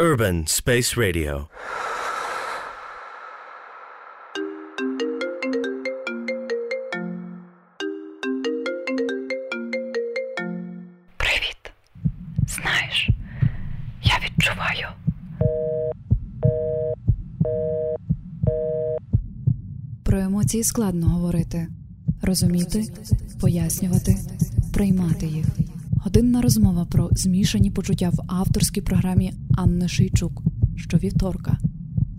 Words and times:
Urban 0.00 0.48
Space 0.48 0.96
Radio. 0.96 1.46
Привіт. 11.16 11.72
Знаєш, 12.46 13.08
я 14.02 14.18
відчуваю. 14.24 14.86
Про 20.02 20.18
емоції 20.18 20.64
складно 20.64 21.06
говорити, 21.08 21.66
розуміти, 22.22 22.84
пояснювати, 23.40 24.16
приймати 24.72 25.26
їх. 25.26 25.46
Годинна 26.14 26.42
розмова 26.42 26.84
про 26.84 27.08
змішані 27.12 27.70
почуття 27.70 28.10
в 28.10 28.32
авторській 28.32 28.80
програмі 28.80 29.32
Анни 29.56 29.88
Шийчук 29.88 30.42
щовівторка 30.76 31.56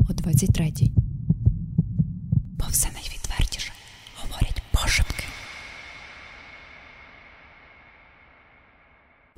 о 0.10 0.14
23-й. 0.14 0.92
Бо 2.60 2.66
все 2.70 2.88
найвідвертіше 2.94 3.72
говорять 4.22 4.62
пошепки. 4.72 5.24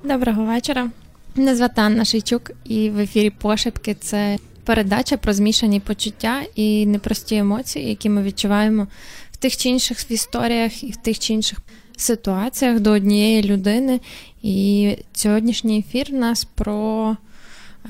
Доброго 0.03 0.45
вечора. 0.45 0.89
Мене 1.35 1.55
звати 1.55 1.81
Анна 1.81 2.05
Шийчук, 2.05 2.51
і 2.65 2.89
в 2.89 2.99
ефірі 2.99 3.29
Пошепки 3.29 3.95
це 3.99 4.37
передача 4.63 5.17
про 5.17 5.33
змішані 5.33 5.79
почуття 5.79 6.41
і 6.55 6.85
непрості 6.85 7.35
емоції, 7.35 7.89
які 7.89 8.09
ми 8.09 8.23
відчуваємо 8.23 8.87
в 9.31 9.37
тих 9.37 9.57
чи 9.57 9.69
інших 9.69 10.11
історіях 10.11 10.83
і 10.83 10.91
в 10.91 10.95
тих 10.95 11.19
чи 11.19 11.33
інших 11.33 11.59
ситуаціях 12.01 12.79
до 12.79 12.91
однієї 12.91 13.43
людини. 13.43 13.99
І 14.41 14.95
сьогоднішній 15.13 15.79
ефір 15.79 16.07
у 16.11 16.15
нас 16.15 16.45
про 16.45 17.17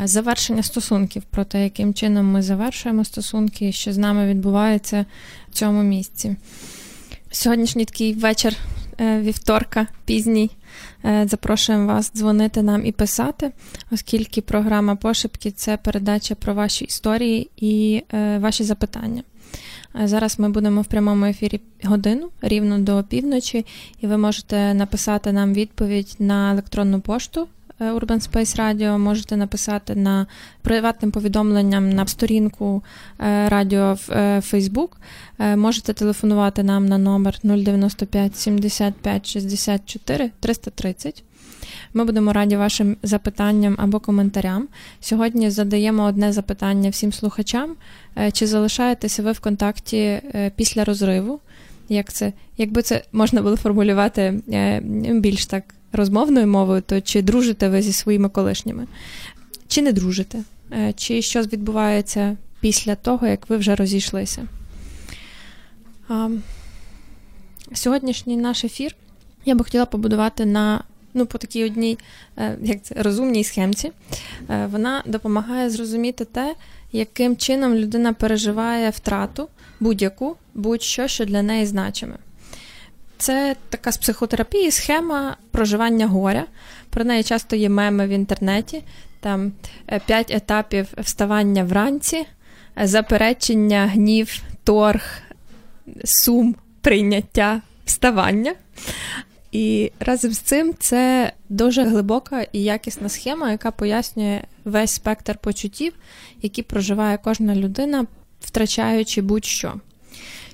е, 0.01 0.07
завершення 0.07 0.63
стосунків, 0.63 1.23
про 1.23 1.45
те, 1.45 1.63
яким 1.63 1.93
чином 1.93 2.25
ми 2.25 2.41
завершуємо 2.41 3.05
стосунки, 3.05 3.71
що 3.71 3.93
з 3.93 3.97
нами 3.97 4.27
відбувається 4.27 5.05
в 5.51 5.53
цьому 5.53 5.83
місці. 5.83 6.35
Сьогоднішній 7.31 7.85
такий 7.85 8.13
вечір 8.13 8.55
е, 8.99 9.21
вівторка, 9.21 9.87
пізній. 10.05 10.49
Е, 11.05 11.27
запрошуємо 11.29 11.87
вас 11.87 12.11
дзвонити 12.15 12.61
нам 12.61 12.85
і 12.85 12.91
писати, 12.91 13.51
оскільки 13.91 14.41
програма 14.41 14.95
Пошепки 14.95 15.51
це 15.51 15.77
передача 15.77 16.35
про 16.35 16.53
ваші 16.53 16.85
історії 16.85 17.49
і 17.57 18.03
ваші 18.39 18.63
запитання. 18.63 19.23
Зараз 20.03 20.39
ми 20.39 20.49
будемо 20.49 20.81
в 20.81 20.85
прямому 20.85 21.25
ефірі 21.25 21.61
годину 21.83 22.29
рівно 22.41 22.79
до 22.79 23.03
півночі, 23.03 23.65
і 24.01 24.07
ви 24.07 24.17
можете 24.17 24.73
написати 24.73 25.31
нам 25.31 25.53
відповідь 25.53 26.15
на 26.19 26.51
електронну 26.51 27.01
пошту. 27.01 27.47
Е, 27.79 27.91
Urban 27.91 28.29
Space 28.29 28.59
Radio, 28.59 28.97
можете 28.97 29.37
написати 29.37 29.95
на 29.95 30.27
приватним 30.61 31.11
повідомленням 31.11 31.89
на 31.89 32.07
сторінку 32.07 32.83
е, 33.19 33.49
радіо 33.49 33.93
в 33.93 34.09
Facebook. 34.39 34.89
Е, 35.39 35.55
можете 35.55 35.93
телефонувати 35.93 36.63
нам 36.63 36.85
на 36.85 36.97
номер 36.97 37.39
095 37.43 38.37
75 38.37 39.27
64 39.27 40.31
330. 40.39 41.23
Ми 41.93 42.05
будемо 42.05 42.33
раді 42.33 42.57
вашим 42.57 42.97
запитанням 43.03 43.75
або 43.79 43.99
коментарям. 43.99 44.67
Сьогодні 45.01 45.49
задаємо 45.49 46.03
одне 46.03 46.33
запитання 46.33 46.89
всім 46.89 47.13
слухачам: 47.13 47.75
е, 48.17 48.31
чи 48.31 48.47
залишаєтеся 48.47 49.23
ви 49.23 49.31
в 49.31 49.39
контакті 49.39 49.97
е, 49.97 50.51
після 50.55 50.83
розриву? 50.83 51.39
Як 51.89 52.13
це, 52.13 52.33
Якби 52.57 52.81
це 52.81 53.03
можна 53.11 53.41
було 53.41 53.55
формулювати 53.55 54.41
е, 54.51 54.81
більш 55.13 55.45
так 55.45 55.63
розмовною 55.93 56.47
мовою, 56.47 56.81
то 56.81 57.01
чи 57.01 57.21
дружите 57.21 57.69
ви 57.69 57.81
зі 57.81 57.93
своїми 57.93 58.29
колишніми? 58.29 58.87
Чи 59.67 59.81
не 59.81 59.91
дружите? 59.91 60.39
Чи 60.95 61.21
щось 61.21 61.53
відбувається 61.53 62.37
після 62.59 62.95
того, 62.95 63.27
як 63.27 63.49
ви 63.49 63.57
вже 63.57 63.75
розійшлися? 63.75 64.47
Сьогоднішній 67.73 68.37
наш 68.37 68.63
ефір 68.63 68.95
я 69.45 69.55
би 69.55 69.63
хотіла 69.63 69.85
побудувати 69.85 70.45
на 70.45 70.83
ну, 71.17 71.25
по 71.25 71.37
такій 71.37 71.65
одній 71.65 71.97
е, 72.37 72.57
як 72.61 72.83
це, 72.83 72.95
розумній 72.97 73.43
схемці, 73.43 73.91
е, 74.49 74.67
вона 74.71 75.03
допомагає 75.05 75.69
зрозуміти 75.69 76.25
те, 76.25 76.55
яким 76.91 77.37
чином 77.37 77.75
людина 77.75 78.13
переживає 78.13 78.89
втрату 78.89 79.49
будь-яку, 79.79 80.35
будь-що, 80.53 81.07
що 81.07 81.25
для 81.25 81.41
неї 81.41 81.65
значиме. 81.65 82.15
Це 83.17 83.55
така 83.69 83.91
з 83.91 83.97
психотерапії 83.97 84.71
схема 84.71 85.37
проживання 85.51 86.07
горя. 86.07 86.45
Про 86.89 87.03
неї 87.03 87.23
часто 87.23 87.55
є 87.55 87.69
меми 87.69 88.07
в 88.07 88.09
інтернеті. 88.09 88.83
Там 89.19 89.51
е, 89.87 90.01
п'ять 90.05 90.31
етапів 90.31 90.87
вставання 90.97 91.63
вранці, 91.63 92.25
заперечення, 92.83 93.87
гнів, 93.87 94.41
торг, 94.63 95.21
сум, 96.03 96.55
прийняття, 96.81 97.61
вставання. 97.85 98.55
І 99.51 99.91
разом 99.99 100.31
з 100.31 100.37
цим 100.37 100.73
це 100.79 101.33
дуже 101.49 101.83
глибока 101.83 102.41
і 102.41 102.63
якісна 102.63 103.09
схема, 103.09 103.51
яка 103.51 103.71
пояснює 103.71 104.41
весь 104.65 104.91
спектр 104.91 105.37
почуттів, 105.37 105.93
які 106.41 106.63
проживає 106.63 107.19
кожна 107.23 107.55
людина, 107.55 108.05
втрачаючи 108.41 109.21
будь-що. 109.21 109.73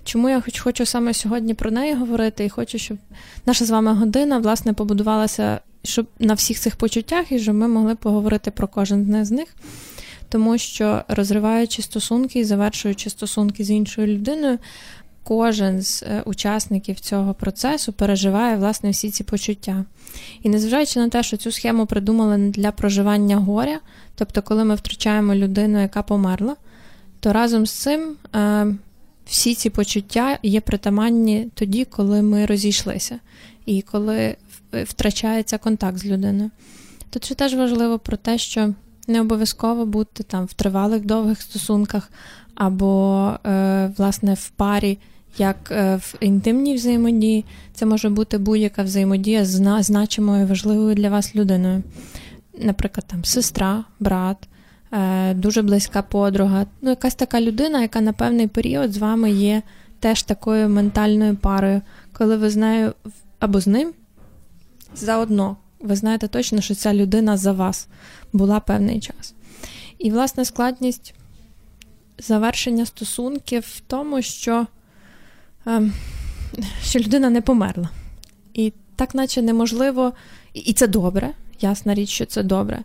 Чому 0.04 0.30
я 0.30 0.42
хоч 0.42 0.60
хочу 0.60 0.86
саме 0.86 1.14
сьогодні 1.14 1.54
про 1.54 1.72
неї 1.72 1.94
говорити, 1.94 2.46
і 2.46 2.50
хочу, 2.50 2.78
щоб 2.78 2.98
наша 3.46 3.66
з 3.66 3.70
вами 3.70 3.94
година 3.94 4.38
власне 4.38 4.74
побудувалася 4.74 5.60
щоб 5.84 6.08
на 6.20 6.34
всіх 6.34 6.60
цих 6.60 6.76
почуттях, 6.76 7.32
і 7.32 7.40
щоб 7.40 7.56
ми 7.56 7.68
могли 7.68 7.96
поговорити 7.96 8.52
про 8.52 8.68
кожен 8.68 9.26
з 9.26 9.32
них. 9.32 9.56
Тому 10.30 10.58
що 10.58 11.04
розриваючи 11.08 11.82
стосунки 11.82 12.40
і 12.40 12.44
завершуючи 12.44 13.10
стосунки 13.10 13.64
з 13.64 13.72
іншою 13.72 14.08
людиною, 14.08 14.60
кожен 15.24 15.82
з 15.82 16.04
е, 16.04 16.22
учасників 16.26 17.00
цього 17.00 17.34
процесу 17.34 17.94
переживає 17.94 18.58
власне 18.58 18.90
всі 18.90 19.12
ці 19.12 19.24
почуття. 19.24 19.86
І 20.42 20.50
незважаючи 20.50 21.00
на 21.00 21.10
те, 21.10 21.24
що 21.24 21.38
цю 21.38 21.52
схему 21.52 21.86
придумали 21.86 22.38
для 22.38 22.72
проживання 22.72 23.38
горя, 23.38 23.80
тобто, 24.16 24.42
коли 24.42 24.64
ми 24.64 24.76
втрачаємо 24.76 25.36
людину, 25.36 25.82
яка 25.82 26.04
померла, 26.04 26.56
то 27.20 27.34
разом 27.34 27.66
з 27.66 27.72
цим 27.72 28.16
е, 28.36 28.76
всі 29.26 29.56
ці 29.56 29.70
почуття 29.70 30.40
є 30.44 30.62
притаманні 30.62 31.50
тоді, 31.54 31.86
коли 31.86 32.22
ми 32.22 32.46
розійшлися, 32.46 33.20
і 33.66 33.82
коли 33.82 34.36
втрачається 34.84 35.58
контакт 35.58 35.98
з 35.98 36.06
людиною. 36.06 36.52
Тут 37.10 37.26
ще 37.26 37.36
теж 37.36 37.56
важливо 37.56 38.00
про 38.00 38.18
те, 38.18 38.38
що 38.38 38.74
не 39.08 39.22
обов'язково 39.22 39.86
бути 39.86 40.24
там 40.24 40.46
в 40.46 40.54
тривалих 40.54 41.06
довгих 41.06 41.42
стосунках 41.42 42.10
або, 42.56 43.32
е, 43.46 43.92
власне, 43.98 44.34
в 44.34 44.50
парі 44.50 44.98
як 45.38 45.72
е, 45.72 45.96
в 45.96 46.16
інтимній 46.20 46.76
взаємодії, 46.76 47.46
це 47.74 47.86
може 47.86 48.10
бути 48.10 48.38
будь-яка 48.38 48.84
взаємодія 48.84 49.46
з 49.46 49.84
значимою 49.84 50.48
важливою 50.48 50.96
для 50.96 51.10
вас 51.10 51.36
людиною. 51.36 51.84
Наприклад, 52.58 53.06
там 53.08 53.26
сестра, 53.26 53.84
брат, 54.00 54.38
е, 54.92 55.34
дуже 55.34 55.62
близька 55.62 56.02
подруга, 56.02 56.66
ну, 56.82 56.90
якась 56.90 57.16
така 57.16 57.42
людина, 57.42 57.82
яка 57.82 58.02
на 58.02 58.14
певний 58.14 58.48
період 58.48 58.94
з 58.94 58.98
вами 58.98 59.32
є 59.32 59.62
теж 60.00 60.24
такою 60.24 60.70
ментальною 60.70 61.36
парою, 61.36 61.82
коли 62.14 62.38
ви 62.38 62.50
з 62.50 62.56
нею 62.56 62.94
або 63.40 63.60
з 63.60 63.68
ним 63.68 63.94
заодно. 64.96 65.58
Ви 65.80 65.96
знаєте 65.96 66.28
точно, 66.28 66.62
що 66.62 66.76
ця 66.76 66.94
людина 66.94 67.38
за 67.38 67.52
вас 67.52 67.88
була 68.34 68.60
певний 68.60 69.00
час. 69.00 69.34
І, 69.98 70.12
власне, 70.12 70.46
складність 70.46 71.14
завершення 72.18 72.86
стосунків 72.86 73.64
в 73.68 73.80
тому, 73.80 74.22
що 74.22 74.68
що 76.84 77.00
людина 77.00 77.30
не 77.30 77.42
померла. 77.42 77.90
І 78.54 78.74
так, 78.96 79.16
наче 79.16 79.42
неможливо, 79.42 80.14
і 80.54 80.74
це 80.74 80.88
добре, 80.88 81.30
ясна 81.62 81.94
річ, 81.94 82.10
що 82.10 82.26
це 82.26 82.44
добре. 82.44 82.84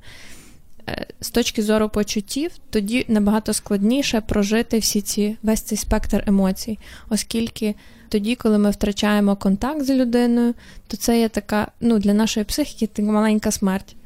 Е, 0.88 1.06
з 1.20 1.30
точки 1.30 1.62
зору 1.62 1.88
почуттів, 1.88 2.50
тоді 2.70 3.04
набагато 3.08 3.52
складніше 3.52 4.20
прожити 4.20 4.78
всі 4.78 5.00
ці 5.00 5.36
весь 5.42 5.60
цей 5.60 5.78
спектр 5.78 6.24
емоцій, 6.26 6.78
оскільки 7.08 7.74
тоді, 8.08 8.34
коли 8.34 8.58
ми 8.58 8.70
втрачаємо 8.70 9.36
контакт 9.36 9.82
з 9.82 9.90
людиною, 9.90 10.54
то 10.86 10.96
це 10.96 11.20
є 11.20 11.28
така 11.28 11.70
ну, 11.80 11.98
для 11.98 12.14
нашої 12.14 12.44
психіки 12.44 12.86
така 12.86 13.08
маленька 13.12 13.50
смерть 13.50 13.96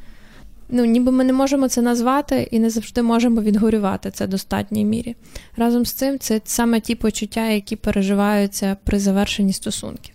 ну, 0.68 0.84
ніби 0.84 1.12
ми 1.12 1.24
не 1.24 1.32
можемо 1.32 1.68
це 1.68 1.82
назвати 1.82 2.48
і 2.50 2.58
не 2.58 2.70
завжди 2.70 3.02
можемо 3.02 3.40
відгорювати 3.40 4.10
це 4.10 4.24
в 4.24 4.28
достатній 4.28 4.84
мірі. 4.84 5.16
Разом 5.56 5.86
з 5.86 5.92
цим, 5.92 6.18
це 6.18 6.40
саме 6.44 6.80
ті 6.80 6.94
почуття, 6.94 7.48
які 7.48 7.76
переживаються 7.76 8.76
при 8.84 8.98
завершенні 8.98 9.52
стосунків. 9.52 10.14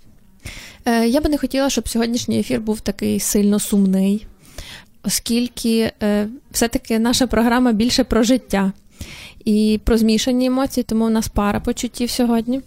Е, 0.86 1.08
Я 1.08 1.22
би 1.22 1.30
не 1.30 1.38
хотіла, 1.38 1.70
щоб 1.70 1.90
сьогоднішній 1.90 2.40
ефір 2.40 2.62
був 2.62 2.80
такий 2.80 3.20
сильно 3.20 3.60
сумний, 3.60 4.28
оскільки 5.04 5.92
е, 6.04 6.28
все-таки 6.52 7.00
наша 7.00 7.28
програма 7.28 7.72
більше 7.72 8.04
про 8.04 8.24
життя. 8.24 8.72
І 9.46 9.80
про 9.84 9.98
змішані 9.98 10.46
емоції, 10.46 10.84
тому 10.84 11.06
у 11.06 11.10
нас 11.10 11.28
пара 11.28 11.60
почуттів 11.60 12.10
сьогодні. 12.10 12.62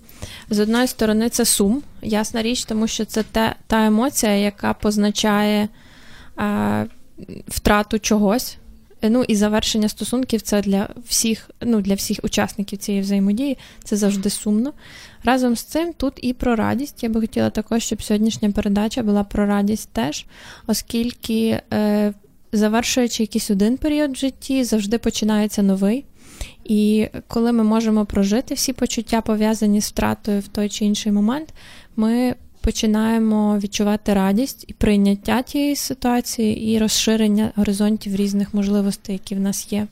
З 0.50 0.58
одної 0.58 0.86
сторони, 0.86 1.28
це 1.28 1.44
сум, 1.44 1.82
ясна 2.02 2.42
річ, 2.42 2.64
тому 2.64 2.86
що 2.86 3.04
це 3.04 3.22
те, 3.22 3.54
та 3.66 3.86
емоція, 3.86 4.32
яка 4.32 4.74
позначає 4.74 5.68
втрату 7.48 7.98
чогось, 7.98 8.58
Ну 9.02 9.24
і 9.28 9.36
завершення 9.36 9.88
стосунків 9.88 10.40
це 10.40 10.62
для 10.62 10.88
всіх, 11.08 11.50
ну 11.60 11.80
для 11.80 11.94
всіх 11.94 12.20
учасників 12.22 12.78
цієї 12.78 13.02
взаємодії, 13.02 13.58
це 13.84 13.96
завжди 13.96 14.30
сумно. 14.30 14.72
Разом 15.24 15.56
з 15.56 15.62
цим 15.62 15.92
тут 15.92 16.12
і 16.16 16.32
про 16.32 16.56
радість. 16.56 17.02
Я 17.02 17.08
би 17.08 17.20
хотіла 17.20 17.50
також, 17.50 17.82
щоб 17.82 18.02
сьогоднішня 18.02 18.50
передача 18.50 19.02
була 19.02 19.24
про 19.24 19.46
радість 19.46 19.88
теж, 19.88 20.26
оскільки, 20.66 21.60
е, 21.72 22.12
завершуючи 22.52 23.22
якийсь 23.22 23.50
один 23.50 23.76
період 23.76 24.10
в 24.12 24.16
житті, 24.16 24.64
завжди 24.64 24.98
починається 24.98 25.62
новий. 25.62 26.04
І 26.64 27.08
коли 27.28 27.52
ми 27.52 27.64
можемо 27.64 28.06
прожити 28.06 28.54
всі 28.54 28.72
почуття, 28.72 29.20
пов'язані 29.20 29.80
з 29.80 29.88
втратою 29.88 30.40
в 30.40 30.48
той 30.48 30.68
чи 30.68 30.84
інший 30.84 31.12
момент, 31.12 31.54
ми 31.96 32.34
починаємо 32.60 33.58
відчувати 33.58 34.14
радість 34.14 34.64
і 34.68 34.72
прийняття 34.72 35.42
тієї 35.42 35.76
ситуації, 35.76 36.72
і 36.72 36.78
розширення 36.78 37.52
горизонтів 37.56 38.16
різних 38.16 38.54
можливостей, 38.54 39.12
які 39.12 39.34
в 39.34 39.40
нас 39.40 39.72
є. 39.72 39.86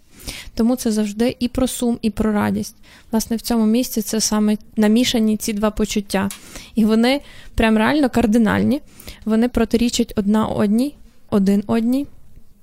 Тому 0.55 0.77
це 0.77 0.93
завжди 0.93 1.37
і 1.41 1.49
про 1.49 1.67
сум, 1.67 1.99
і 2.03 2.11
про 2.11 2.33
радість. 2.33 2.77
Власне, 3.11 3.37
в 3.37 3.41
цьому 3.41 3.67
місці 3.67 4.03
це 4.03 4.21
саме 4.21 4.57
намішані 4.77 5.37
ці 5.37 5.53
два 5.53 5.71
почуття. 5.71 6.29
І 6.75 6.85
вони 6.85 7.21
прям 7.55 7.79
реально 7.79 8.11
кардинальні, 8.11 8.81
вони 9.25 9.49
протирічать 9.49 10.13
одна 10.17 10.47
одній, 10.47 10.95
один 11.31 11.63
одній. 11.67 12.07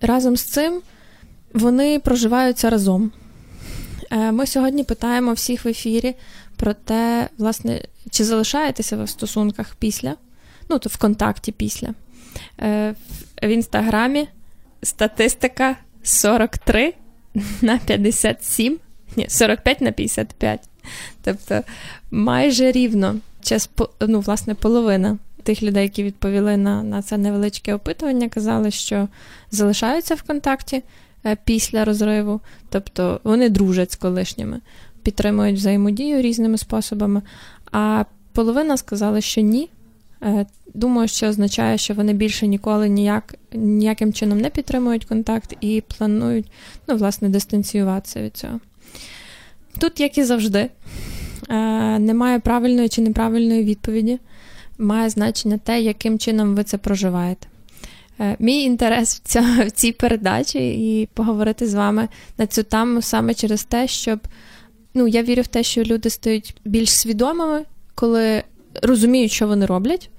Разом 0.01 0.37
з 0.37 0.43
цим 0.43 0.81
вони 1.53 1.99
проживаються 1.99 2.69
разом. 2.69 3.11
Е, 4.11 4.31
ми 4.31 4.47
сьогодні 4.47 4.83
питаємо 4.83 5.33
всіх 5.33 5.65
в 5.65 5.67
ефірі 5.67 6.15
про 6.55 6.73
те, 6.73 7.29
власне, 7.37 7.81
чи 8.09 8.23
залишаєтеся 8.23 8.97
ви 8.97 9.03
в 9.03 9.09
стосунках 9.09 9.75
після, 9.79 10.15
ну, 10.69 10.79
то 10.79 10.89
в 10.89 10.97
контакті 10.97 11.51
після. 11.51 11.93
Е, 12.59 12.95
в 13.43 13.47
інстаграмі 13.47 14.27
статистика 14.83 15.75
43 16.03 16.93
на 17.61 17.77
57, 17.77 18.77
ні, 19.15 19.25
45 19.29 19.81
на 19.81 19.91
55. 19.91 20.59
Тобто 21.23 21.61
майже 22.11 22.71
рівно 22.71 23.15
час, 23.41 23.69
ну, 23.99 24.19
власне, 24.19 24.55
половина 24.55 25.17
тих 25.43 25.63
людей, 25.63 25.83
які 25.83 26.03
відповіли 26.03 26.57
на, 26.57 26.83
на 26.83 27.01
це 27.01 27.17
невеличке 27.17 27.73
опитування, 27.73 28.29
казали, 28.29 28.71
що 28.71 29.07
залишаються 29.51 30.15
в 30.15 30.21
контакті. 30.21 30.83
Е, 31.25 31.37
після 31.43 31.85
розриву, 31.85 32.41
тобто 32.69 33.19
вони 33.23 33.49
дружать 33.49 33.91
з 33.91 33.95
колишніми, 33.95 34.59
підтримують 35.03 35.55
взаємодію 35.55 36.21
різними 36.21 36.57
способами. 36.57 37.21
А 37.75 38.06
половина 38.33 38.77
сказала, 38.77 39.22
що 39.22 39.42
ні. 39.42 39.69
Е, 40.24 40.45
думаю, 40.74 41.07
що 41.07 41.27
означає, 41.27 41.77
що 41.77 41.94
вони 41.94 42.13
більше 42.13 42.48
ніколи 42.48 42.89
ніяк, 42.89 43.36
ніяким 43.54 44.13
чином 44.13 44.39
не 44.39 44.50
підтримують 44.50 45.06
контакт 45.06 45.56
і 45.62 45.83
планують, 45.98 46.51
ну, 46.88 46.95
власне, 46.95 47.30
дистанціюватися 47.30 48.22
від 48.22 48.38
цього. 48.38 48.60
Тут, 49.80 50.00
як 50.00 50.18
і 50.18 50.24
завжди, 50.24 50.69
е, 51.50 52.00
немає 52.00 52.39
правильної 52.39 52.89
чи 52.89 53.01
неправильної 53.01 53.63
відповіді. 53.63 54.19
Має 54.77 55.10
значення 55.10 55.57
те, 55.57 55.81
яким 55.81 56.19
чином 56.19 56.56
ви 56.56 56.63
це 56.63 56.77
проживаєте. 56.77 57.48
Е, 58.19 58.36
мій 58.39 58.63
інтерес 58.63 59.22
в, 59.25 59.72
цій 59.72 59.92
передачі 59.92 60.60
і 60.60 61.06
поговорити 61.06 61.68
з 61.68 61.74
вами 61.74 62.07
на 62.38 62.48
цю 62.48 62.63
тему 62.63 63.01
саме 63.01 63.33
через 63.33 63.63
те, 63.63 63.88
щоб 63.88 64.19
ну, 64.95 65.07
я 65.07 65.24
вірю 65.24 65.42
в 65.42 65.47
те, 65.47 65.63
що 65.63 65.83
люди 65.83 66.09
стають 66.09 66.56
більш 66.65 66.89
свідомими, 66.92 67.63
коли 67.95 68.44
розуміють, 68.81 69.31
що 69.31 69.47
вони 69.47 69.65
роблять, 69.65 70.09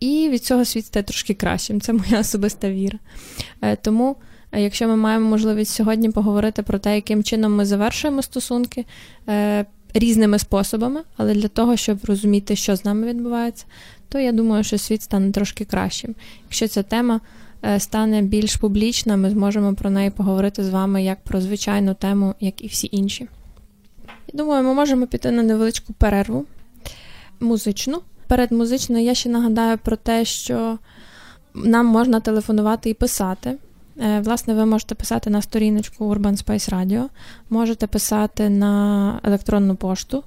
і 0.00 0.28
від 0.28 0.44
цього 0.44 0.64
світ 0.64 0.86
стає 0.86 1.02
трошки 1.02 1.34
кращим. 1.34 1.80
Це 1.80 1.92
моя 1.92 2.20
особиста 2.20 2.70
віра. 2.70 2.98
Е, 3.62 3.76
тому, 3.76 4.16
е, 4.52 4.62
якщо 4.62 4.88
ми 4.88 4.96
маємо 4.96 5.28
можливість 5.28 5.74
сьогодні 5.74 6.10
поговорити 6.10 6.62
про 6.62 6.78
те, 6.78 6.94
яким 6.94 7.24
чином 7.24 7.56
ми 7.56 7.66
завершуємо 7.66 8.22
стосунки 8.22 8.84
різними 9.94 10.38
способами, 10.38 11.00
але 11.16 11.34
для 11.34 11.48
того, 11.48 11.76
щоб 11.76 11.98
розуміти, 12.04 12.56
що 12.56 12.76
з 12.76 12.84
нами 12.84 13.06
відбувається, 13.06 13.64
то 14.08 14.18
я 14.18 14.32
думаю, 14.32 14.64
що 14.64 14.78
світ 14.78 15.02
стане 15.02 15.32
трошки 15.32 15.64
кращим. 15.64 16.14
Якщо 16.44 16.68
ця 16.68 16.82
тема 16.82 17.20
е, 17.64 17.80
стане 17.80 18.22
більш 18.22 18.56
публічна, 18.56 19.16
ми 19.16 19.30
зможемо 19.30 19.74
про 19.74 19.90
неї 19.90 20.10
поговорити 20.10 20.64
з 20.64 20.70
вами 20.70 21.04
як 21.04 21.24
про 21.24 21.40
звичайну 21.40 21.94
тему, 21.94 22.34
як 22.40 22.64
і 22.64 22.66
всі 22.66 22.88
інші. 22.92 23.28
Думаю, 24.34 24.64
ми 24.64 24.74
можемо 24.74 25.06
піти 25.06 25.30
на 25.30 25.42
невеличку 25.42 25.92
перерву 25.92 26.44
музичну. 27.40 28.00
Перед 28.26 28.52
музичною 28.52 29.04
я 29.04 29.14
ще 29.14 29.28
нагадаю 29.28 29.78
про 29.78 29.96
те, 29.96 30.24
що 30.24 30.78
нам 31.54 31.86
можна 31.86 32.20
телефонувати 32.20 32.90
і 32.90 32.94
писати. 32.94 33.58
Е, 34.00 34.20
власне, 34.20 34.54
ви 34.54 34.66
можете 34.66 34.94
писати 34.94 35.30
на 35.30 35.42
сторіночку 35.42 36.14
Urban 36.14 36.44
Space 36.44 36.74
Radio, 36.74 37.04
можете 37.50 37.86
писати 37.86 38.48
на 38.48 39.20
електронну 39.24 39.76
пошту 39.76 40.24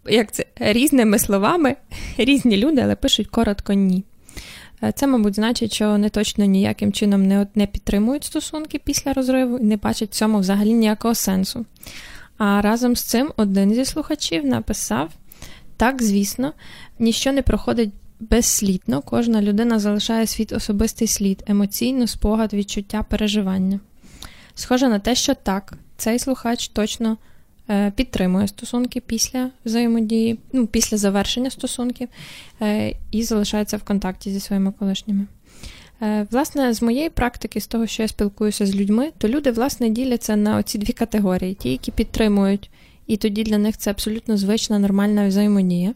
Як 0.05 0.31
це 0.31 0.45
різними 0.55 1.19
словами, 1.19 1.75
різні 2.17 2.57
люди, 2.57 2.81
але 2.81 2.95
пишуть 2.95 3.27
коротко 3.27 3.73
ні. 3.73 4.03
Е, 4.83 4.91
це, 4.95 5.07
мабуть, 5.07 5.35
значить, 5.35 5.73
що 5.73 5.89
вони 5.89 6.09
точно 6.09 6.45
ніяким 6.45 6.93
чином 6.93 7.25
не 7.27 7.47
не 7.55 7.67
підтримують 7.67 8.23
стосунки 8.23 8.79
після 8.83 9.13
розриву 9.13 9.57
і 9.57 9.63
не 9.63 9.77
бачать 9.77 10.09
в 10.09 10.13
цьому 10.13 10.39
взагалі 10.39 10.73
ніякого 10.73 11.15
сенсу. 11.15 11.65
А 12.37 12.61
разом 12.61 12.95
з 12.95 13.03
цим 13.03 13.31
один 13.37 13.73
зі 13.73 13.85
слухачів 13.85 14.45
написав: 14.45 15.09
так, 15.77 16.03
звісно, 16.03 16.53
ніщо 16.99 17.31
не 17.31 17.41
проходить 17.41 17.91
безслідно 18.19 19.01
кожна 19.01 19.41
людина 19.41 19.79
залишає 19.79 20.27
свій 20.27 20.47
особистий 20.51 21.07
слід, 21.07 21.43
емоційно, 21.47 22.07
спогад, 22.07 22.53
відчуття, 22.53 23.05
переживання. 23.09 23.79
Схоже 24.55 24.89
на 24.89 24.99
те, 24.99 25.15
що 25.15 25.33
так, 25.33 25.73
цей 25.97 26.19
слухач 26.19 26.67
точно 26.67 27.17
підтримує 27.95 28.47
стосунки 28.47 28.99
після 28.99 29.49
взаємодії, 29.65 30.39
ну, 30.53 30.67
після 30.67 30.97
завершення 30.97 31.49
стосунків 31.49 32.09
е, 32.61 32.95
і 33.11 33.23
залишається 33.23 33.77
в 33.77 33.83
контакті 33.83 34.31
зі 34.31 34.39
своїми 34.39 34.71
колишніми. 34.71 35.25
Е, 36.01 36.27
власне, 36.31 36.73
з 36.73 36.81
моєї 36.81 37.09
практики, 37.09 37.61
з 37.61 37.67
того, 37.67 37.87
що 37.87 38.03
я 38.03 38.07
спілкуюся 38.07 38.65
з 38.65 38.75
людьми, 38.75 39.11
то 39.17 39.27
люди, 39.27 39.51
власне, 39.51 39.89
діляться 39.89 40.35
на 40.35 40.57
оці 40.57 40.77
дві 40.77 40.93
категорії: 40.93 41.53
ті, 41.53 41.71
які 41.71 41.91
підтримують, 41.91 42.69
і 43.07 43.17
тоді 43.17 43.43
для 43.43 43.57
них 43.57 43.77
це 43.77 43.91
абсолютно 43.91 44.37
звична, 44.37 44.79
нормальна 44.79 45.27
взаємодія. 45.27 45.93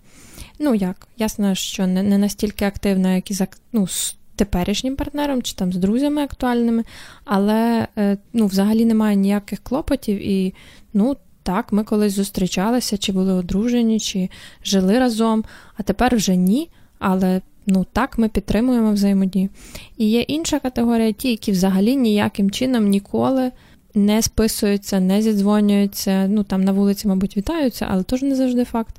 Ну 0.60 0.76
як, 0.76 1.08
ясно, 1.18 1.56
що 1.56 1.88
не 1.88 2.04
не 2.04 2.18
настільки 2.18 2.66
активна, 2.66 3.16
як 3.16 3.32
і 3.32 3.34
за 3.34 3.48
ну, 3.74 3.88
з 3.88 4.16
теперішнім 4.36 4.96
партнером 4.96 5.42
чи 5.42 5.56
там 5.56 5.74
з 5.74 5.78
друзями 5.78 6.24
актуальними, 6.24 6.84
але 7.26 7.88
е, 7.98 8.18
ну, 8.34 8.46
взагалі 8.46 8.86
немає 8.86 9.16
ніяких 9.16 9.60
клопотів 9.60 10.28
і 10.28 10.54
ну. 10.94 11.18
Так, 11.46 11.74
ми 11.74 11.84
колись 11.84 12.14
зустрічалися, 12.14 12.98
чи 12.98 13.12
були 13.12 13.34
одружені, 13.34 14.00
чи 14.00 14.30
жили 14.64 15.00
разом, 15.00 15.44
а 15.78 15.84
тепер 15.84 16.16
вже 16.16 16.36
ні. 16.36 16.70
Але 17.00 17.42
ну 17.68 17.86
так, 17.94 18.18
ми 18.18 18.30
підтримуємо 18.30 18.92
взаємодію. 18.92 19.50
І 19.98 20.10
є 20.10 20.22
інша 20.22 20.60
категорія, 20.60 21.12
ті, 21.12 21.30
які 21.30 21.52
взагалі 21.52 21.96
ніяким 21.96 22.52
чином 22.52 22.88
ніколи 22.88 23.52
не 23.96 24.22
списуються, 24.22 25.00
не 25.00 25.22
зідзвонюються. 25.22 26.28
Ну 26.28 26.44
там 26.44 26.64
на 26.64 26.72
вулиці, 26.72 27.08
мабуть, 27.08 27.38
вітаються, 27.38 27.88
але 27.90 28.04
теж 28.04 28.22
не 28.22 28.36
завжди 28.36 28.64
факт. 28.64 28.96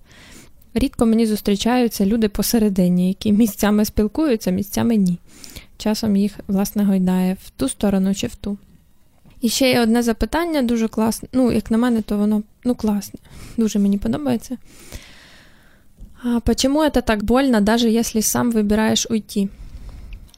Рідко 0.74 1.06
мені 1.06 1.26
зустрічаються 1.26 2.06
люди 2.06 2.28
посередині, 2.28 3.08
які 3.08 3.32
місцями 3.32 3.84
спілкуються, 3.84 4.50
місцями 4.50 4.96
ні. 4.96 5.18
Часом 5.76 6.16
їх, 6.16 6.38
власне, 6.48 6.84
гойдає 6.84 7.36
в 7.44 7.50
ту 7.50 7.68
сторону 7.68 8.14
чи 8.14 8.26
в 8.26 8.34
ту. 8.34 8.58
І 9.46 9.48
ще 9.48 9.70
є 9.70 9.80
одне 9.80 10.02
запитання, 10.02 10.62
дуже 10.62 10.88
класне. 10.88 11.28
Ну, 11.32 11.52
як 11.52 11.70
на 11.70 11.78
мене, 11.78 12.02
то 12.02 12.16
воно 12.18 12.42
ну, 12.64 12.74
класне, 12.74 13.20
дуже 13.56 13.78
мені 13.78 13.98
подобається. 13.98 14.58
А 16.22 16.40
Почему 16.40 16.80
это 16.80 17.02
так 17.02 17.24
больно, 17.24 17.60
навіть 17.60 17.82
якщо 17.82 18.22
сам 18.22 18.52
вибираєш 18.52 19.06
уйти? 19.10 19.48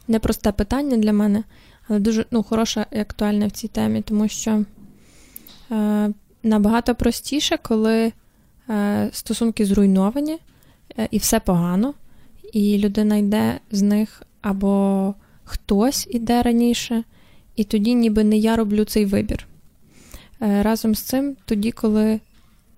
Непросте 0.09 0.53
питання 0.53 0.97
для 0.97 1.13
мене, 1.13 1.45
але 1.89 1.99
дуже 1.99 2.25
ну, 2.31 2.43
хороше 2.43 2.87
і 2.93 2.99
актуальне 2.99 3.47
в 3.47 3.51
цій 3.51 3.69
темі, 3.69 4.03
тому 4.03 4.29
що 4.29 4.65
е, 5.71 6.11
набагато 6.43 6.95
простіше, 6.95 7.59
коли 7.63 8.13
е, 8.71 9.11
стосунки 9.13 9.67
зруйновані, 9.67 10.39
е, 10.99 11.09
і 11.11 11.19
все 11.19 11.41
погано, 11.41 11.95
і 12.53 12.79
людина 12.79 13.17
йде 13.17 13.61
з 13.71 13.83
них 13.83 14.23
або 14.43 15.15
хтось 15.45 16.07
іде 16.11 16.43
раніше, 16.43 17.05
і 17.59 17.65
тоді 17.65 17.95
ніби 17.95 18.25
не 18.25 18.37
я 18.37 18.57
роблю 18.57 18.85
цей 18.85 19.05
вибір. 19.05 19.47
Е, 20.43 20.63
разом 20.63 20.95
з 20.95 21.03
цим, 21.03 21.37
тоді, 21.45 21.71
коли 21.71 22.21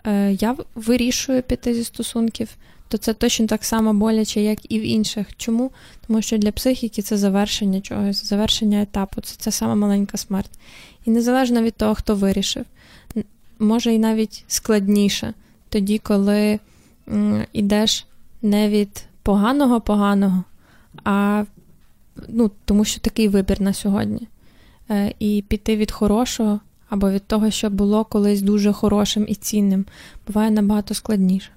е, 0.07 0.33
я 0.33 0.57
вирішую 0.75 1.43
піти 1.43 1.75
зі 1.75 1.85
стосунків, 1.85 2.49
то 2.89 2.99
це 2.99 3.15
точно 3.15 3.47
так 3.47 3.65
само 3.65 3.95
боляче, 3.95 4.41
як 4.41 4.73
і 4.73 4.79
в 4.81 4.83
інших. 4.83 5.27
Чому? 5.37 5.71
Тому 6.07 6.23
що 6.23 6.39
для 6.39 6.53
психіки 6.53 7.03
це 7.03 7.17
завершення 7.17 7.81
чогось, 7.81 8.25
завершення 8.25 8.83
етапу, 8.83 9.21
це 9.21 9.35
ця 9.39 9.51
сама 9.51 9.75
маленька 9.75 10.19
смерть. 10.19 10.51
І 11.05 11.11
незалежно 11.11 11.63
від 11.63 11.75
того, 11.75 11.95
хто 11.95 12.15
вирішив, 12.15 12.65
може 13.59 13.95
і 13.95 13.99
навіть 13.99 14.45
складніше, 14.49 15.35
тоді, 15.69 15.99
коли 15.99 16.59
м, 17.09 17.45
ідеш 17.53 18.07
не 18.43 18.69
від 18.69 19.05
поганого 19.23 19.81
поганого, 19.81 20.45
а 21.05 21.45
ну, 22.29 22.51
тому 22.65 22.85
що 22.85 23.01
такий 23.01 23.29
вибір 23.29 23.61
на 23.61 23.73
сьогодні. 23.73 24.29
Е, 24.91 25.15
І 25.19 25.45
піти 25.49 25.77
від 25.77 25.91
хорошого 25.91 26.61
або 26.89 27.11
від 27.11 27.27
того, 27.27 27.51
що 27.51 27.71
було 27.71 28.05
колись 28.05 28.43
дуже 28.43 28.73
хорошим 28.73 29.27
і 29.29 29.35
цінним, 29.35 29.87
буває 30.27 30.51
набагато 30.51 30.95
складніше. 30.95 31.51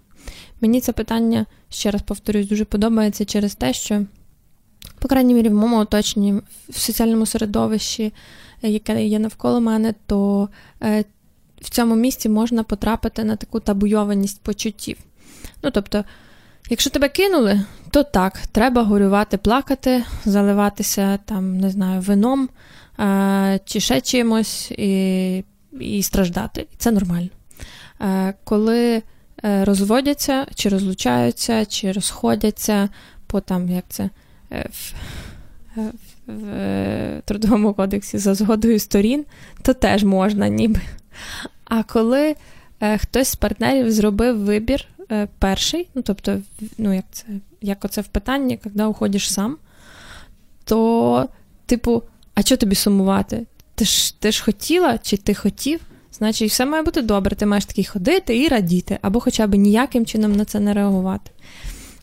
Мені 0.61 0.81
це 0.81 0.91
питання, 0.91 1.45
ще 1.69 1.91
раз 1.91 2.01
повторюсь, 2.01 2.47
дуже 2.47 2.65
подобається 2.65 3.25
через 3.25 3.55
те, 3.55 3.73
що, 3.73 4.05
по 4.99 5.07
крайній 5.07 5.33
мірі, 5.33 5.49
в 5.49 5.53
моєму 5.53 5.77
оточенні, 5.77 6.33
в 6.69 6.79
соціальному 6.79 7.25
середовищі, 7.25 8.13
е, 8.63 8.69
яке 8.69 9.05
є 9.05 9.19
навколо 9.19 9.61
мене, 9.61 9.93
то 10.05 10.49
е, 10.83 11.05
в 11.61 11.69
цьому 11.69 11.95
місці 11.95 12.29
можна 12.29 12.63
потрапити 12.63 13.23
на 13.23 13.35
таку 13.35 13.59
табуйованість 13.59 14.41
почуттів. 14.41 14.97
Ну, 15.63 15.71
тобто, 15.71 16.03
якщо 16.69 16.89
тебе 16.89 17.09
кинули, 17.09 17.65
то 17.89 18.03
так, 18.03 18.37
треба 18.51 18.83
горювати, 18.83 19.37
плакати, 19.37 20.03
заливатися 20.25 21.19
там, 21.25 21.57
не 21.57 21.69
знаю, 21.69 22.01
вином 22.01 22.49
чи 23.65 23.79
ще 23.79 24.01
чимось 24.01 24.71
і, 24.71 25.43
і 25.79 26.03
страждати. 26.03 26.67
Це 26.77 26.91
нормально. 26.91 27.29
Е, 28.01 28.33
коли 28.43 29.01
е, 29.43 29.65
розводяться, 29.65 30.45
чи 30.55 30.69
розлучаються, 30.69 31.65
чи 31.65 31.91
розходяться 31.91 32.89
по 33.27 33.41
там, 33.41 33.69
як 33.69 33.83
це 33.89 34.09
е, 34.51 34.69
в, 34.71 34.93
е, 35.77 35.91
в, 36.27 36.47
е, 36.49 37.21
Трудовому 37.25 37.73
кодексі 37.73 38.17
за 38.17 38.33
згодою 38.33 38.79
сторін, 38.79 39.25
то 39.61 39.73
теж 39.73 40.03
можна 40.03 40.47
ніби. 40.47 40.81
А 41.65 41.83
коли 41.83 42.35
е, 42.81 42.97
хтось 42.97 43.27
з 43.27 43.35
партнерів 43.35 43.91
зробив 43.91 44.39
вибір 44.39 44.85
е, 45.11 45.27
перший, 45.39 45.89
ну 45.95 46.01
тобто, 46.01 46.41
ну 46.77 46.93
як 46.93 47.05
це, 47.11 47.25
як 47.61 47.85
оце 47.85 48.01
в 48.01 48.07
питанні, 48.07 48.57
коли 48.57 48.85
уходиш 48.85 49.33
сам, 49.33 49.57
то, 50.63 51.29
типу, 51.65 52.03
а 52.35 52.41
що 52.41 52.57
тобі 52.57 52.75
сумувати? 52.75 53.45
Ти 53.75 53.85
ж 53.85 54.19
ти 54.19 54.31
ж 54.31 54.43
хотіла, 54.43 54.97
чи 54.97 55.17
ти 55.17 55.33
хотів? 55.33 55.79
Значить, 56.13 56.49
все 56.51 56.65
має 56.65 56.83
бути 56.83 57.01
добре. 57.01 57.35
Ти 57.35 57.45
маєш 57.45 57.65
такий 57.65 57.83
ходити 57.83 58.37
і 58.37 58.47
радіти, 58.47 58.97
або 59.01 59.19
хоча 59.19 59.47
б 59.47 59.55
ніяким 59.55 60.05
чином 60.05 60.35
на 60.35 60.45
це 60.45 60.59
не 60.59 60.73
реагувати. 60.73 61.31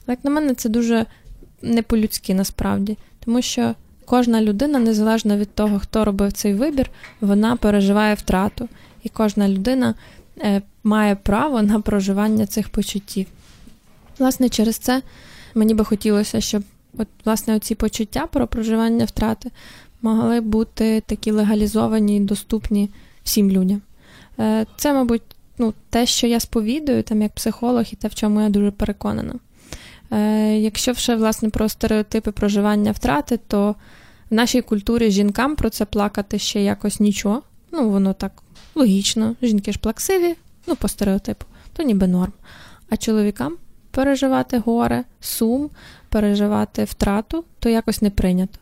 Як 0.06 0.25
на 0.25 0.30
мене, 0.30 0.54
це 0.54 0.68
дуже 0.68 1.06
не 1.62 1.82
по-людськи 1.82 2.34
насправді, 2.34 2.96
тому 3.25 3.42
що 3.42 3.75
кожна 4.04 4.42
людина, 4.42 4.78
незалежно 4.78 5.37
від 5.37 5.54
того, 5.54 5.78
хто 5.78 6.04
робив 6.04 6.32
цей 6.32 6.54
вибір, 6.54 6.90
вона 7.20 7.56
переживає 7.56 8.14
втрату 8.14 8.68
і 9.02 9.08
кожна 9.08 9.49
людина 9.49 9.94
е, 10.38 10.62
має 10.84 11.14
право 11.14 11.62
на 11.62 11.80
проживання 11.80 12.46
цих 12.46 12.68
почуттів. 12.68 13.26
Власне, 14.18 14.49
через 14.49 14.76
це 14.76 15.02
мені 15.54 15.75
би 15.75 15.84
хотілося, 15.84 16.40
щоб 16.40 16.62
от, 16.99 17.08
власне, 17.25 17.56
оці 17.56 17.75
почуття 17.75 18.26
про 18.26 18.46
проживання 18.46 19.04
втрати 19.04 19.50
могли 20.02 20.40
бути 20.40 21.02
такі 21.07 21.30
легалізовані 21.30 22.16
і 22.16 22.21
доступні 22.21 22.90
всім 23.25 23.50
людям. 23.50 23.83
Е, 24.38 24.66
це, 24.76 24.92
мабуть, 24.92 25.23
ну, 25.59 25.75
те, 25.90 26.07
що 26.07 26.26
я 26.26 26.40
сповідую, 26.40 27.02
там 27.02 27.23
як 27.23 27.33
психолог, 27.33 27.85
і 27.92 27.97
те, 27.97 28.09
в 28.09 28.14
чому 28.14 28.40
я 28.40 28.49
дуже 28.49 28.71
переконана. 28.71 29.35
Е, 30.11 30.59
якщо 30.59 30.95
ще 30.95 31.16
власне 31.16 31.50
про 31.50 31.69
стереотипи 31.69 32.33
проживання 32.33 32.92
втрати, 32.92 33.38
то 33.47 33.75
в 34.30 34.35
нашій 34.35 34.62
культурі 34.62 35.11
жінкам 35.11 35.57
про 35.57 35.71
це 35.71 35.85
плакати 35.85 36.38
ще 36.38 36.62
якось 36.62 37.00
нічого. 37.00 37.42
Ну, 37.73 37.90
воно 37.90 38.12
так 38.12 38.42
Логічно, 38.75 39.37
жінки 39.42 39.73
ж 39.73 39.78
плаксиві, 39.78 40.35
ну, 40.66 40.76
по 40.76 40.88
стереотипу, 40.88 41.47
то 41.73 41.83
ніби 41.83 42.07
норм. 42.07 42.33
А 42.88 42.97
чоловікам 42.97 43.57
переживати 43.90 44.59
горе, 44.59 45.04
сум, 45.21 45.71
переживати 46.09 46.85
втрату, 46.85 47.45
то 47.59 47.69
якось 47.69 48.02
не 48.02 48.11
прийнято. 48.11 48.59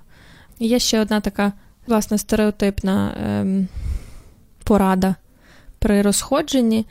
Є 0.58 0.78
ще 0.78 1.00
одна 1.00 1.20
така, 1.20 1.52
власне, 1.86 2.18
стереотипна 2.18 3.14
ем, 3.26 3.68
порада 4.64 5.14
при 5.78 6.02
розходженні. 6.02 6.86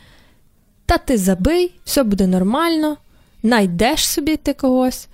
Та 0.86 0.98
ти 0.98 1.18
забий, 1.18 1.74
все 1.84 2.04
буде 2.04 2.28
нормально, 2.28 2.98
найдеш 3.44 4.08
собі 4.08 4.38
ти 4.38 4.54
когось, 4.54 5.08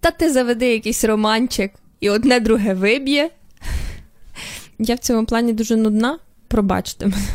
та 0.00 0.10
ти 0.10 0.32
заведи 0.32 0.72
якийсь 0.72 1.04
романчик 1.04 1.72
і 2.00 2.10
одне 2.10 2.40
друге 2.40 2.74
виб'є. 2.74 3.30
Я 4.78 4.94
в 4.94 4.98
цьому 4.98 5.26
плані 5.26 5.52
дуже 5.52 5.76
нудна, 5.76 6.18
пробачте 6.48 7.06
мене. 7.06 7.28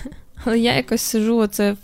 Але 0.46 0.60
я 0.60 0.76
якось 0.76 1.02
сижу 1.02 1.38
оце 1.38 1.76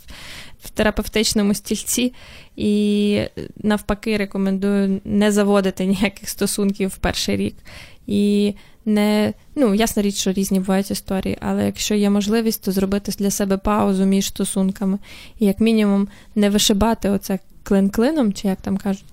в 0.64 0.70
терапевтичному 0.70 1.54
стільці 1.54 2.14
і 2.56 3.22
навпаки 3.58 4.18
рекомендую 4.18 5.02
не 5.06 5.32
заводити 5.32 5.86
ніяких 5.86 6.30
стосунків 6.30 6.90
в 6.90 6.98
перший 6.98 7.38
рік. 7.38 7.56
І 8.10 8.54
не, 8.86 9.34
ну, 9.56 9.76
ясна 9.76 10.04
річ, 10.04 10.16
що 10.16 10.32
різні 10.32 10.60
бувають 10.60 10.92
історії, 10.92 11.38
але 11.42 11.66
якщо 11.66 11.96
є 11.96 12.10
можливість, 12.10 12.64
то 12.64 12.72
зробити 12.72 13.12
для 13.18 13.32
себе 13.32 13.58
паузу 13.58 14.06
між 14.06 14.28
стосунками. 14.28 14.98
І 15.40 15.46
як 15.46 15.60
мінімум 15.60 16.08
не 16.36 16.50
вишибати 16.50 17.10
оце 17.10 17.40
клин-клином, 17.64 18.34
чи 18.34 18.48
як 18.48 18.62
там 18.62 18.78
кажуть, 18.78 19.06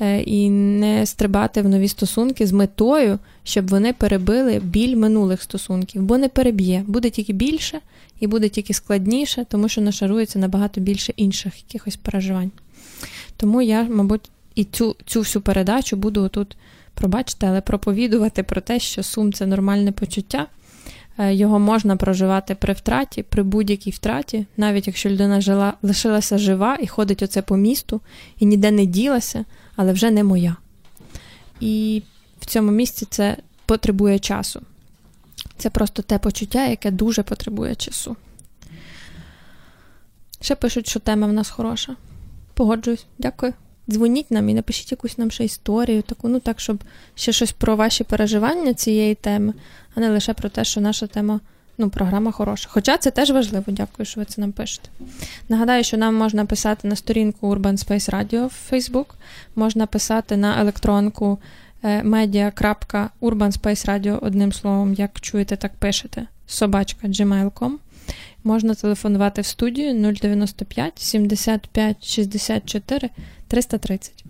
Е, 0.00 0.20
і 0.20 0.50
не 0.50 1.06
стрибати 1.06 1.62
в 1.62 1.68
нові 1.68 1.88
стосунки 1.88 2.46
з 2.46 2.52
метою, 2.52 3.18
щоб 3.44 3.68
вони 3.68 3.92
перебили 3.92 4.60
біль 4.64 4.96
минулих 4.96 5.42
стосунків, 5.42 6.02
бо 6.02 6.18
не 6.18 6.28
переб'є, 6.28 6.84
буде 6.86 7.10
тільки 7.10 7.32
більше 7.32 7.80
і 8.20 8.26
буде 8.26 8.48
тільки 8.48 8.74
складніше, 8.74 9.46
тому 9.48 9.68
що 9.68 9.80
нашарується 9.80 10.38
набагато 10.38 10.80
більше 10.80 11.12
інших 11.16 11.52
якихось 11.68 11.96
переживань. 11.96 12.50
Тому 13.36 13.62
я, 13.62 13.82
мабуть, 13.82 14.30
і 14.54 14.64
цю 14.64 14.96
цю 15.06 15.20
всю 15.20 15.42
передачу 15.42 15.96
буду 15.96 16.28
тут, 16.28 16.56
пробачте, 17.00 17.46
але 17.46 17.60
проповідувати 17.60 18.42
про 18.42 18.60
те, 18.60 18.78
що 18.78 19.02
сум 19.02 19.32
це 19.32 19.46
нормальне 19.46 19.92
почуття. 19.92 20.46
Е, 21.18 21.34
його 21.34 21.58
можна 21.58 21.96
проживати 21.96 22.54
при 22.54 22.72
втраті, 22.72 23.22
при 23.22 23.42
будь-якій 23.42 23.90
втраті, 23.90 24.46
навіть 24.56 24.86
якщо 24.86 25.10
людина 25.10 25.40
жила, 25.40 25.74
лишилася 25.82 26.38
жива 26.38 26.78
і 26.80 26.86
ходить 26.86 27.22
оце 27.22 27.42
по 27.42 27.56
місту 27.56 28.00
і 28.38 28.46
ніде 28.46 28.70
не 28.70 28.86
ділася, 28.86 29.44
але 29.76 29.92
вже 29.92 30.10
не 30.10 30.24
моя. 30.24 30.56
І 31.60 32.02
в 32.40 32.46
цьому 32.46 32.70
місці 32.70 33.06
це 33.10 33.36
потребує 33.66 34.18
часу. 34.18 34.62
Це 35.56 35.70
просто 35.70 36.02
те 36.02 36.18
почуття, 36.18 36.66
яке 36.66 36.90
дуже 36.90 37.22
потребує 37.22 37.74
часу. 37.74 38.16
Ще 40.40 40.54
пишуть, 40.54 40.88
що 40.88 41.00
тема 41.00 41.26
в 41.26 41.32
нас 41.32 41.50
хороша. 41.50 41.96
Погоджуюсь, 42.54 43.06
дякую. 43.18 43.52
Дзвоніть 43.90 44.30
нам 44.30 44.48
і 44.48 44.54
напишіть 44.54 44.90
якусь 44.90 45.18
нам 45.18 45.30
ще 45.30 45.44
історію, 45.44 46.02
таку, 46.02 46.28
ну 46.28 46.40
так, 46.40 46.60
щоб 46.60 46.84
ще 47.14 47.32
щось 47.32 47.52
про 47.52 47.76
ваші 47.76 48.04
переживання 48.04 48.74
цієї 48.74 49.14
теми, 49.14 49.54
а 49.94 50.00
не 50.00 50.10
лише 50.10 50.34
про 50.34 50.48
те, 50.48 50.64
що 50.64 50.80
наша 50.80 51.06
тема 51.06 51.40
ну, 51.78 51.90
програма 51.90 52.32
хороша. 52.32 52.68
Хоча 52.72 52.96
це 52.96 53.10
теж 53.10 53.30
важливо, 53.30 53.64
дякую, 53.66 54.06
що 54.06 54.20
ви 54.20 54.24
це 54.24 54.40
нам 54.40 54.52
пишете. 54.52 54.88
Нагадаю, 55.48 55.84
що 55.84 55.96
нам 55.96 56.14
можна 56.14 56.44
писати 56.44 56.88
на 56.88 56.96
сторінку 56.96 57.54
Urban 57.54 57.86
Space 57.86 58.10
Radio 58.10 58.46
в 58.46 58.72
Facebook, 58.72 59.06
можна 59.56 59.86
писати 59.86 60.36
на 60.36 60.60
електронку 60.60 61.38
media.urbanspaceradio, 61.84 64.18
одним 64.22 64.52
словом, 64.52 64.94
як 64.94 65.20
чуєте, 65.20 65.56
так 65.56 65.74
пишете, 65.74 66.26
собачка 66.46 67.08
gmail.com. 67.08 67.72
Можна 68.44 68.74
телефонувати 68.74 69.40
в 69.40 69.46
студію 69.46 70.12
095 70.12 70.98
75 70.98 72.04
64 72.04 73.10
330. 73.50 74.24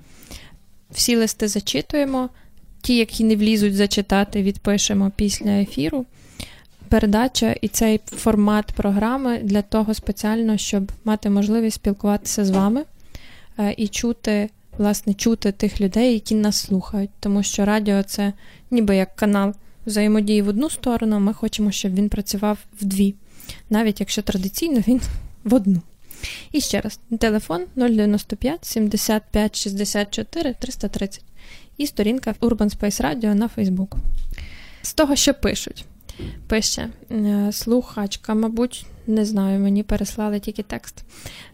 Всі 0.90 1.16
листи 1.16 1.48
зачитуємо. 1.48 2.28
Ті, 2.82 2.96
які 2.96 3.24
не 3.24 3.36
влізуть 3.36 3.76
зачитати, 3.76 4.42
відпишемо 4.42 5.12
після 5.16 5.50
ефіру 5.50 6.06
передача 6.90 7.54
і 7.60 7.68
цей 7.68 8.00
формат 8.06 8.66
програми 8.66 9.40
для 9.42 9.62
того 9.62 9.94
спеціально, 9.94 10.56
щоб 10.56 10.92
мати 11.04 11.30
можливість 11.30 11.76
спілкуватися 11.76 12.44
з 12.44 12.50
вами 12.50 12.84
е, 13.58 13.74
і 13.76 13.88
чути, 13.88 14.50
власне, 14.78 15.14
чути 15.14 15.52
тих 15.52 15.80
людей, 15.80 16.14
які 16.14 16.34
нас 16.34 16.56
слухають. 16.56 17.10
Тому 17.20 17.42
що 17.42 17.64
радіо 17.64 18.02
це 18.02 18.32
ніби 18.70 18.96
як 18.96 19.16
канал 19.16 19.54
взаємодії 19.86 20.42
в 20.42 20.48
одну 20.48 20.70
сторону, 20.70 21.20
ми 21.20 21.34
хочемо, 21.34 21.72
щоб 21.72 21.94
він 21.94 22.08
працював 22.08 22.58
в 22.80 22.84
дві, 22.84 23.14
навіть 23.70 24.00
якщо 24.00 24.22
традиційно 24.22 24.80
він 24.88 25.00
в 25.44 25.54
одну. 25.54 25.82
І 26.52 26.60
ще 26.60 26.80
раз, 26.80 27.00
телефон 27.18 27.64
095 27.76 28.64
75 28.64 29.56
64 29.56 30.54
330 30.60 31.24
і 31.80 31.86
сторінка 31.86 32.34
Urban 32.40 32.76
Space 32.78 33.02
Radio 33.02 33.34
на 33.34 33.48
Фейсбук. 33.48 33.96
З 34.82 34.94
того, 34.94 35.16
що 35.16 35.34
пишуть, 35.34 35.84
пише 36.46 36.88
е, 37.10 37.48
слухачка, 37.52 38.34
мабуть, 38.34 38.86
не 39.06 39.24
знаю, 39.24 39.60
мені 39.60 39.82
переслали 39.82 40.40
тільки 40.40 40.62
текст. 40.62 41.04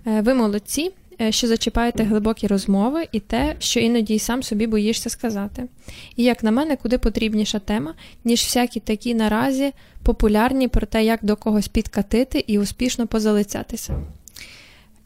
Е, 0.06 0.20
ви 0.20 0.35
молодці, 0.35 0.92
е, 1.20 1.32
що 1.32 1.46
зачіпаєте 1.46 2.02
глибокі 2.02 2.46
розмови 2.46 3.08
і 3.12 3.20
те, 3.20 3.56
що 3.58 3.80
іноді 3.80 4.14
й 4.14 4.18
сам 4.18 4.42
собі 4.42 4.66
боїшся 4.66 5.11
сказати. 5.11 5.68
І, 6.16 6.25
як 6.25 6.42
на 6.42 6.50
мене, 6.50 6.76
куди 6.76 6.99
потрібніша 6.99 7.58
тема, 7.58 7.94
ніж 8.25 8.40
всякі 8.40 8.80
такі 8.80 9.14
наразі 9.14 9.73
популярні 10.02 10.68
про 10.68 10.87
те, 10.87 11.04
як 11.04 11.25
до 11.25 11.37
когось 11.37 11.68
підкатити 11.68 12.44
і 12.46 12.58
успішно 12.58 13.06
позалицятися. 13.06 13.99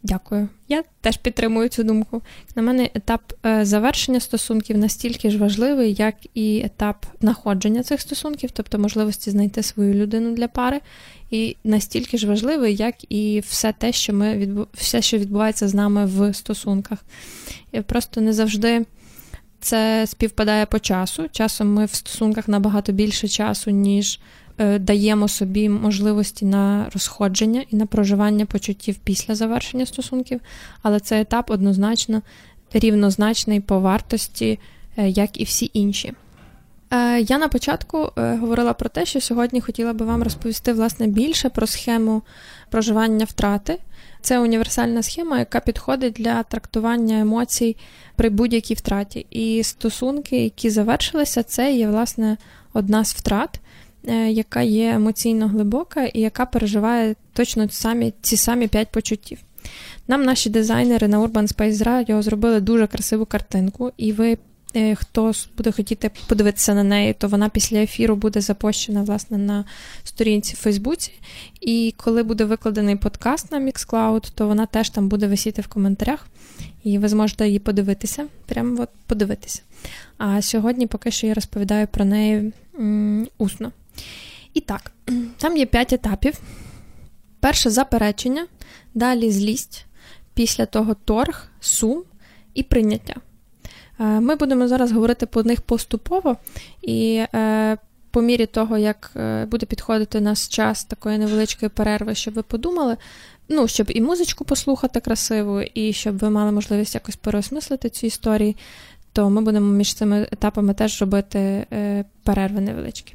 Дякую. 0.02 0.48
Я 0.68 0.84
теж 1.00 1.16
підтримую 1.16 1.68
цю 1.68 1.82
думку. 1.82 2.22
На 2.56 2.62
мене 2.62 2.90
етап 2.94 3.32
е, 3.46 3.64
завершення 3.64 4.20
стосунків 4.20 4.78
настільки 4.78 5.30
ж 5.30 5.38
важливий, 5.38 5.94
як 5.94 6.14
і 6.34 6.62
етап 6.64 7.06
знаходження 7.20 7.82
цих 7.82 8.00
стосунків, 8.00 8.50
тобто 8.52 8.78
можливості 8.78 9.30
знайти 9.30 9.62
свою 9.62 9.94
людину 9.94 10.34
для 10.34 10.48
пари, 10.48 10.80
і 11.30 11.56
настільки 11.64 12.18
ж 12.18 12.26
важливий, 12.26 12.76
як 12.76 13.12
і 13.12 13.40
все 13.40 13.72
те, 13.72 13.92
що 13.92 14.12
ми 14.12 14.36
відбу... 14.36 14.66
все, 14.74 15.02
що 15.02 15.18
відбувається 15.18 15.68
з 15.68 15.74
нами 15.74 16.06
в 16.06 16.34
стосунках. 16.34 16.98
І 17.72 17.80
просто 17.80 18.20
не 18.20 18.32
завжди 18.32 18.86
це 19.60 20.06
співпадає 20.06 20.66
по 20.66 20.78
часу. 20.78 21.28
Часом 21.32 21.74
ми 21.74 21.84
в 21.84 21.94
стосунках 21.94 22.48
набагато 22.48 22.92
більше 22.92 23.28
часу, 23.28 23.70
ніж. 23.70 24.20
Е, 24.60 24.78
даємо 24.78 25.28
собі 25.28 25.68
можливості 25.68 26.44
на 26.44 26.86
розходження 26.94 27.64
і 27.70 27.76
на 27.76 27.86
проживання 27.86 28.46
почуттів 28.46 28.96
після 29.04 29.34
завершення 29.34 29.86
стосунків, 29.86 30.40
але 30.82 31.00
цей 31.00 31.20
етап 31.20 31.50
однозначно 31.50 32.22
рівнозначний 32.72 33.60
по 33.60 33.80
вартості, 33.80 34.58
е, 34.96 35.08
як 35.08 35.40
і 35.40 35.44
всі 35.44 35.70
інші. 35.72 36.12
Е, 36.90 37.20
я 37.20 37.38
на 37.38 37.48
початку 37.48 38.10
говорила 38.16 38.72
про 38.72 38.88
те, 38.88 39.06
що 39.06 39.20
сьогодні 39.20 39.60
хотіла 39.60 39.92
би 39.92 40.06
вам 40.06 40.22
розповісти 40.22 40.72
власне 40.72 41.06
більше 41.06 41.48
про 41.48 41.66
схему 41.66 42.22
проживання 42.70 43.24
втрати. 43.24 43.78
Це 44.20 44.38
універсальна 44.38 45.02
схема, 45.02 45.38
яка 45.38 45.60
підходить 45.60 46.12
для 46.12 46.42
трактування 46.42 47.20
емоцій 47.20 47.76
при 48.16 48.28
будь-якій 48.28 48.74
втраті. 48.74 49.26
І 49.30 49.62
стосунки, 49.62 50.44
які 50.44 50.70
завершилися, 50.70 51.42
це 51.42 51.72
є 51.72 51.88
власне 51.88 52.36
одна 52.72 53.04
з 53.04 53.14
втрат. 53.14 53.60
Е, 54.08 54.30
яка 54.30 54.62
є 54.62 54.90
емоційно 54.90 55.48
глибока 55.48 56.04
і 56.04 56.20
яка 56.20 56.46
переживає 56.46 57.14
точно 57.32 57.68
самі, 57.68 58.12
ці 58.22 58.36
самі 58.36 58.68
п'ять 58.68 58.88
почуттів. 58.88 59.38
Нам 60.08 60.24
наші 60.24 60.50
дизайнери 60.50 61.08
на 61.08 61.20
Urban 61.20 61.54
Space 61.56 61.84
Radio 61.84 62.22
зробили 62.22 62.60
дуже 62.60 62.86
красиву 62.86 63.26
картинку, 63.26 63.92
і 63.96 64.12
ви, 64.12 64.38
е, 64.76 64.94
хто 64.94 65.32
буде 65.56 65.72
хотіти 65.72 66.10
подивитися 66.26 66.74
на 66.74 66.84
неї, 66.84 67.12
то 67.12 67.28
вона 67.28 67.48
після 67.48 67.78
ефіру 67.78 68.16
буде 68.16 68.40
запущена 68.40 69.02
власне 69.02 69.38
на 69.38 69.64
сторінці 70.04 70.54
в 70.54 70.58
Фейсбуці. 70.58 71.12
І 71.60 71.94
коли 71.96 72.22
буде 72.22 72.44
викладений 72.44 72.96
подкаст 72.96 73.52
на 73.52 73.58
Mixcloud, 73.60 74.30
то 74.34 74.46
вона 74.46 74.66
теж 74.66 74.90
там 74.90 75.08
буде 75.08 75.26
висіти 75.26 75.62
в 75.62 75.66
коментарях, 75.66 76.26
і 76.84 76.98
ви 76.98 77.08
зможете 77.08 77.46
її 77.46 77.58
подивитися. 77.58 78.26
Прямо 78.46 78.82
от 78.82 78.88
подивитися. 79.06 79.62
А 80.18 80.42
сьогодні 80.42 80.86
поки 80.86 81.10
що 81.10 81.26
я 81.26 81.34
розповідаю 81.34 81.86
про 81.86 82.04
неї 82.04 82.52
м- 82.78 83.28
усно. 83.38 83.72
І 84.54 84.60
так, 84.60 84.92
там 85.36 85.56
є 85.56 85.66
п'ять 85.66 85.92
етапів. 85.92 86.40
Перше 87.40 87.70
заперечення, 87.70 88.46
далі 88.94 89.30
злість, 89.30 89.86
після 90.34 90.66
того 90.66 90.94
торг, 90.94 91.48
сум 91.60 92.02
і 92.54 92.62
прийняття. 92.62 93.14
Е, 94.00 94.04
ми 94.04 94.36
будемо 94.36 94.68
зараз 94.68 94.92
говорити 94.92 95.26
по 95.26 95.42
них 95.42 95.60
поступово, 95.60 96.36
і 96.82 97.24
е, 97.34 97.76
по 98.10 98.22
мірі 98.22 98.46
того, 98.46 98.78
як 98.78 99.10
е, 99.16 99.46
буде 99.46 99.66
підходити 99.66 100.20
нас 100.20 100.48
час 100.48 100.84
такої 100.84 101.18
невеличкої 101.18 101.70
перерви, 101.70 102.14
щоб 102.14 102.34
ви 102.34 102.42
подумали, 102.42 102.96
ну, 103.48 103.68
щоб 103.68 103.90
і 103.90 104.00
музичку 104.00 104.44
послухати 104.44 105.00
красиву, 105.00 105.60
і 105.60 105.92
щоб 105.92 106.18
ви 106.18 106.30
мали 106.30 106.52
можливість 106.52 106.94
якось 106.94 107.16
переосмислити 107.16 107.88
цю 107.88 108.06
історію, 108.06 108.54
то 109.12 109.30
ми 109.30 109.40
будемо 109.40 109.72
між 109.72 109.94
цими 109.94 110.28
етапами 110.32 110.74
теж 110.74 111.00
робити 111.00 111.66
перерви 112.24 112.60
невеличкі. 112.60 113.14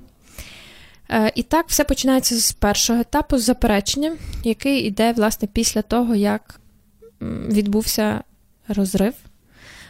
Е, 1.10 1.32
і 1.36 1.44
так, 1.44 1.66
все 1.68 1.84
починається 1.84 2.36
з 2.36 2.52
першого 2.52 3.00
етапу, 3.00 3.38
з 3.38 3.44
заперечення, 3.44 4.18
який 4.44 4.80
йде, 4.80 5.12
власне, 5.12 5.48
після 5.54 5.82
того, 5.82 6.16
як 6.16 6.60
відбувся 7.48 8.24
розрив. 8.68 9.14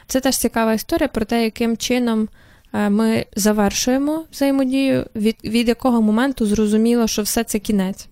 Це 0.07 0.19
теж 0.19 0.37
цікава 0.37 0.73
історія 0.73 1.07
про 1.07 1.25
те, 1.25 1.43
яким 1.43 1.77
чином 1.77 2.29
е, 2.73 2.89
ми 2.89 3.25
завершуємо 3.35 4.25
взаємодію, 4.31 5.05
від, 5.15 5.37
від 5.43 5.67
якого 5.67 6.01
моменту 6.01 6.45
зрозуміло, 6.45 7.07
що 7.07 7.21
все 7.21 7.43
це 7.43 7.59
кінець. 7.59 8.07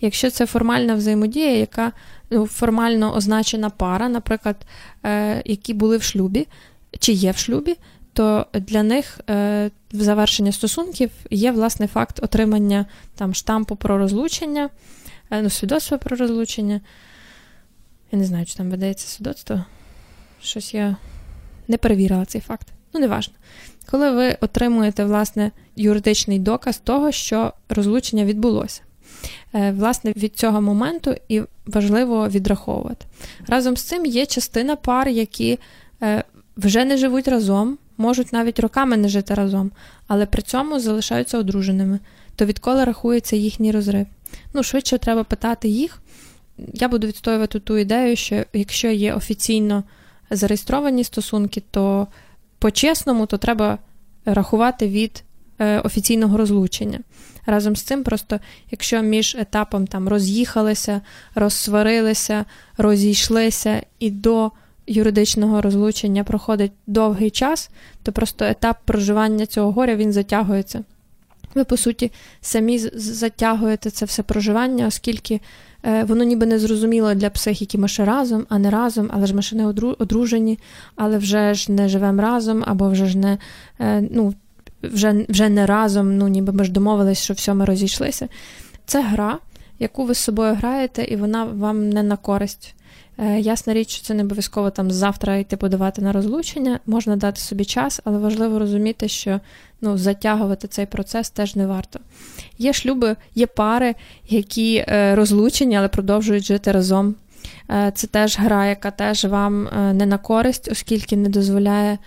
Якщо 0.00 0.30
це 0.30 0.46
формальна 0.46 0.94
взаємодія, 0.94 1.56
яка 1.56 1.92
ну, 2.30 2.46
формально 2.46 3.14
означена 3.14 3.70
пара, 3.70 4.08
наприклад, 4.08 4.56
е, 5.04 5.42
які 5.44 5.74
були 5.74 5.96
в 5.96 6.02
шлюбі, 6.02 6.46
чи 6.98 7.12
є 7.12 7.30
в 7.30 7.36
шлюбі, 7.36 7.76
то 8.12 8.46
для 8.54 8.82
них 8.82 9.20
е, 9.30 9.70
в 9.92 10.02
завершення 10.02 10.52
стосунків 10.52 11.10
є 11.30 11.52
власне 11.52 11.86
факт 11.86 12.20
отримання 12.22 12.86
там 13.14 13.34
штампу 13.34 13.76
про 13.76 13.98
розлучення, 13.98 14.70
е, 15.30 15.42
ну, 15.42 15.50
свідоцтва 15.50 15.98
про 15.98 16.16
розлучення. 16.16 16.80
Я 18.12 18.18
не 18.18 18.24
знаю, 18.24 18.46
чи 18.46 18.54
там 18.54 18.70
видається 18.70 19.08
свідоцтво. 19.08 19.64
Щось 20.42 20.74
я 20.74 20.96
не 21.68 21.76
перевірила 21.76 22.24
цей 22.24 22.40
факт. 22.40 22.68
Ну, 22.94 23.00
неважно. 23.00 23.34
Коли 23.90 24.10
ви 24.10 24.36
отримуєте, 24.40 25.04
власне, 25.04 25.50
юридичний 25.76 26.38
доказ 26.38 26.78
того, 26.78 27.12
що 27.12 27.52
розлучення 27.68 28.24
відбулося. 28.24 28.80
Е, 29.54 29.72
власне, 29.72 30.12
від 30.16 30.36
цього 30.36 30.60
моменту 30.60 31.14
і 31.28 31.42
важливо 31.66 32.28
відраховувати. 32.28 33.06
Разом 33.46 33.76
з 33.76 33.82
цим 33.82 34.06
є 34.06 34.26
частина 34.26 34.76
пар, 34.76 35.08
які 35.08 35.58
вже 36.56 36.84
не 36.84 36.96
живуть 36.96 37.28
разом, 37.28 37.78
можуть 38.00 38.32
навіть 38.32 38.60
роками 38.60 38.96
не 38.96 39.08
жити 39.08 39.34
разом, 39.34 39.70
але 40.06 40.26
при 40.26 40.42
цьому 40.42 40.80
залишаються 40.80 41.38
одруженими, 41.38 41.98
то 42.36 42.44
відколи 42.44 42.84
рахується 42.84 43.36
їхній 43.36 43.72
розрив. 43.72 44.06
Ну, 44.54 44.62
швидше 44.62 44.98
треба 44.98 45.24
питати 45.24 45.68
їх. 45.68 46.02
Я 46.74 46.88
буду 46.88 47.06
відстоювати 47.06 47.58
ту 47.60 47.78
ідею, 47.78 48.16
що 48.16 48.44
якщо 48.52 48.88
є 48.88 49.14
офіційно 49.14 49.84
зареєстровані 50.30 51.04
стосунки, 51.04 51.62
то 51.70 52.06
по-чесному 52.58 53.26
то 53.26 53.38
треба 53.38 53.78
рахувати 54.24 54.88
від 54.88 55.24
е, 55.58 55.80
офіційного 55.80 56.36
розлучення. 56.36 57.00
Разом 57.46 57.76
з 57.76 57.82
цим, 57.82 58.04
просто 58.04 58.40
якщо 58.70 59.02
між 59.02 59.36
етапом 59.38 59.86
там 59.86 60.08
роз'їхалися, 60.08 61.00
розсварилися, 61.34 62.44
розійшлися 62.76 63.82
і 63.98 64.10
до 64.10 64.50
юридичного 64.86 65.62
розлучення 65.62 66.24
проходить 66.24 66.72
довгий 66.86 67.30
час, 67.30 67.70
то 68.02 68.12
просто 68.12 68.44
етап 68.44 68.76
проживання 68.84 69.46
цього 69.46 69.72
горя 69.72 69.96
він 69.96 70.12
затягується. 70.12 70.84
Ви, 71.54 71.64
по 71.64 71.76
суті, 71.76 72.12
самі 72.40 72.78
затягуєте 72.94 73.90
це 73.90 74.04
все 74.04 74.22
проживання, 74.22 74.86
оскільки 74.86 75.40
е, 75.82 76.04
воно 76.04 76.24
ніби 76.24 76.46
не 76.46 76.58
зрозуміло 76.58 77.14
для 77.14 77.30
психіки. 77.30 77.78
Ми 77.78 77.88
ще 77.88 78.04
разом, 78.04 78.46
а 78.48 78.58
не 78.58 78.70
разом, 78.70 79.10
але 79.12 79.26
ж 79.26 79.34
ми 79.34 79.42
ще 79.42 79.56
не 79.56 79.66
одружені, 79.98 80.58
але 80.96 81.18
вже 81.18 81.54
ж 81.54 81.72
не 81.72 81.88
живемо 81.88 82.22
разом, 82.22 82.64
або 82.66 82.88
вже 82.88 83.06
ж 83.06 83.18
не 83.18 83.38
е, 83.80 84.08
ну, 84.10 84.34
вже, 84.82 85.24
вже 85.28 85.48
не 85.48 85.66
разом, 85.66 86.16
ну 86.16 86.28
ніби 86.28 86.52
ми 86.52 86.64
ж 86.64 86.72
домовились, 86.72 87.22
що 87.22 87.34
все 87.34 87.54
ми 87.54 87.64
розійшлися. 87.64 88.28
Це 88.86 89.02
гра, 89.02 89.38
яку 89.78 90.04
ви 90.04 90.14
з 90.14 90.18
собою 90.18 90.54
граєте, 90.54 91.04
і 91.04 91.16
вона 91.16 91.44
вам 91.44 91.90
не 91.90 92.02
на 92.02 92.16
користь. 92.16 92.74
Е, 93.22 93.40
ясна 93.40 93.74
річ, 93.74 93.90
що 93.90 94.06
це 94.06 94.14
не 94.14 94.22
обов'язково 94.22 94.70
там 94.70 94.90
завтра 94.90 95.36
йти 95.36 95.56
подавати 95.56 96.02
на 96.02 96.12
розлучення, 96.12 96.80
можна 96.86 97.16
дати 97.16 97.40
собі 97.40 97.64
час, 97.64 98.00
але 98.04 98.18
важливо 98.18 98.58
розуміти, 98.58 99.08
що 99.08 99.40
ну, 99.80 99.98
затягувати 99.98 100.68
цей 100.68 100.86
процес 100.86 101.30
теж 101.30 101.56
не 101.56 101.66
варто. 101.66 102.00
Є 102.58 102.72
шлюби, 102.72 103.16
є 103.34 103.46
пари, 103.46 103.94
які 104.28 104.84
е, 104.88 105.14
розлучені, 105.14 105.76
але 105.76 105.88
продовжують 105.88 106.44
жити 106.44 106.72
разом. 106.72 107.14
Е, 107.70 107.92
це 107.94 108.06
теж 108.06 108.38
гра, 108.38 108.66
яка 108.66 108.90
теж 108.90 109.24
вам 109.24 109.68
не 109.92 110.06
на 110.06 110.18
користь, 110.18 110.68
оскільки 110.72 111.16
не 111.16 111.28
дозволяє 111.28 111.98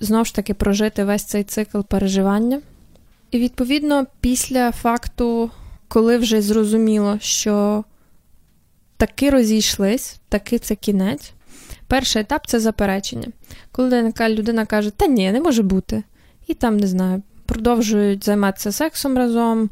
знову 0.00 0.24
ж 0.24 0.34
таки 0.34 0.54
прожити 0.54 1.04
весь 1.04 1.24
цей 1.24 1.44
цикл 1.44 1.80
переживання. 1.80 2.60
І 3.30 3.38
відповідно, 3.38 4.06
після 4.20 4.72
факту, 4.72 5.50
коли 5.88 6.18
вже 6.18 6.42
зрозуміло, 6.42 7.18
що 7.20 7.84
таки 9.02 9.30
розійшлись, 9.30 10.20
таки 10.28 10.58
це 10.58 10.74
кінець. 10.74 11.32
Перший 11.86 12.22
етап 12.22 12.46
це 12.46 12.60
заперечення. 12.60 13.28
Коли 13.72 14.12
людина 14.28 14.66
каже, 14.66 14.90
та 14.90 15.06
ні, 15.06 15.32
не 15.32 15.40
може 15.40 15.62
бути. 15.62 16.02
І 16.46 16.54
там, 16.54 16.76
не 16.76 16.86
знаю, 16.86 17.22
продовжують 17.46 18.24
займатися 18.24 18.72
сексом 18.72 19.18
разом, 19.18 19.70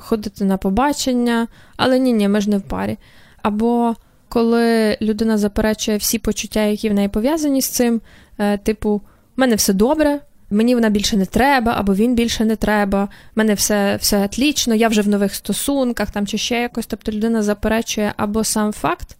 ходити 0.00 0.44
на 0.44 0.56
побачення, 0.56 1.46
але 1.76 1.98
ні, 1.98 2.12
ні, 2.12 2.28
ми 2.28 2.40
ж 2.40 2.50
не 2.50 2.58
в 2.58 2.62
парі. 2.62 2.98
Або 3.42 3.94
коли 4.28 4.98
людина 5.02 5.38
заперечує 5.38 5.96
всі 5.96 6.18
почуття, 6.18 6.62
які 6.62 6.88
в 6.88 6.94
неї 6.94 7.08
пов'язані 7.08 7.62
з 7.62 7.68
цим, 7.68 8.00
е, 8.38 8.58
типу, 8.58 8.96
в 8.96 9.40
мене 9.40 9.54
все 9.54 9.72
добре, 9.72 10.20
мені 10.50 10.74
вона 10.74 10.90
більше 10.90 11.16
не 11.16 11.26
треба, 11.26 11.74
або 11.76 11.94
він 11.94 12.14
більше 12.14 12.44
не 12.44 12.56
треба, 12.56 13.04
в 13.04 13.08
мене 13.34 13.54
все 13.54 13.96
все 13.96 14.24
отлічно, 14.24 14.74
я 14.74 14.88
вже 14.88 15.02
в 15.02 15.08
нових 15.08 15.34
стосунках 15.34 16.10
там 16.10 16.26
чи 16.26 16.38
ще 16.38 16.60
якось. 16.60 16.86
Тобто 16.86 17.12
людина 17.12 17.42
заперечує 17.42 18.12
або 18.16 18.44
сам 18.44 18.72
факт 18.72 19.16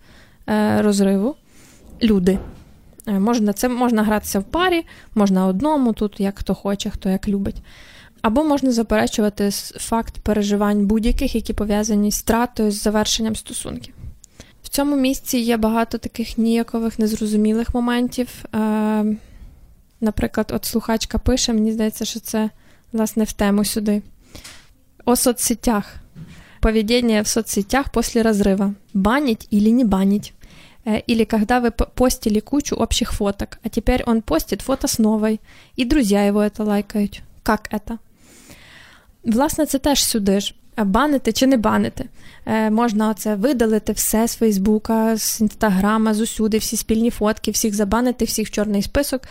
е, 0.49 0.83
розриву, 0.83 1.37
люди. 2.03 2.39
Е, 3.07 3.13
можна 3.13 3.53
це 3.53 3.69
можна 3.69 4.03
гратися 4.03 4.39
в 4.39 4.45
парі, 4.45 4.85
можна 5.15 5.47
одному, 5.47 5.93
тут 5.93 6.21
як 6.21 6.39
хто 6.39 6.55
хоче, 6.55 6.91
хто 6.91 7.09
як 7.09 7.29
любить. 7.29 7.63
Або 8.23 8.45
можна 8.45 8.73
заперечувати 8.73 9.51
факт 9.77 10.19
переживань 10.19 10.87
будь-яких, 10.87 11.35
які 11.35 11.53
пов'язані 11.53 12.13
з 12.13 12.19
втратою, 12.19 12.71
з 12.71 12.83
завершенням 12.83 13.37
стосунків. 13.37 13.95
В 14.63 14.69
цьому 14.69 14.97
місці 14.97 15.39
є 15.39 15.57
багато 15.57 15.99
таких 15.99 16.39
ніякових, 16.39 16.99
незрозумілих 16.99 17.75
моментів. 17.75 18.29
Е, 20.02 20.06
Наприклад, 20.06 20.52
от 20.56 20.66
слухачка 20.66 21.18
пише, 21.18 21.54
мені 21.54 21.72
здається, 21.72 22.06
що 22.06 22.20
це 22.20 22.50
власне 22.92 23.24
в 23.24 23.34
тему 23.34 23.66
сюди. 23.66 24.02
О 25.06 25.16
соцсетях. 25.16 25.96
Поведение 26.62 27.22
в 27.22 27.28
соцсетях 27.28 27.92
после 27.92 28.22
разрыва. 28.22 28.74
Банить 28.94 29.48
или 29.54 29.72
не 29.72 29.86
банить. 29.86 30.34
Э, 30.86 31.02
или 31.10 31.26
когда 31.26 31.60
вы 31.60 31.72
постили 31.72 32.40
кучу 32.40 32.76
общих 32.76 33.12
фоток, 33.12 33.60
а 33.64 33.70
теперь 33.70 34.04
он 34.06 34.22
постит 34.22 34.62
фото 34.62 34.88
с 34.88 35.00
новой, 35.00 35.40
и 35.80 35.86
друзья 35.86 36.28
его 36.28 36.42
это 36.42 36.64
лайкают. 36.64 37.22
Как 37.44 37.70
это? 37.72 37.98
Власне, 39.24 39.66
це 39.66 39.80
теж 39.80 40.04
сюди 40.04 40.40
ж. 40.40 40.56
Банити 40.78 41.34
чи 41.34 41.48
не 41.48 41.58
банити. 41.58 42.10
Е, 42.46 42.70
Можна 42.70 43.14
це 43.14 43.36
видалити 43.36 43.94
все 43.94 44.28
з 44.28 44.36
Фейсбука, 44.36 45.18
з 45.18 45.42
Інстаграма, 45.42 46.14
з 46.14 46.22
усюди, 46.22 46.58
всі 46.58 46.78
спільні 46.78 47.10
фотки, 47.10 47.52
всіх 47.52 47.74
забанити, 47.74 48.26
всіх 48.26 48.48
в 48.48 48.52
чорний 48.52 48.82
список, 48.82 49.22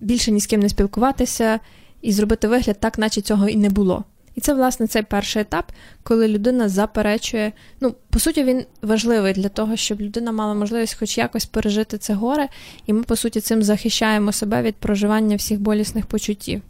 більше 0.00 0.30
ні 0.30 0.40
з 0.40 0.46
ким 0.46 0.60
не 0.60 0.68
спілкуватися 0.68 1.60
і 2.02 2.12
зробити 2.12 2.48
вигляд 2.48 2.80
так, 2.80 2.98
наче 2.98 3.20
цього 3.20 3.48
і 3.48 3.56
не 3.56 3.70
було. 3.70 4.04
І 4.34 4.40
це, 4.40 4.54
власне, 4.54 4.86
цей 4.86 5.02
перший 5.02 5.42
етап, 5.42 5.72
коли 6.02 6.28
людина 6.28 6.68
заперечує. 6.68 7.52
Ну, 7.80 7.94
по 8.10 8.18
суті, 8.18 8.44
він 8.44 8.64
важливий 8.82 9.32
для 9.32 9.48
того, 9.48 9.76
щоб 9.76 10.00
людина 10.00 10.32
мала 10.32 10.54
можливість 10.54 10.98
хоч 10.98 11.18
якось 11.18 11.46
пережити 11.46 11.98
це 11.98 12.14
горе, 12.14 12.48
і 12.86 12.92
ми, 12.92 13.02
по 13.02 13.16
суті, 13.16 13.40
цим 13.40 13.62
захищаємо 13.62 14.32
себе 14.32 14.62
від 14.62 14.76
проживання 14.76 15.36
всіх 15.36 15.60
болісних 15.60 16.06
почуттів. 16.06 16.62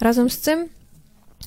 Разом 0.00 0.30
з 0.30 0.36
цим. 0.36 0.68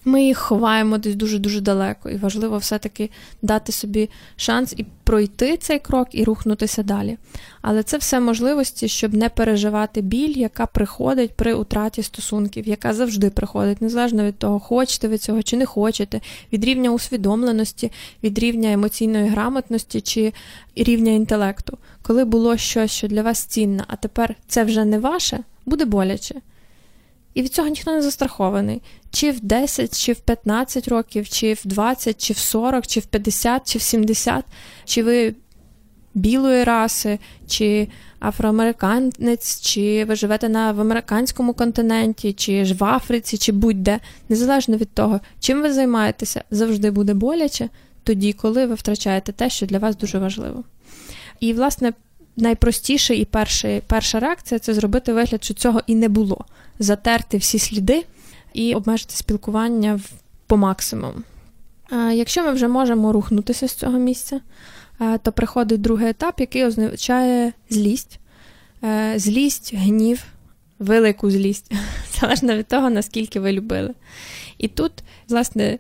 Ми 0.07 0.23
їх 0.23 0.37
ховаємо 0.37 0.97
десь 0.97 1.15
дуже-дуже 1.15 1.61
далеко, 1.61 2.09
і 2.09 2.17
важливо 2.17 2.57
все-таки 2.57 3.09
дати 3.41 3.71
собі 3.71 4.09
шанс 4.35 4.73
і 4.77 4.85
пройти 5.03 5.57
цей 5.57 5.79
крок 5.79 6.07
і 6.11 6.23
рухнутися 6.23 6.83
далі. 6.83 7.17
Але 7.61 7.83
це 7.83 7.97
все 7.97 8.19
можливості, 8.19 8.87
щоб 8.87 9.13
не 9.13 9.29
переживати 9.29 10.01
біль, 10.01 10.37
яка 10.37 10.65
приходить 10.65 11.31
при 11.31 11.53
утраті 11.53 12.03
стосунків, 12.03 12.67
яка 12.67 12.93
завжди 12.93 13.29
приходить, 13.29 13.81
незалежно 13.81 14.23
від 14.23 14.37
того, 14.37 14.59
хочете 14.59 15.07
ви 15.07 15.17
цього 15.17 15.43
чи 15.43 15.57
не 15.57 15.65
хочете, 15.65 16.21
від 16.53 16.65
рівня 16.65 16.91
усвідомленості, 16.91 17.91
від 18.23 18.39
рівня 18.39 18.71
емоційної 18.71 19.27
грамотності 19.27 20.01
чи 20.01 20.33
рівня 20.75 21.11
інтелекту. 21.11 21.77
Коли 22.01 22.25
було 22.25 22.57
щось, 22.57 22.91
що 22.91 23.07
для 23.07 23.21
вас 23.21 23.45
цінне, 23.45 23.83
а 23.87 23.95
тепер 23.95 24.35
це 24.47 24.63
вже 24.63 24.85
не 24.85 24.99
ваше, 24.99 25.39
буде 25.65 25.85
боляче. 25.85 26.35
І 27.35 27.41
від 27.41 27.53
цього 27.53 27.67
ніхто 27.67 27.91
не 27.91 28.01
застрахований. 28.01 28.81
Чи 29.11 29.31
в 29.31 29.39
10, 29.39 29.99
чи 29.99 30.13
в 30.13 30.19
15 30.19 30.87
років, 30.87 31.29
чи 31.29 31.53
в 31.53 31.61
20, 31.65 32.25
чи 32.25 32.33
в 32.33 32.37
40, 32.37 32.87
чи 32.87 32.99
в 32.99 33.05
50, 33.05 33.71
чи 33.71 33.77
в 33.79 33.81
70, 33.81 34.45
чи 34.85 35.03
ви 35.03 35.35
білої 36.13 36.63
раси, 36.63 37.19
чи 37.47 37.87
афроамериканець, 38.19 39.61
чи 39.61 40.05
ви 40.05 40.15
живете 40.15 40.49
на 40.49 40.71
в 40.71 40.81
американському 40.81 41.53
континенті, 41.53 42.33
чи 42.33 42.65
ж 42.65 42.73
в 42.73 42.83
Африці, 42.83 43.37
чи 43.37 43.51
будь-де, 43.51 43.99
незалежно 44.29 44.77
від 44.77 44.89
того, 44.89 45.19
чим 45.39 45.61
ви 45.61 45.73
займаєтеся, 45.73 46.43
завжди 46.51 46.91
буде 46.91 47.13
боляче 47.13 47.69
тоді, 48.03 48.33
коли 48.33 48.65
ви 48.65 48.75
втрачаєте 48.75 49.31
те, 49.31 49.49
що 49.49 49.65
для 49.65 49.79
вас 49.79 49.97
дуже 49.97 50.19
важливо. 50.19 50.63
І, 51.39 51.53
власне, 51.53 51.93
найпростіше 52.37 53.15
і 53.15 53.25
перша, 53.25 53.81
перша 53.87 54.19
реакція 54.19 54.59
це 54.59 54.73
зробити 54.73 55.13
вигляд, 55.13 55.43
що 55.43 55.53
цього 55.53 55.81
і 55.87 55.95
не 55.95 56.09
було 56.09 56.45
затерти 56.79 57.37
всі 57.37 57.59
сліди 57.59 58.05
і 58.53 58.75
обмежити 58.75 59.15
спілкування 59.15 59.99
по 60.47 60.57
максимуму. 60.57 61.19
Якщо 62.13 62.43
ми 62.43 62.51
вже 62.51 62.67
можемо 62.67 63.11
рухнутися 63.11 63.67
з 63.67 63.73
цього 63.73 63.99
місця, 63.99 64.41
то 65.21 65.31
приходить 65.31 65.81
другий 65.81 66.09
етап, 66.09 66.39
який 66.39 66.65
означає 66.65 67.53
злість, 67.69 68.19
е, 68.83 69.13
злість, 69.15 69.73
гнів, 69.75 70.23
велику 70.79 71.31
злість, 71.31 71.71
залежно 72.19 72.55
від 72.55 72.67
того, 72.67 72.89
наскільки 72.89 73.39
ви 73.39 73.51
любили. 73.51 73.93
І 74.57 74.67
тут, 74.67 74.91
власне, 75.29 75.79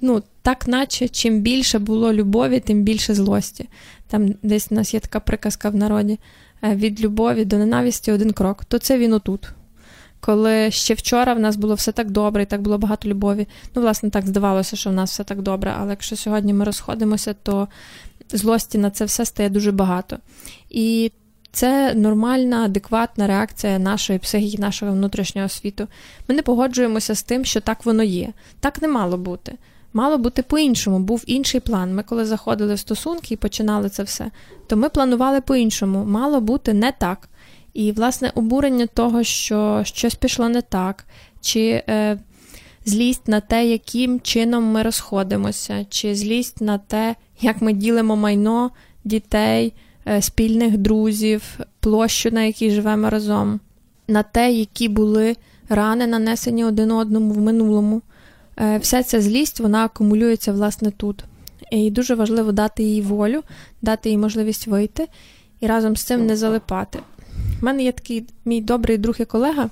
ну, 0.00 0.22
так 0.42 0.68
наче 0.68 1.08
чим 1.08 1.40
більше 1.40 1.78
було 1.78 2.12
любові, 2.12 2.60
тим 2.60 2.82
більше 2.82 3.14
злості. 3.14 3.68
Там 4.06 4.34
десь 4.42 4.68
у 4.70 4.74
нас 4.74 4.94
є 4.94 5.00
така 5.00 5.20
приказка 5.20 5.70
в 5.70 5.74
народі: 5.74 6.18
е, 6.64 6.74
від 6.74 7.00
любові 7.00 7.44
до 7.44 7.58
ненависті 7.58 8.12
один 8.12 8.32
крок, 8.32 8.64
то 8.64 8.78
це 8.78 8.98
він 8.98 9.12
отут 9.12 9.52
коли 10.24 10.70
ще 10.70 10.94
вчора 10.94 11.34
в 11.34 11.40
нас 11.40 11.56
було 11.56 11.74
все 11.74 11.92
так 11.92 12.10
добре, 12.10 12.42
і 12.42 12.46
так 12.46 12.62
було 12.62 12.78
багато 12.78 13.08
любові. 13.08 13.48
Ну, 13.74 13.82
власне, 13.82 14.10
так 14.10 14.26
здавалося, 14.26 14.76
що 14.76 14.90
в 14.90 14.92
нас 14.92 15.10
все 15.10 15.24
так 15.24 15.42
добре. 15.42 15.74
Але 15.78 15.90
якщо 15.90 16.16
сьогодні 16.16 16.52
ми 16.52 16.64
розходимося, 16.64 17.34
то 17.42 17.68
злості 18.32 18.78
на 18.78 18.90
це 18.90 19.04
все 19.04 19.24
стає 19.24 19.48
дуже 19.48 19.72
багато. 19.72 20.18
І 20.70 21.12
це 21.52 21.94
нормальна, 21.94 22.64
адекватна 22.64 23.26
реакція 23.26 23.78
нашої 23.78 24.18
психіки, 24.18 24.62
нашого 24.62 24.92
внутрішнього 24.92 25.48
світу. 25.48 25.88
Ми 26.28 26.34
не 26.34 26.42
погоджуємося 26.42 27.14
з 27.14 27.22
тим, 27.22 27.44
що 27.44 27.60
так 27.60 27.86
воно 27.86 28.02
є. 28.02 28.32
Так 28.60 28.82
не 28.82 28.88
мало 28.88 29.18
бути. 29.18 29.54
Мало 29.92 30.18
бути 30.18 30.42
по-іншому, 30.42 30.98
був 30.98 31.24
інший 31.26 31.60
план. 31.60 31.94
Ми, 31.94 32.02
коли 32.02 32.24
заходили 32.24 32.74
в 32.74 32.78
стосунки 32.78 33.34
і 33.34 33.36
починали 33.36 33.88
це 33.88 34.02
все, 34.02 34.30
то 34.66 34.76
ми 34.76 34.88
планували 34.88 35.40
по-іншому. 35.40 36.04
Мало 36.04 36.40
бути 36.40 36.72
не 36.72 36.92
так. 36.92 37.28
І, 37.74 37.92
власне, 37.92 38.32
обурення 38.34 38.86
того, 38.86 39.22
що 39.22 39.82
щось 39.84 40.14
пішло 40.14 40.48
не 40.48 40.62
так, 40.62 41.04
чи 41.40 41.82
е, 41.88 42.18
злість 42.84 43.28
на 43.28 43.40
те, 43.40 43.66
яким 43.66 44.20
чином 44.20 44.64
ми 44.64 44.82
розходимося, 44.82 45.86
чи 45.88 46.14
злість 46.14 46.60
на 46.60 46.78
те, 46.78 47.16
як 47.40 47.62
ми 47.62 47.72
ділимо 47.72 48.16
майно 48.16 48.70
дітей, 49.04 49.74
е, 50.06 50.22
спільних 50.22 50.78
друзів, 50.78 51.58
площу, 51.80 52.30
на 52.30 52.42
якій 52.42 52.70
живемо 52.70 53.10
разом, 53.10 53.60
на 54.08 54.22
те, 54.22 54.52
які 54.52 54.88
були 54.88 55.36
рани, 55.68 56.06
нанесені 56.06 56.64
один 56.64 56.92
одному 56.92 57.34
в 57.34 57.38
минулому. 57.38 58.02
Е, 58.60 58.78
вся 58.78 59.02
ця 59.02 59.20
злість 59.20 59.60
вона 59.60 59.84
акумулюється 59.84 60.52
власне 60.52 60.90
тут. 60.90 61.24
І 61.70 61.90
дуже 61.90 62.14
важливо 62.14 62.52
дати 62.52 62.82
їй 62.82 63.00
волю, 63.00 63.42
дати 63.82 64.10
їй 64.10 64.18
можливість 64.18 64.66
вийти 64.66 65.08
і 65.60 65.66
разом 65.66 65.96
з 65.96 66.02
цим 66.02 66.26
не 66.26 66.36
залипати. 66.36 66.98
У 67.62 67.64
мене 67.64 67.82
є 67.82 67.92
такий 67.92 68.24
мій 68.44 68.60
добрий 68.60 68.98
друг 68.98 69.16
і 69.20 69.24
колега 69.24 69.70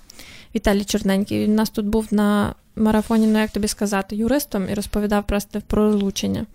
Віталій 0.54 0.84
Чорненький. 0.84 1.44
Він 1.44 1.50
у 1.50 1.54
нас 1.54 1.70
тут 1.70 1.86
був 1.86 2.06
на 2.10 2.54
марафоні, 2.76 3.26
ну 3.26 3.40
як 3.40 3.50
тобі 3.50 3.68
сказати, 3.68 4.16
юристом 4.16 4.68
і 4.68 4.74
розповідав 4.74 5.26
просто 5.26 5.62
про 5.66 5.92
розлучення. 5.92 6.46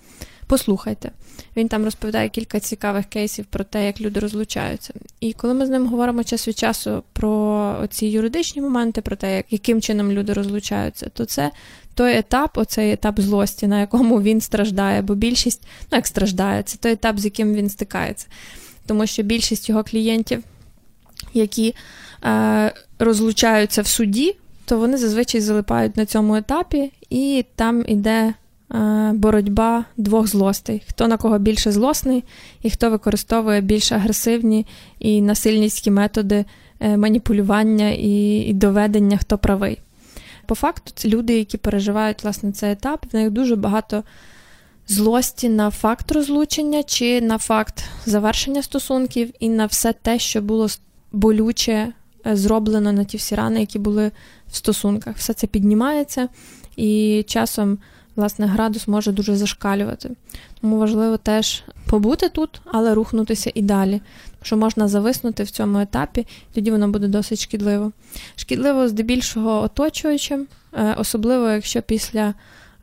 Послухайте, 0.48 1.12
він 1.58 1.68
там 1.68 1.84
розповідає 1.84 2.30
кілька 2.30 2.60
цікавих 2.60 3.06
кейсів 3.06 3.46
про 3.46 3.64
те, 3.64 3.86
як 3.86 4.02
люди 4.02 4.20
розлучаються. 4.20 4.94
І 5.20 5.34
коли 5.34 5.54
ми 5.54 5.66
з 5.66 5.70
ним 5.70 5.88
говоримо 5.88 6.24
час 6.24 6.48
від 6.48 6.58
часу 6.58 7.04
про 7.14 7.88
ці 7.90 8.06
юридичні 8.06 8.62
моменти, 8.62 9.02
про 9.02 9.16
те, 9.16 9.36
як, 9.36 9.46
яким 9.50 9.82
чином 9.82 10.12
люди 10.12 10.34
розлучаються, 10.34 11.10
то 11.14 11.26
це 11.26 11.52
той 11.96 12.18
етап, 12.18 12.58
оцей 12.58 12.92
етап 12.92 13.20
злості, 13.20 13.68
на 13.68 13.80
якому 13.80 14.22
він 14.22 14.42
страждає, 14.42 15.02
бо 15.02 15.16
більшість, 15.16 15.62
ну 15.92 15.96
як 15.96 16.08
страждає, 16.08 16.64
це 16.64 16.78
той 16.78 16.92
етап, 16.92 17.20
з 17.20 17.26
яким 17.26 17.54
він 17.54 17.70
стикається. 17.70 18.28
Тому 18.86 19.08
що 19.08 19.24
більшість 19.24 19.70
його 19.70 19.84
клієнтів 19.84 20.44
які 21.34 21.76
е, 22.26 22.74
розлучаються 23.00 23.82
в 23.82 23.88
суді, 23.88 24.36
то 24.66 24.78
вони 24.78 24.98
зазвичай 24.98 25.42
залипають 25.42 25.98
на 25.98 26.06
цьому 26.06 26.36
етапі, 26.36 26.92
і 27.10 27.46
там 27.56 27.84
іде 27.88 28.34
е, 28.72 29.12
боротьба 29.14 29.86
двох 29.98 30.28
злостей: 30.28 30.84
хто 30.88 31.08
на 31.08 31.18
кого 31.18 31.40
більше 31.40 31.72
злосний, 31.72 32.24
і 32.62 32.70
хто 32.70 32.90
використовує 32.90 33.62
більш 33.62 33.92
агресивні 33.92 34.66
і 35.00 35.22
насильницькі 35.22 35.92
методи 35.92 36.46
е, 36.80 36.98
маніпулювання 36.98 37.90
і, 37.90 38.38
і 38.40 38.54
доведення, 38.54 39.18
хто 39.18 39.38
правий. 39.38 39.80
По 40.48 40.56
факту, 40.56 40.92
це 40.96 41.08
люди, 41.08 41.38
які 41.38 41.58
переживають 41.58 42.24
власне 42.24 42.52
цей 42.52 42.72
етап, 42.72 43.06
в 43.12 43.16
них 43.16 43.32
дуже 43.32 43.56
багато. 43.56 44.04
Злості 44.88 45.50
на 45.50 45.70
факт 45.70 46.12
розлучення 46.12 46.84
чи 46.84 47.22
на 47.22 47.38
факт 47.38 47.84
завершення 48.06 48.64
стосунків, 48.64 49.32
і 49.40 49.50
на 49.50 49.66
все 49.66 49.94
те, 49.94 50.20
що 50.20 50.42
було 50.42 50.68
болюче 51.12 51.94
е, 52.28 52.36
зроблено 52.36 52.92
на 52.92 53.04
ті 53.04 53.18
всі 53.18 53.36
рани, 53.36 53.60
які 53.60 53.80
були 53.80 54.12
в 54.52 54.56
стосунках. 54.56 55.18
Все 55.18 55.34
це 55.34 55.48
піднімається, 55.48 56.30
і 56.76 57.24
часом 57.28 57.78
власне 58.16 58.46
градус 58.46 58.88
може 58.88 59.12
дуже 59.12 59.36
зашкалювати. 59.36 60.12
Тому 60.62 60.78
важливо 60.78 61.18
теж 61.18 61.64
побути 61.90 62.30
тут, 62.30 62.62
але 62.66 62.94
рухнутися 62.94 63.52
і 63.54 63.62
далі. 63.62 64.02
Що 64.46 64.58
можна 64.58 64.88
зависнути 64.88 65.44
в 65.44 65.52
цьому 65.52 65.80
етапі, 65.80 66.28
тоді 66.54 66.72
воно 66.72 66.88
буде 66.88 67.08
досить 67.08 67.40
шкідливо. 67.40 67.92
Шкідливо 68.36 68.88
здебільшого 68.88 69.62
оточуючим, 69.62 70.48
е, 70.74 70.96
особливо 70.98 71.50
якщо 71.50 71.82
після 71.82 72.34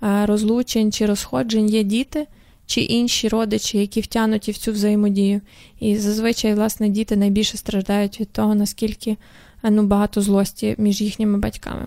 е, 0.03 0.27
розлучень 0.27 0.93
чи 0.93 1.07
розходжень 1.07 1.69
є 1.69 1.83
діти 1.83 2.27
чи 2.67 2.81
інші 2.81 3.29
родичі, 3.29 3.79
які 3.79 4.01
втягнуті 4.01 4.53
в 4.53 4.59
цю 4.59 4.73
взаємодію. 4.73 5.41
І 5.81 5.97
зазвичай, 5.97 6.55
власне, 6.55 6.89
діти 6.89 7.17
найбільше 7.17 7.57
страждають 7.57 8.21
від 8.21 8.31
того, 8.31 8.55
наскільки 8.55 9.17
е, 9.65 9.71
ну, 9.71 9.83
багато 9.83 10.21
злості 10.21 10.75
між 10.79 11.01
їхніми 11.01 11.39
батьками. 11.39 11.87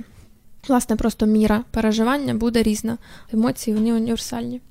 Власне, 0.68 0.96
просто 0.96 1.26
міра 1.26 1.64
переживання 1.72 2.34
буде 2.34 2.64
різна. 2.64 2.98
Емоції 3.34 3.76
вони 3.76 3.94
універсальні. 3.94 4.62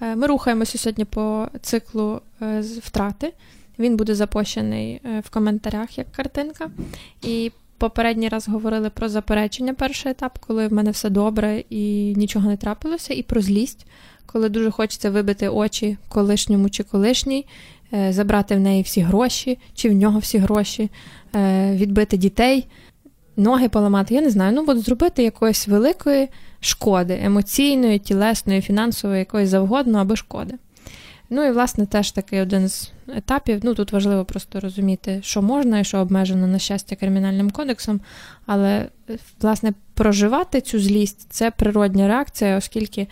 Ми 0.00 0.26
рухаємося 0.26 0.78
сьогодні 0.78 1.04
по 1.04 1.48
циклу 1.62 2.20
е, 2.42 2.60
втрати. 2.60 3.32
Він 3.82 3.96
буде 3.96 4.14
запущений 4.14 5.00
в 5.24 5.30
коментарях 5.30 5.98
як 5.98 6.12
картинка. 6.12 6.70
І 7.22 7.52
попередній 7.78 8.28
раз 8.28 8.48
говорили 8.48 8.90
про 8.90 9.08
заперечення 9.08 9.74
перший 9.74 10.12
етап, 10.12 10.38
коли 10.46 10.68
в 10.68 10.72
мене 10.72 10.90
все 10.90 11.10
добре 11.10 11.64
і 11.70 12.14
нічого 12.16 12.48
не 12.48 12.56
трапилося, 12.56 13.14
і 13.14 13.22
про 13.22 13.40
злість 13.40 13.86
коли 14.32 14.48
дуже 14.48 14.70
хочеться 14.70 15.10
вибити 15.10 15.48
очі 15.48 15.96
колишньому 16.08 16.70
чи 16.70 16.82
колишній, 16.82 17.46
е, 17.92 18.12
забрати 18.12 18.56
в 18.56 18.60
неї 18.60 18.82
всі 18.82 19.00
гроші, 19.00 19.58
чи 19.74 19.88
в 19.88 19.92
нього 19.92 20.18
всі 20.18 20.38
гроші, 20.38 20.90
е, 21.34 21.72
відбити 21.76 22.16
дітей, 22.16 22.66
ноги 23.36 23.68
поламати. 23.68 24.14
Я 24.14 24.20
не 24.20 24.30
знаю, 24.30 24.52
ну 24.52 24.64
от 24.66 24.78
зробити 24.78 25.22
якоїсь 25.22 25.68
великої 25.68 26.28
шкоди, 26.60 27.20
емоційної, 27.22 27.98
тілесної, 27.98 28.60
фінансової, 28.60 29.18
якоїсь 29.18 29.48
завгодно, 29.48 29.98
аби 29.98 30.16
шкоди. 30.16 30.54
Ну 31.34 31.44
і, 31.44 31.50
власне, 31.50 31.86
теж 31.86 32.10
такий 32.10 32.40
один 32.40 32.68
з 32.68 32.92
етапів. 33.08 33.60
Ну, 33.62 33.74
тут 33.74 33.92
важливо 33.92 34.24
просто 34.24 34.60
розуміти, 34.60 35.20
що 35.22 35.42
можна 35.42 35.78
і 35.78 35.84
що 35.84 35.98
обмежено, 35.98 36.46
на 36.46 36.58
щастя, 36.58 36.96
кримінальним 36.96 37.50
кодексом. 37.50 38.00
Але, 38.46 38.88
власне, 39.40 39.72
проживати 39.94 40.60
цю 40.60 40.80
злість 40.80 41.26
це 41.30 41.50
природня 41.50 42.08
реакція, 42.08 42.56
оскільки 42.56 43.06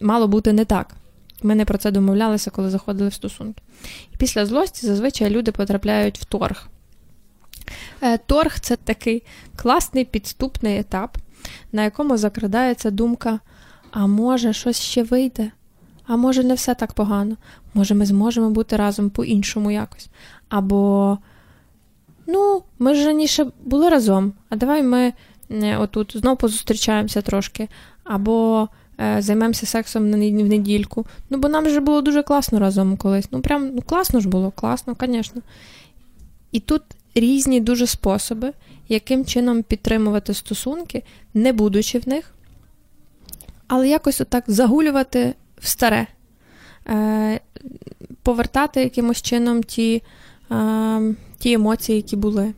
мало 0.00 0.28
бути 0.28 0.52
не 0.52 0.64
так. 0.64 0.94
Ми 1.42 1.54
не 1.54 1.64
про 1.64 1.78
це 1.78 1.90
домовлялися, 1.90 2.50
коли 2.50 2.70
заходили 2.70 3.08
в 3.08 3.14
стосунки. 3.14 3.62
І 4.14 4.16
після 4.16 4.46
злості 4.46 4.86
зазвичай 4.86 5.30
люди 5.30 5.52
потрапляють 5.52 6.18
в 6.18 6.24
торг. 6.24 6.68
Е, 8.02 8.18
торг 8.18 8.60
це 8.60 8.76
такий 8.76 9.22
класний 9.56 10.04
підступний 10.04 10.78
етап, 10.78 11.18
на 11.72 11.84
якому 11.84 12.16
закрадається 12.16 12.90
думка: 12.90 13.40
а 13.90 14.06
може, 14.06 14.52
щось 14.52 14.80
ще 14.80 15.02
вийде, 15.02 15.50
а 16.06 16.16
може, 16.16 16.44
не 16.44 16.54
все 16.54 16.74
так 16.74 16.92
погано, 16.92 17.36
може, 17.74 17.94
ми 17.94 18.06
зможемо 18.06 18.50
бути 18.50 18.76
разом 18.76 19.10
по-іншому 19.10 19.70
якось. 19.70 20.08
Або, 20.48 21.18
ну, 22.26 22.62
ми 22.78 22.94
ж 22.94 23.06
раніше 23.06 23.46
були 23.64 23.88
разом, 23.88 24.32
а 24.48 24.56
давай 24.56 24.82
ми 24.82 25.12
е, 25.50 25.76
отут 25.76 26.16
знову 26.16 26.36
позустрічаємося 26.36 27.22
трошки. 27.22 27.68
Або 28.04 28.68
Е, 29.00 29.22
займемося 29.22 29.66
сексом 29.66 30.02
в 30.12 30.16
недільку. 30.16 31.06
Ну, 31.30 31.38
бо 31.38 31.48
нам 31.48 31.64
вже 31.64 31.80
було 31.80 32.02
дуже 32.02 32.22
класно 32.22 32.58
разом 32.58 32.96
колись. 32.96 33.28
Ну, 33.30 33.40
прям 33.40 33.70
ну, 33.74 33.82
класно 33.82 34.20
ж 34.20 34.28
було, 34.28 34.50
класно, 34.50 34.96
звісно. 35.00 35.42
І 36.52 36.60
тут 36.60 36.82
різні 37.14 37.60
дуже 37.60 37.86
способи, 37.86 38.52
яким 38.88 39.24
чином 39.24 39.62
підтримувати 39.62 40.34
стосунки, 40.34 41.02
не 41.34 41.52
будучи 41.52 41.98
в 41.98 42.08
них, 42.08 42.34
але 43.66 43.88
якось 43.88 44.20
отак 44.20 44.44
загулювати 44.46 45.34
в 45.60 45.66
старе, 45.66 46.06
повертати 48.22 48.80
якимось 48.80 49.22
чином 49.22 49.62
ті, 49.62 50.02
е, 50.50 51.14
ті 51.38 51.52
емоції, 51.52 51.96
які 51.96 52.16
були. 52.16 52.54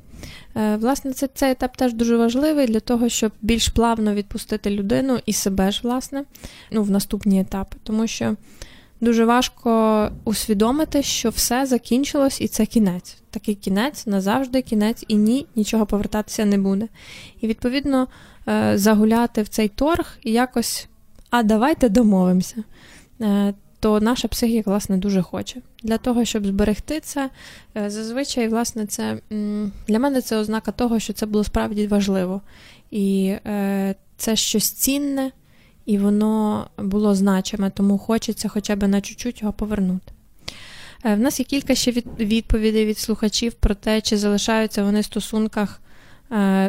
Е, 0.56 0.76
власне, 0.76 1.12
це, 1.12 1.28
цей 1.34 1.50
етап 1.50 1.76
теж 1.76 1.94
дуже 1.94 2.16
важливий 2.16 2.66
для 2.66 2.80
того, 2.80 3.08
щоб 3.08 3.32
більш 3.42 3.68
плавно 3.68 4.14
відпустити 4.14 4.70
людину 4.70 5.18
і 5.26 5.32
себе 5.32 5.70
ж, 5.70 5.80
власне, 5.84 6.24
ну, 6.70 6.82
в 6.82 6.90
наступні 6.90 7.40
етапи. 7.40 7.76
Тому 7.82 8.06
що 8.06 8.36
дуже 9.00 9.24
важко 9.24 10.10
усвідомити, 10.24 11.02
що 11.02 11.30
все 11.30 11.66
закінчилось 11.66 12.40
і 12.40 12.48
це 12.48 12.66
кінець. 12.66 13.16
Такий 13.30 13.54
кінець 13.54 14.06
назавжди 14.06 14.62
кінець, 14.62 15.04
і 15.08 15.14
ні, 15.14 15.46
нічого 15.56 15.86
повертатися 15.86 16.44
не 16.44 16.58
буде. 16.58 16.88
І, 17.40 17.46
відповідно, 17.46 18.08
е, 18.48 18.78
загуляти 18.78 19.42
в 19.42 19.48
цей 19.48 19.68
торг 19.68 20.18
і 20.22 20.32
якось, 20.32 20.88
а 21.30 21.42
давайте 21.42 21.88
домовимося. 21.88 22.64
То 23.80 24.00
наша 24.00 24.28
психіка, 24.28 24.70
власне, 24.70 24.96
дуже 24.96 25.22
хоче. 25.22 25.60
Для 25.82 25.98
того, 25.98 26.24
щоб 26.24 26.46
зберегти 26.46 27.00
це, 27.00 27.30
е, 27.76 27.90
зазвичай, 27.90 28.48
власне, 28.48 28.86
це 28.86 29.18
для 29.88 29.98
мене 29.98 30.20
це 30.20 30.36
ознака 30.36 30.72
того, 30.72 30.98
що 30.98 31.12
це 31.12 31.26
було 31.26 31.44
справді 31.44 31.86
важливо. 31.86 32.40
І 32.90 33.34
е, 33.46 33.94
це 34.16 34.36
щось 34.36 34.70
цінне, 34.70 35.30
і 35.86 35.98
воно 35.98 36.66
було 36.78 37.14
значиме, 37.14 37.70
тому 37.70 37.98
хочеться 37.98 38.48
хоча 38.48 38.76
б 38.76 38.88
на 38.88 39.00
чуть-чуть 39.00 39.40
його 39.40 39.52
повернути. 39.52 40.12
Е, 41.04 41.14
в 41.14 41.18
нас 41.18 41.40
є 41.40 41.44
кілька 41.44 41.74
ще 41.74 41.90
відповідей 42.18 42.86
від 42.86 42.98
слухачів 42.98 43.52
про 43.52 43.74
те, 43.74 44.00
чи 44.00 44.16
залишаються 44.16 44.84
вони 44.84 45.00
в 45.00 45.04
стосунках. 45.04 45.80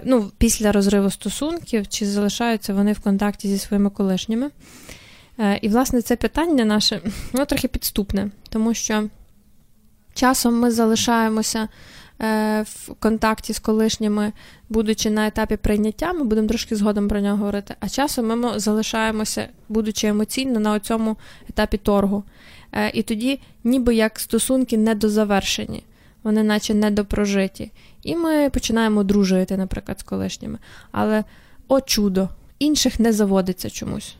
Ну, 0.03 0.31
після 0.37 0.71
розриву 0.71 1.09
стосунків, 1.09 1.87
чи 1.87 2.05
залишаються 2.05 2.73
вони 2.73 2.93
в 2.93 2.99
контакті 2.99 3.47
зі 3.47 3.57
своїми 3.57 3.89
колишніми. 3.89 4.49
Е, 5.39 5.59
і, 5.61 5.69
власне, 5.69 6.01
це 6.01 6.15
питання 6.15 6.65
наше 6.65 7.01
воно 7.33 7.45
трохи 7.45 7.67
підступне, 7.67 8.29
тому 8.49 8.73
що 8.73 9.09
часом 10.13 10.59
ми 10.59 10.71
залишаємося 10.71 11.67
е, 12.21 12.61
в 12.61 12.93
контакті 12.99 13.53
з 13.53 13.59
колишніми, 13.59 14.31
будучи 14.69 15.09
на 15.09 15.27
етапі 15.27 15.57
прийняття, 15.57 16.13
ми 16.13 16.23
будемо 16.23 16.47
трошки 16.47 16.75
згодом 16.75 17.07
про 17.07 17.19
нього 17.19 17.37
говорити, 17.37 17.75
а 17.79 17.89
часом 17.89 18.39
ми 18.39 18.59
залишаємося, 18.59 19.47
будучи 19.69 20.07
емоційно 20.07 20.59
на 20.59 20.79
цьому 20.79 21.17
етапі 21.49 21.77
торгу. 21.77 22.23
Е, 22.71 22.91
і 22.93 23.03
тоді, 23.03 23.39
ніби 23.63 23.95
як 23.95 24.19
стосунки 24.19 24.77
недозавершені, 24.77 25.83
вони 26.23 26.43
наче 26.43 26.73
недопрожиті. 26.73 27.71
І 28.03 28.15
ми 28.15 28.49
починаємо 28.49 29.03
дружити, 29.03 29.57
наприклад, 29.57 29.99
з 29.99 30.03
колишніми. 30.03 30.57
Але, 30.91 31.23
о 31.67 31.81
чудо, 31.81 32.29
інших 32.59 32.99
не 32.99 33.13
заводиться 33.13 33.69
чомусь 33.69 34.15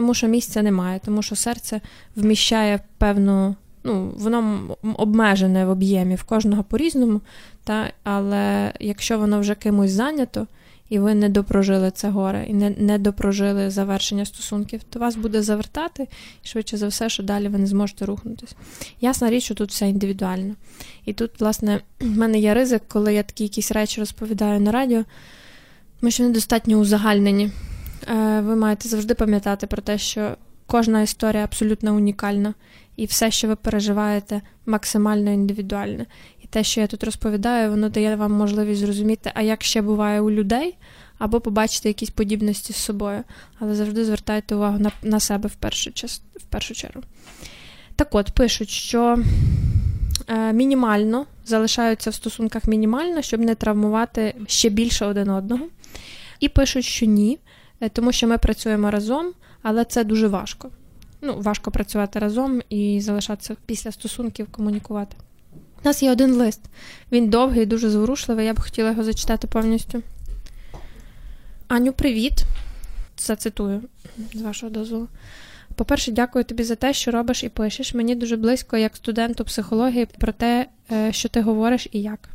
тому 0.00 0.14
що 0.14 0.26
місця 0.26 0.62
немає, 0.62 1.00
тому 1.04 1.22
що 1.22 1.36
серце 1.36 1.80
вміщає 2.16 2.80
певну, 2.98 3.56
ну, 3.84 4.14
воно 4.16 4.60
обмежене 4.96 5.66
в 5.66 5.70
об'ємі 5.70 6.14
в 6.14 6.22
кожного 6.22 6.64
по-різному, 6.64 7.20
та, 7.64 7.92
але 8.04 8.72
якщо 8.80 9.18
воно 9.18 9.40
вже 9.40 9.54
кимось 9.54 9.90
зайнято, 9.90 10.46
і 10.88 10.98
ви 10.98 11.14
не 11.14 11.28
допрожили 11.28 11.90
це 11.90 12.10
горе, 12.10 12.46
і 12.48 12.54
не 12.54 12.70
не 12.70 12.98
допрожили 12.98 13.70
завершення 13.70 14.24
стосунків, 14.24 14.80
то 14.90 14.98
вас 14.98 15.16
буде 15.16 15.42
завертати, 15.42 16.08
і 16.44 16.48
швидше 16.48 16.76
за 16.76 16.88
все, 16.88 17.08
що 17.08 17.22
далі 17.22 17.48
ви 17.48 17.58
не 17.58 17.66
зможете 17.66 18.06
рухнутися. 18.06 18.54
Ясна 19.00 19.30
річ, 19.30 19.44
що 19.44 19.54
тут 19.54 19.70
все 19.70 19.88
індивідуально. 19.88 20.54
І 21.04 21.12
тут, 21.12 21.40
власне, 21.40 21.80
в 22.00 22.18
мене 22.18 22.38
є 22.38 22.54
ризик, 22.54 22.82
коли 22.88 23.14
я 23.14 23.22
такі 23.22 23.42
якісь 23.42 23.72
речі 23.72 24.00
розповідаю 24.00 24.60
на 24.60 24.72
радіо, 24.72 25.04
тому 26.00 26.10
що 26.10 26.22
вони 26.22 26.34
достатньо 26.34 26.76
узагальнені. 26.76 27.50
Е, 28.08 28.40
ви 28.40 28.56
маєте 28.56 28.88
завжди 28.88 29.14
пам'ятати 29.14 29.66
про 29.66 29.82
те, 29.82 29.98
що 29.98 30.36
кожна 30.66 31.02
історія 31.02 31.44
абсолютно 31.44 31.94
унікальна, 31.94 32.54
і 32.96 33.06
все, 33.06 33.30
що 33.30 33.48
ви 33.48 33.56
переживаєте, 33.56 34.40
максимально 34.66 35.30
індивідуальне. 35.30 36.06
І 36.42 36.46
те, 36.46 36.64
що 36.64 36.80
я 36.80 36.86
тут 36.86 37.04
розповідаю, 37.04 37.70
воно 37.70 37.88
дає 37.88 38.16
вам 38.16 38.32
можливість 38.32 38.80
зрозуміти, 38.80 39.32
а 39.34 39.42
як 39.42 39.62
ще 39.62 39.82
буває 39.82 40.20
у 40.20 40.30
людей, 40.30 40.76
або 41.18 41.40
побачити 41.40 41.88
якісь 41.88 42.10
подібності 42.10 42.72
з 42.72 42.76
собою. 42.76 43.24
Але 43.58 43.74
завжди 43.74 44.04
звертайте 44.04 44.54
увагу 44.54 44.78
на 44.78 44.92
на 45.02 45.20
себе 45.20 45.48
в 45.48 45.54
першу, 45.54 45.90
в 46.36 46.42
першу 46.48 46.74
чергу. 46.74 47.02
Так 47.96 48.14
от, 48.14 48.30
пишуть, 48.30 48.70
що 48.70 49.18
е, 50.28 50.52
мінімально 50.52 51.26
залишаються 51.46 52.10
в 52.10 52.14
стосунках 52.14 52.66
мінімально, 52.66 53.22
щоб 53.22 53.40
не 53.40 53.54
травмувати 53.54 54.34
ще 54.46 54.68
більше 54.68 55.06
один 55.06 55.30
одного. 55.30 55.66
І 56.40 56.48
пишуть, 56.48 56.84
що 56.84 57.06
ні. 57.06 57.38
Е, 57.80 57.88
тому 57.88 58.12
що 58.12 58.26
ми 58.26 58.38
працюємо 58.38 58.90
разом, 58.90 59.32
але 59.62 59.84
це 59.84 60.04
дуже 60.04 60.28
важко. 60.28 60.70
Ну, 61.22 61.40
важко 61.40 61.70
працювати 61.70 62.18
разом 62.18 62.62
і 62.68 63.00
залишатися 63.00 63.56
після 63.66 63.92
стосунків 63.92 64.46
комунікувати. 64.50 65.16
У 65.84 65.88
нас 65.88 66.02
є 66.02 66.12
один 66.12 66.32
лист. 66.32 66.60
Він 67.12 67.30
довгий, 67.30 67.66
дуже 67.66 67.90
зворушливий. 67.90 68.46
Я 68.46 68.54
б 68.54 68.60
хотіла 68.60 68.90
його 68.90 69.04
зачитати 69.04 69.46
повністю. 69.46 70.02
Аню, 71.68 71.92
привіт. 71.92 72.44
Зацитую 73.18 73.82
з 74.34 74.40
вашого 74.40 74.72
дозволу. 74.72 75.08
По-перше, 75.80 76.12
дякую 76.12 76.44
тобі 76.44 76.62
за 76.62 76.74
те, 76.74 76.92
що 76.92 77.10
робиш 77.10 77.44
і 77.44 77.48
пишеш. 77.48 77.94
Мені 77.94 78.14
дуже 78.14 78.36
близько, 78.36 78.76
як 78.76 78.96
студенту 78.96 79.44
психології, 79.44 80.06
про 80.18 80.32
те, 80.32 80.66
е, 80.92 81.12
що 81.12 81.28
ти 81.28 81.40
говориш 81.40 81.88
і 81.92 82.02
як. 82.02 82.28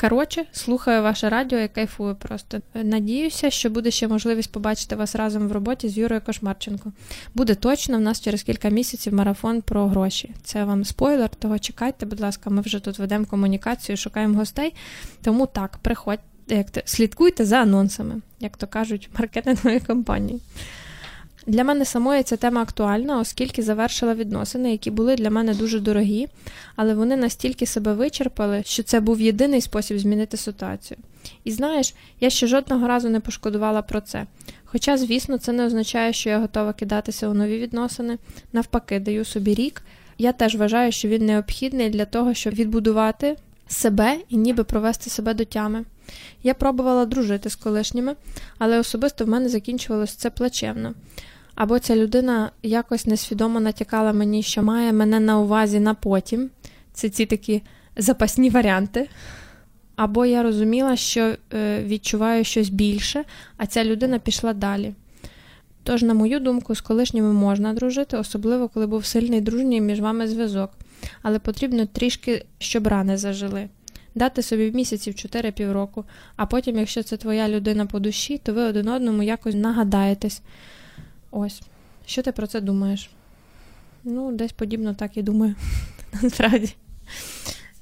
Коротше, 0.00 0.44
слухаю 0.52 1.02
ваше 1.02 1.28
радіо 1.28 1.58
і 1.58 1.68
кайфую 1.68 2.14
просто. 2.14 2.58
Надіюся, 2.74 3.50
що 3.50 3.70
буде 3.70 3.90
ще 3.90 4.08
можливість 4.08 4.52
побачити 4.52 4.96
вас 4.96 5.14
разом 5.14 5.48
в 5.48 5.52
роботі 5.52 5.88
з 5.88 5.98
Юрою 5.98 6.20
Кошмарченко. 6.26 6.92
Буде 7.34 7.54
точно 7.54 7.96
в 7.96 8.00
нас 8.00 8.20
через 8.20 8.42
кілька 8.42 8.68
місяців 8.68 9.14
марафон 9.14 9.62
про 9.62 9.86
гроші. 9.86 10.34
Це 10.42 10.64
вам 10.64 10.84
спойлер, 10.84 11.28
того 11.28 11.58
чекайте, 11.58 12.06
будь 12.06 12.20
ласка, 12.20 12.50
ми 12.50 12.62
вже 12.62 12.80
тут 12.80 12.98
ведемо 12.98 13.26
комунікацію, 13.26 13.96
шукаємо 13.96 14.38
гостей. 14.38 14.74
Тому 15.22 15.46
так, 15.46 15.78
приходьте, 15.82 16.24
як 16.48 16.66
слідкуйте 16.84 17.44
за 17.44 17.56
анонсами, 17.56 18.20
як 18.40 18.56
то 18.56 18.66
кажуть, 18.66 19.10
маркетингової 19.18 19.80
компанії. 19.80 20.40
Для 21.46 21.64
мене 21.64 21.84
самої 21.84 22.22
ця 22.22 22.36
тема 22.36 22.62
актуальна, 22.62 23.18
оскільки 23.18 23.62
завершила 23.62 24.14
відносини, 24.14 24.70
які 24.70 24.90
були 24.90 25.16
для 25.16 25.30
мене 25.30 25.54
дуже 25.54 25.80
дорогі, 25.80 26.28
але 26.76 26.94
вони 26.94 27.16
настільки 27.16 27.66
себе 27.66 27.92
вичерпали, 27.92 28.62
що 28.66 28.82
це 28.82 29.00
був 29.00 29.20
єдиний 29.20 29.60
спосіб 29.60 29.98
змінити 29.98 30.36
ситуацію. 30.36 30.98
І 31.44 31.52
знаєш, 31.52 31.94
я 32.20 32.30
ще 32.30 32.46
жодного 32.46 32.88
разу 32.88 33.08
не 33.08 33.20
пошкодувала 33.20 33.82
про 33.82 34.00
це. 34.00 34.26
Хоча, 34.64 34.96
звісно, 34.96 35.38
це 35.38 35.52
не 35.52 35.66
означає, 35.66 36.12
що 36.12 36.30
я 36.30 36.38
готова 36.38 36.72
кидатися 36.72 37.28
у 37.28 37.34
нові 37.34 37.58
відносини. 37.58 38.18
Навпаки, 38.52 39.00
даю 39.00 39.24
собі 39.24 39.54
рік. 39.54 39.82
Я 40.18 40.32
теж 40.32 40.56
вважаю, 40.56 40.92
що 40.92 41.08
він 41.08 41.26
необхідний 41.26 41.90
для 41.90 42.04
того, 42.04 42.34
щоб 42.34 42.54
відбудувати 42.54 43.36
себе 43.68 44.16
і 44.28 44.36
ніби 44.36 44.64
провести 44.64 45.10
себе 45.10 45.34
до 45.34 45.44
тями. 45.44 45.84
Я 46.42 46.54
пробувала 46.54 47.06
дружити 47.06 47.50
з 47.50 47.56
колишніми, 47.56 48.14
але 48.58 48.78
особисто 48.78 49.24
в 49.24 49.28
мене 49.28 49.48
закінчувалось 49.48 50.10
це 50.10 50.30
плачевно. 50.30 50.94
Або 51.60 51.78
ця 51.78 51.96
людина 51.96 52.50
якось 52.62 53.06
несвідомо 53.06 53.60
натякала 53.60 54.12
мені, 54.12 54.42
що 54.42 54.62
має 54.62 54.92
мене 54.92 55.20
на 55.20 55.38
увазі 55.38 55.80
на 55.80 55.94
потім. 55.94 56.50
Це 56.92 57.08
ці 57.08 57.26
такі 57.26 57.62
запасні 57.96 58.50
варіанти. 58.50 59.08
Або 59.96 60.26
я 60.26 60.42
розуміла, 60.42 60.96
що 60.96 61.34
е, 61.54 61.82
відчуваю 61.84 62.44
щось 62.44 62.68
більше, 62.68 63.24
а 63.56 63.66
ця 63.66 63.84
людина 63.84 64.18
пішла 64.18 64.52
далі. 64.52 64.94
Тож, 65.82 66.02
на 66.02 66.14
мою 66.14 66.40
думку, 66.40 66.74
з 66.74 66.80
колишніми 66.80 67.32
можна 67.32 67.74
дружити, 67.74 68.16
особливо 68.16 68.68
коли 68.68 68.86
був 68.86 69.04
сильний 69.04 69.40
дружній 69.40 69.80
між 69.80 70.00
вами 70.00 70.28
зв'язок, 70.28 70.70
але 71.22 71.38
потрібно 71.38 71.86
трішки, 71.86 72.44
щоб 72.58 72.86
рани 72.86 73.16
зажили. 73.16 73.68
Дати 74.14 74.42
собі 74.42 74.72
місяців 74.74 75.14
4 75.14 75.52
півроку, 75.52 76.04
а 76.36 76.46
потім, 76.46 76.78
якщо 76.78 77.02
це 77.02 77.16
твоя 77.16 77.48
людина 77.48 77.86
по 77.86 77.98
душі, 77.98 78.38
то 78.38 78.54
ви 78.54 78.62
один 78.62 78.88
одному 78.88 79.22
якось 79.22 79.54
нагадаєтесь. 79.54 80.42
Ось. 81.30 81.62
Що 82.06 82.22
ти 82.22 82.32
про 82.32 82.46
це 82.46 82.60
думаєш? 82.60 83.10
Ну, 84.04 84.32
десь 84.32 84.52
подібно 84.52 84.94
так 84.94 85.16
і 85.16 85.22
думаю. 85.22 85.54
Насправді. 86.22 86.74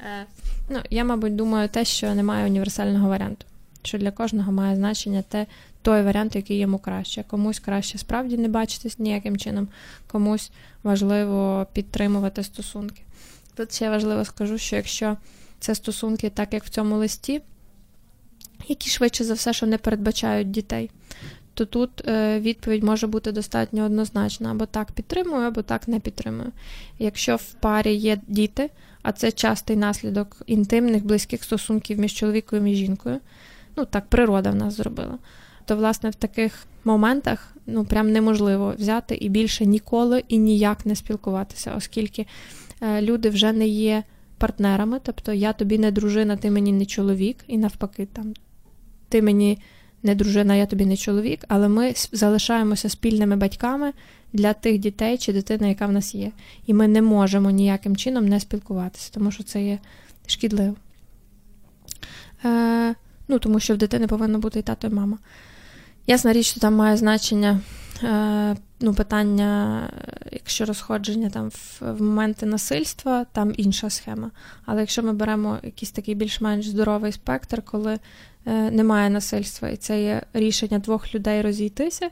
Е, 0.00 0.26
ну, 0.70 0.78
Я, 0.90 1.04
мабуть, 1.04 1.37
думаю 1.37 1.68
те, 1.68 1.84
що 1.84 2.14
немає 2.14 2.46
універсального 2.46 3.08
варіанту. 3.08 3.46
Що 3.82 3.98
для 3.98 4.11
кожного 4.11 4.52
має 4.52 4.76
значення 4.76 5.22
те, 5.22 5.46
той 5.82 6.02
варіант, 6.02 6.37
який 6.37 6.58
йому 6.58 6.78
краще. 6.78 7.22
Комусь 7.22 7.58
краще 7.58 7.98
справді 7.98 8.38
не 8.38 8.48
бачитись 8.48 8.98
ніяким 8.98 9.37
чином, 9.37 9.68
комусь 10.06 10.50
важливо 10.82 11.66
підтримувати 11.72 12.42
стосунки. 12.42 13.02
Тут 13.54 13.74
ще 13.74 13.90
важливо 13.90 14.24
скажу, 14.24 14.58
що 14.58 14.76
якщо 14.76 15.16
це 15.61 15.74
стосунки, 15.74 16.30
так 16.30 16.52
як 16.52 16.64
в 16.64 16.68
цьому 16.68 16.96
листі, 16.96 17.40
які 18.68 18.90
швидше 18.90 19.24
за 19.24 19.34
все, 19.34 19.52
що 19.52 19.66
не 19.66 19.78
передбачають 19.78 20.50
дітей, 20.50 20.90
то 21.58 21.64
тут 21.64 22.08
е, 22.08 22.40
відповідь 22.40 22.82
може 22.82 23.06
бути 23.06 23.32
достатньо 23.32 23.84
однозначна, 23.84 24.50
або 24.50 24.66
так 24.66 24.92
підтримую, 24.92 25.46
або 25.46 25.62
так 25.62 25.88
не 25.88 26.00
підтримую. 26.00 26.52
Якщо 26.98 27.36
в 27.36 27.52
парі 27.52 27.94
є 27.94 28.20
діти, 28.28 28.70
а 29.02 29.12
це 29.12 29.32
частий 29.32 29.76
наслідок 29.76 30.42
інтимних, 30.46 31.04
близьких 31.04 31.44
стосунків 31.44 31.98
між 31.98 32.12
чоловіком 32.12 32.66
і 32.66 32.74
жінкою, 32.74 33.18
ну 33.76 33.84
так 33.84 34.06
природа 34.06 34.50
в 34.50 34.54
нас 34.54 34.74
зробила, 34.74 35.18
то, 35.64 35.76
власне, 35.76 36.10
в 36.10 36.14
таких 36.14 36.66
моментах 36.84 37.54
ну, 37.66 37.84
прям 37.84 38.12
неможливо 38.12 38.74
взяти 38.78 39.14
і 39.14 39.28
більше 39.28 39.66
ніколи 39.66 40.24
і 40.28 40.38
ніяк 40.38 40.86
не 40.86 40.96
спілкуватися, 40.96 41.74
оскільки 41.76 42.26
е, 42.82 43.02
люди 43.02 43.28
вже 43.28 43.52
не 43.52 43.68
є 43.68 44.02
партнерами, 44.38 45.00
тобто 45.02 45.32
я 45.32 45.52
тобі 45.52 45.78
не 45.78 45.90
дружина, 45.90 46.36
ти 46.36 46.50
мені 46.50 46.72
не 46.72 46.86
чоловік, 46.86 47.36
і 47.46 47.58
навпаки, 47.58 48.06
там 48.12 48.34
ти 49.08 49.22
мені 49.22 49.58
не 50.02 50.14
дружина, 50.14 50.54
я 50.54 50.66
тобі 50.66 50.87
не 50.87 50.96
чоловік, 50.96 51.44
але 51.48 51.68
ми 51.68 51.94
залишаємося 52.12 52.88
спільними 52.88 53.37
батьками 53.37 53.92
для 54.32 54.52
тих 54.52 54.78
дітей 54.78 55.18
чи 55.18 55.32
дитини, 55.32 55.68
яка 55.68 55.87
в 55.87 55.92
нас 55.92 56.14
є. 56.14 56.30
І 56.66 56.74
ми 56.74 56.88
не 56.88 57.02
можемо 57.02 57.50
ніяким 57.50 57.96
чином 57.96 58.28
не 58.28 58.40
спілкуватися, 58.40 59.11
тому 59.14 59.30
що 59.30 59.42
це 59.42 59.64
є 59.64 59.78
шкідливо. 60.26 60.74
Е, 62.44 62.94
Ну, 63.28 63.38
Тому 63.38 63.61
що 63.61 63.74
в 63.74 63.76
дитини 63.76 64.06
повинно 64.06 64.38
бути 64.38 64.58
і 64.58 64.62
тато, 64.62 64.87
і 64.87 64.90
мама. 64.90 65.18
Ясна 66.06 66.32
річ, 66.32 66.46
що 66.46 66.61
там 66.61 66.74
має 66.74 66.96
значення 66.96 67.61
е, 68.02 68.56
ну, 68.80 68.94
питання, 68.94 69.82
якщо 70.32 70.64
розходження 70.64 71.30
там 71.30 71.48
в, 71.48 71.80
в 71.80 72.02
моменти 72.02 72.46
насильства, 72.46 73.26
там 73.32 73.52
інша 73.56 73.90
схема. 73.90 74.30
Але 74.64 74.80
якщо 74.80 75.02
ми 75.02 75.12
беремо 75.12 75.58
якийсь 75.62 75.90
такий 75.90 76.14
більш-менш 76.14 76.68
здоровий 76.68 77.12
спектр, 77.12 77.62
коли 77.62 77.98
немає 78.52 79.11
насильства, 79.11 79.68
і 79.68 79.76
це 79.76 80.02
є 80.02 80.22
рішення 80.32 80.78
двох 80.78 81.14
людей 81.14 81.42
розійтися, 81.42 82.11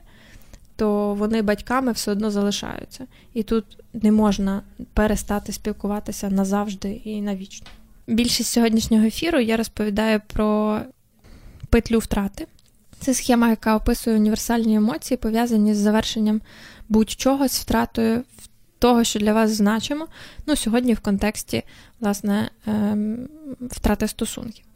то 0.75 1.13
вони 1.13 1.41
батьками 1.41 1.91
все 1.91 2.11
одно 2.11 2.31
залишаються. 2.31 3.07
І 3.33 3.43
тут 3.43 3.65
не 3.93 4.11
можна 4.11 4.61
перестати 4.93 5.51
спілкуватися 5.51 6.29
назавжди 6.29 7.01
і 7.03 7.21
навічно. 7.21 7.67
Більшість 8.07 8.51
сьогоднішнього 8.51 9.05
ефіру 9.05 9.39
я 9.39 9.57
розповідаю 9.57 10.21
про 10.27 10.79
петлю 11.69 11.99
втрати. 11.99 12.47
Це 12.99 13.13
схема, 13.13 13.49
яка 13.49 13.75
описує 13.75 14.15
універсальні 14.15 14.75
емоції, 14.75 15.17
пов'язані 15.17 15.73
з 15.73 15.77
завершенням 15.77 16.41
будь-чого, 16.89 17.47
з 17.47 17.59
втратою 17.59 18.23
того, 18.79 19.03
що 19.03 19.19
для 19.19 19.33
вас 19.33 19.51
значимо. 19.51 20.07
Ну, 20.45 20.55
сьогодні 20.55 20.93
в 20.93 20.99
контексті 20.99 21.63
власне 21.99 22.49
ем, 22.67 23.29
втрати 23.61 24.07
стосунків. 24.07 24.66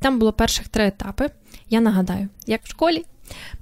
Там 0.00 0.18
було 0.18 0.32
перших 0.32 0.68
три 0.68 0.86
етапи. 0.86 1.30
Я 1.70 1.80
нагадаю, 1.80 2.28
як 2.46 2.60
в 2.64 2.68
школі. 2.68 3.04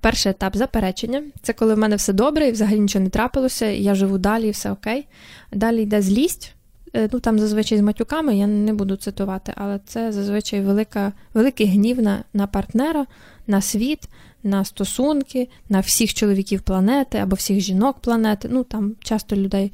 Перший 0.01 0.31
етап 0.31 0.57
заперечення 0.57 1.23
це 1.43 1.53
коли 1.53 1.75
в 1.75 1.79
мене 1.79 1.97
все 1.97 2.13
добре 2.13 2.49
і 2.49 2.53
взагалі 2.53 2.81
нічого 2.81 3.05
не 3.05 3.11
трапилося, 3.11 3.67
і 3.67 3.83
я 3.83 3.95
живу 3.95 4.19
далі, 4.19 4.49
і 4.49 4.51
все 4.51 4.71
окей. 4.71 5.07
Далі 5.53 5.83
йде 5.83 6.03
злість. 6.03 6.55
Е, 6.95 7.09
ну 7.13 7.21
Там 7.21 7.39
зазвичай 7.39 7.79
з 7.79 7.81
матюками, 7.81 8.37
я 8.37 8.47
не 8.47 8.73
буду 8.73 8.97
цитувати, 8.97 9.53
але 9.57 9.81
це 9.87 10.13
зазвичай 10.13 10.61
велика, 10.61 11.13
великий 11.35 11.67
гнів 11.67 12.03
на, 12.03 12.25
на 12.33 12.47
партнера, 12.47 13.07
на 13.47 13.61
світ, 13.61 14.09
на 14.43 14.65
стосунки, 14.65 15.49
на 15.69 15.81
всіх 15.81 16.15
чоловіків 16.15 16.61
планети 16.61 17.19
або 17.19 17.37
всіх 17.37 17.61
жінок 17.61 17.99
планети. 18.01 18.49
Ну 18.53 18.65
там 18.65 18.95
часто 19.01 19.37
людей, 19.37 19.73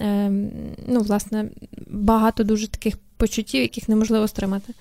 е, 0.00 0.30
ну, 0.88 1.00
власне, 1.00 1.50
багато 1.86 2.44
дуже 2.44 2.68
таких 2.68 2.96
почуттів, 3.16 3.62
яких 3.62 3.88
неможливо 3.88 4.28
стримати. 4.28 4.72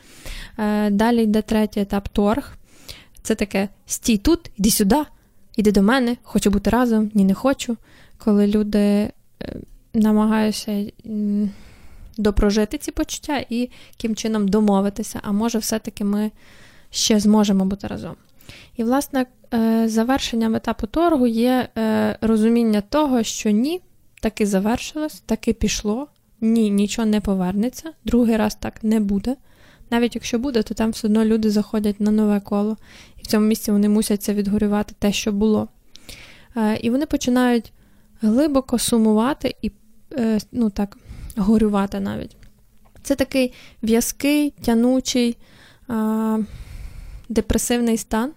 Е, 0.57 0.89
далі 0.89 1.23
йде 1.23 1.41
третій 1.41 1.79
етап 1.79 2.09
торг. 2.09 2.57
Це 3.21 3.35
таке 3.35 3.69
стій 3.85 4.17
тут, 4.17 4.51
іди 4.57 4.71
сюди, 4.71 5.03
іди 5.55 5.71
до 5.71 5.81
мене, 5.81 6.17
хочу 6.23 6.49
бути 6.49 6.69
разом, 6.69 7.11
ні, 7.13 7.25
не 7.25 7.33
хочу. 7.33 7.77
Коли 8.17 8.47
люди 8.47 8.79
е, 8.79 9.11
намагаються 9.93 10.85
допрожити 12.17 12.77
ці 12.77 12.91
почуття 12.91 13.45
і 13.49 13.69
яким 13.91 14.15
чином 14.15 14.47
домовитися, 14.47 15.19
а 15.23 15.31
може, 15.31 15.57
все-таки 15.57 16.03
ми 16.03 16.31
ще 16.89 17.19
зможемо 17.19 17.65
бути 17.65 17.87
разом. 17.87 18.15
І, 18.77 18.83
власне, 18.83 19.25
е, 19.53 19.89
завершенням 19.89 20.55
етапу 20.55 20.87
торгу 20.87 21.27
є 21.27 21.67
розуміння 22.21 22.81
того, 22.81 23.23
що 23.23 23.49
ні, 23.49 23.81
таки 24.21 24.45
завершилось, 24.45 25.19
таки 25.25 25.53
пішло, 25.53 26.07
ні, 26.43 26.69
нічого 26.69 27.05
не 27.05 27.21
повернеться, 27.21 27.91
другий 28.05 28.37
раз 28.37 28.55
так 28.55 28.83
не 28.83 28.99
буде. 28.99 29.35
Навіть 29.89 30.15
якщо 30.15 30.39
буде, 30.39 30.63
то 30.63 30.73
там 30.73 30.91
все 30.91 31.07
одно 31.07 31.25
люди 31.25 31.49
заходять 31.49 31.99
на 31.99 32.11
нове 32.11 32.39
коло, 32.39 32.77
і 33.19 33.23
в 33.23 33.27
цьому 33.27 33.45
місці 33.45 33.71
вони 33.71 33.89
мусяться 33.89 34.33
відгорювати 34.33 34.95
те, 34.99 35.13
що 35.13 35.31
було. 35.31 35.67
Е, 36.57 36.77
і 36.77 36.89
вони 36.89 37.05
починають 37.05 37.73
глибоко 38.21 38.79
сумувати 38.79 39.55
і 39.61 39.71
е, 40.11 40.39
ну 40.51 40.69
так, 40.69 40.97
горювати 41.37 41.99
навіть. 41.99 42.37
Це 43.03 43.15
такий 43.15 43.53
в'язкий, 43.83 44.53
тянучий, 44.61 45.37
депресивний 47.29 47.97
стан. 47.97 48.31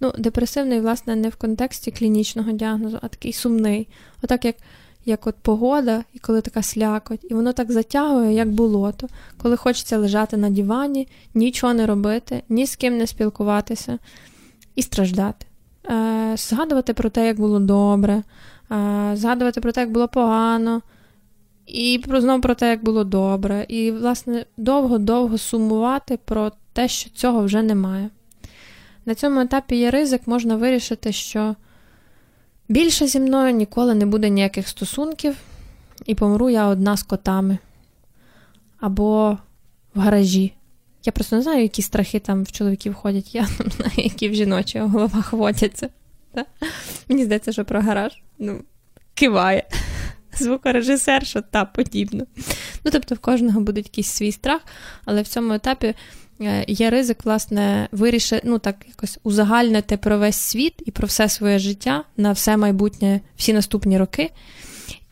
Ну, 0.00 0.12
Депресивний, 0.18 0.80
власне, 0.80 1.16
не 1.16 1.28
в 1.28 1.36
контексті 1.36 1.90
клінічного 1.90 2.52
діагнозу, 2.52 2.98
а 3.02 3.08
такий 3.08 3.32
сумний. 3.32 3.88
Отак, 4.22 4.44
як 4.44 4.56
як 5.04 5.26
от 5.26 5.34
погода, 5.42 6.04
і 6.14 6.18
коли 6.18 6.40
така 6.40 6.62
слякоть, 6.62 7.26
і 7.30 7.34
воно 7.34 7.52
так 7.52 7.72
затягує, 7.72 8.32
як 8.32 8.50
болото, 8.50 9.08
коли 9.42 9.56
хочеться 9.56 9.98
лежати 9.98 10.36
на 10.36 10.50
дивані, 10.50 11.08
нічого 11.34 11.74
не 11.74 11.86
робити, 11.86 12.42
ні 12.48 12.66
з 12.66 12.76
ким 12.76 12.98
не 12.98 13.06
спілкуватися 13.06 13.98
і 14.76 14.82
страждати. 14.82 15.46
Е, 15.90 16.34
Згадувати 16.36 16.94
про 16.94 17.10
те, 17.10 17.26
як 17.26 17.40
було 17.40 17.58
добре, 17.58 18.14
е, 18.14 18.22
згадувати 19.14 19.60
про 19.60 19.72
те, 19.72 19.80
як 19.80 19.90
було 19.90 20.08
погано, 20.08 20.82
і 21.66 22.02
знову 22.08 22.40
про 22.40 22.54
те, 22.54 22.70
як 22.70 22.84
було 22.84 23.04
добре. 23.04 23.66
І, 23.68 23.90
власне, 23.90 24.44
довго-довго 24.56 25.38
сумувати 25.38 26.18
про 26.24 26.52
те, 26.72 26.88
що 26.88 27.10
цього 27.10 27.44
вже 27.44 27.62
немає. 27.62 28.10
На 29.06 29.14
цьому 29.14 29.40
етапі 29.40 29.76
є 29.76 29.90
ризик, 29.90 30.26
можна 30.26 30.56
вирішити, 30.56 31.12
що 31.12 31.54
більше 32.72 33.06
зі 33.06 33.20
мною 33.20 33.52
ніколи 33.52 33.94
не 33.94 34.06
буде 34.06 34.30
ніяких 34.30 34.68
стосунків, 34.68 35.36
і 36.06 36.14
помру 36.14 36.50
я 36.50 36.66
одна 36.66 36.96
з 36.96 37.02
котами. 37.02 37.58
Або 38.80 39.38
в 39.94 40.00
гаражі. 40.00 40.52
Я 41.04 41.12
просто 41.12 41.36
не 41.36 41.42
знаю, 41.42 41.62
які 41.62 41.82
страхи 41.82 42.18
там 42.18 42.42
в 42.42 42.52
чоловіків 42.52 42.94
ходять, 42.94 43.34
я 43.34 43.42
не 43.64 43.70
знаю, 43.70 43.92
які 43.96 44.28
в 44.28 44.34
жіночих 44.34 44.82
головах 44.82 45.32
водяться. 45.32 45.88
Мені 47.08 47.24
здається, 47.24 47.52
що 47.52 47.64
про 47.64 47.80
гараж 47.80 48.22
ну, 48.38 48.60
киває. 49.14 49.64
Звукорежисер, 50.38 51.26
що 51.26 51.40
та 51.40 51.64
подібно. 51.64 52.24
Ну, 52.84 52.90
тобто, 52.92 53.14
в 53.14 53.18
кожного 53.18 53.60
буде 53.60 53.80
якийсь 53.80 54.06
свій 54.06 54.32
страх, 54.32 54.60
але 55.04 55.22
в 55.22 55.28
цьому 55.28 55.52
етапі 55.52 55.94
е, 56.40 56.64
є 56.68 56.90
ризик, 56.90 57.24
власне, 57.24 57.88
вирішити, 57.92 58.42
ну 58.44 58.58
так, 58.58 58.76
якось 58.88 59.18
узагальнити 59.22 59.96
про 59.96 60.18
весь 60.18 60.36
світ 60.36 60.74
і 60.86 60.90
про 60.90 61.06
все 61.06 61.28
своє 61.28 61.58
життя 61.58 62.04
на 62.16 62.32
все 62.32 62.56
майбутнє, 62.56 63.20
всі 63.36 63.52
наступні 63.52 63.98
роки. 63.98 64.30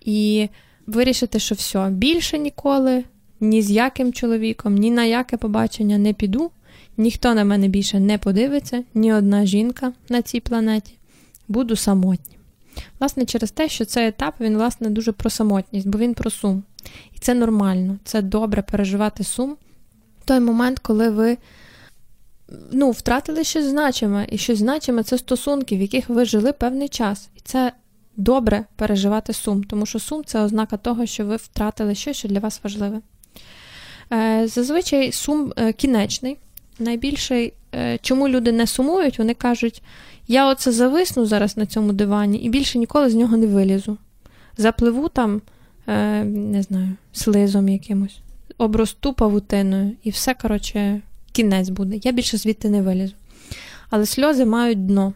І 0.01 0.49
вирішити, 0.87 1.39
що 1.39 1.55
все, 1.55 1.91
більше 1.91 2.39
ніколи, 2.39 3.05
ні 3.41 3.63
з 3.63 3.71
яким 3.71 4.13
чоловіком, 4.13 4.75
ні 4.75 4.91
на 4.91 5.05
яке 5.05 5.37
побачення 5.37 5.99
не 5.99 6.13
піду, 6.13 6.51
ніхто 6.97 7.35
на 7.35 7.45
мене 7.45 7.69
більше 7.69 8.01
не 8.01 8.19
подивиться, 8.19 8.85
ні 8.95 9.13
одна 9.13 9.47
жінка 9.47 9.93
на 10.09 10.23
цій 10.23 10.41
планеті. 10.41 10.95
Буду 11.49 11.77
самотнім. 11.77 12.40
Власне, 13.01 13.25
через 13.25 13.51
те, 13.51 13.69
що 13.69 13.85
цей 13.85 14.09
етап 14.09 14.35
він, 14.41 14.57
власне, 14.57 14.91
дуже 14.91 15.13
про 15.13 15.31
самотність, 15.31 15.89
бо 15.89 15.99
він 15.99 16.15
про 16.15 16.31
сум. 16.31 16.63
І 17.17 17.19
це 17.19 17.35
нормально, 17.35 17.99
це 18.05 18.23
добре 18.23 18.63
переживати 18.63 19.25
сум 19.25 19.57
в 20.23 20.25
той 20.25 20.41
момент, 20.41 20.79
коли 20.79 21.11
ви 21.11 21.37
ну, 22.73 22.91
втратили 22.91 23.45
щось 23.45 23.65
значиме, 23.65 24.27
і 24.31 24.39
щось 24.39 24.59
значиме 24.59 25.03
це 25.03 25.19
стосунки, 25.19 25.77
в 25.77 25.81
яких 25.81 26.09
ви 26.09 26.25
жили 26.25 26.53
певний 26.53 26.89
час. 26.89 27.29
І 27.37 27.41
це 27.41 27.73
добре 28.17 28.65
переживати 28.77 29.33
сум, 29.33 29.65
тому 29.65 29.87
що 29.87 29.99
сум 29.99 30.25
це 30.25 30.41
ознака 30.41 30.77
того, 30.77 31.07
що 31.07 31.27
ви 31.27 31.37
втратили 31.37 31.95
щось, 31.95 32.17
що 32.17 32.29
для 32.29 32.39
вас 32.39 32.61
важливе. 32.65 33.01
Е, 34.13 34.47
зазвичай 34.49 35.13
сум 35.13 35.53
е, 35.57 35.73
кінечний. 35.73 36.37
Найбільший, 36.79 37.53
е, 37.75 37.99
чому 38.03 38.29
люди 38.29 38.53
не 38.53 38.67
сумують, 38.67 39.19
вони 39.19 39.35
кажуть, 39.35 39.83
я 40.31 40.49
оце 40.49 40.73
зависну 40.73 41.27
зараз 41.27 41.57
на 41.57 41.67
цьому 41.67 41.93
дивані 41.93 42.39
і 42.39 42.49
більше 42.49 42.79
ніколи 42.79 43.11
з 43.11 43.15
нього 43.15 43.37
не 43.37 43.47
вилізу. 43.47 43.99
Запливу 44.57 45.09
там, 45.09 45.43
не 46.25 46.63
знаю, 46.63 46.89
слизом 47.13 47.69
якимось, 47.69 48.19
обросту 48.59 49.13
павутиною, 49.13 49.93
і 50.03 50.11
все, 50.11 50.35
коротше, 50.35 51.01
кінець 51.33 51.69
буде. 51.69 52.01
Я 52.03 52.13
більше 52.13 52.37
звідти 52.37 52.71
не 52.71 52.83
вилізу. 52.83 53.15
Але 53.91 54.07
сльози 54.07 54.45
мають 54.45 54.87
дно. 54.87 55.13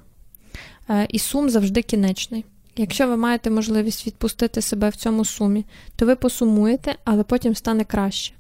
І 1.09 1.19
сум 1.19 1.51
завжди 1.51 1.83
кінечний. 1.83 2.45
Якщо 2.77 3.09
ви 3.09 3.17
маєте 3.17 3.51
можливість 3.51 4.07
відпустити 4.07 4.63
себе 4.63 4.89
в 4.89 4.97
цьому 4.97 5.25
сумі, 5.25 5.65
то 5.97 6.07
ви 6.07 6.17
посумуєте, 6.17 6.95
але 7.05 7.23
потім 7.23 7.55
стане 7.55 7.85
краще. 7.85 8.35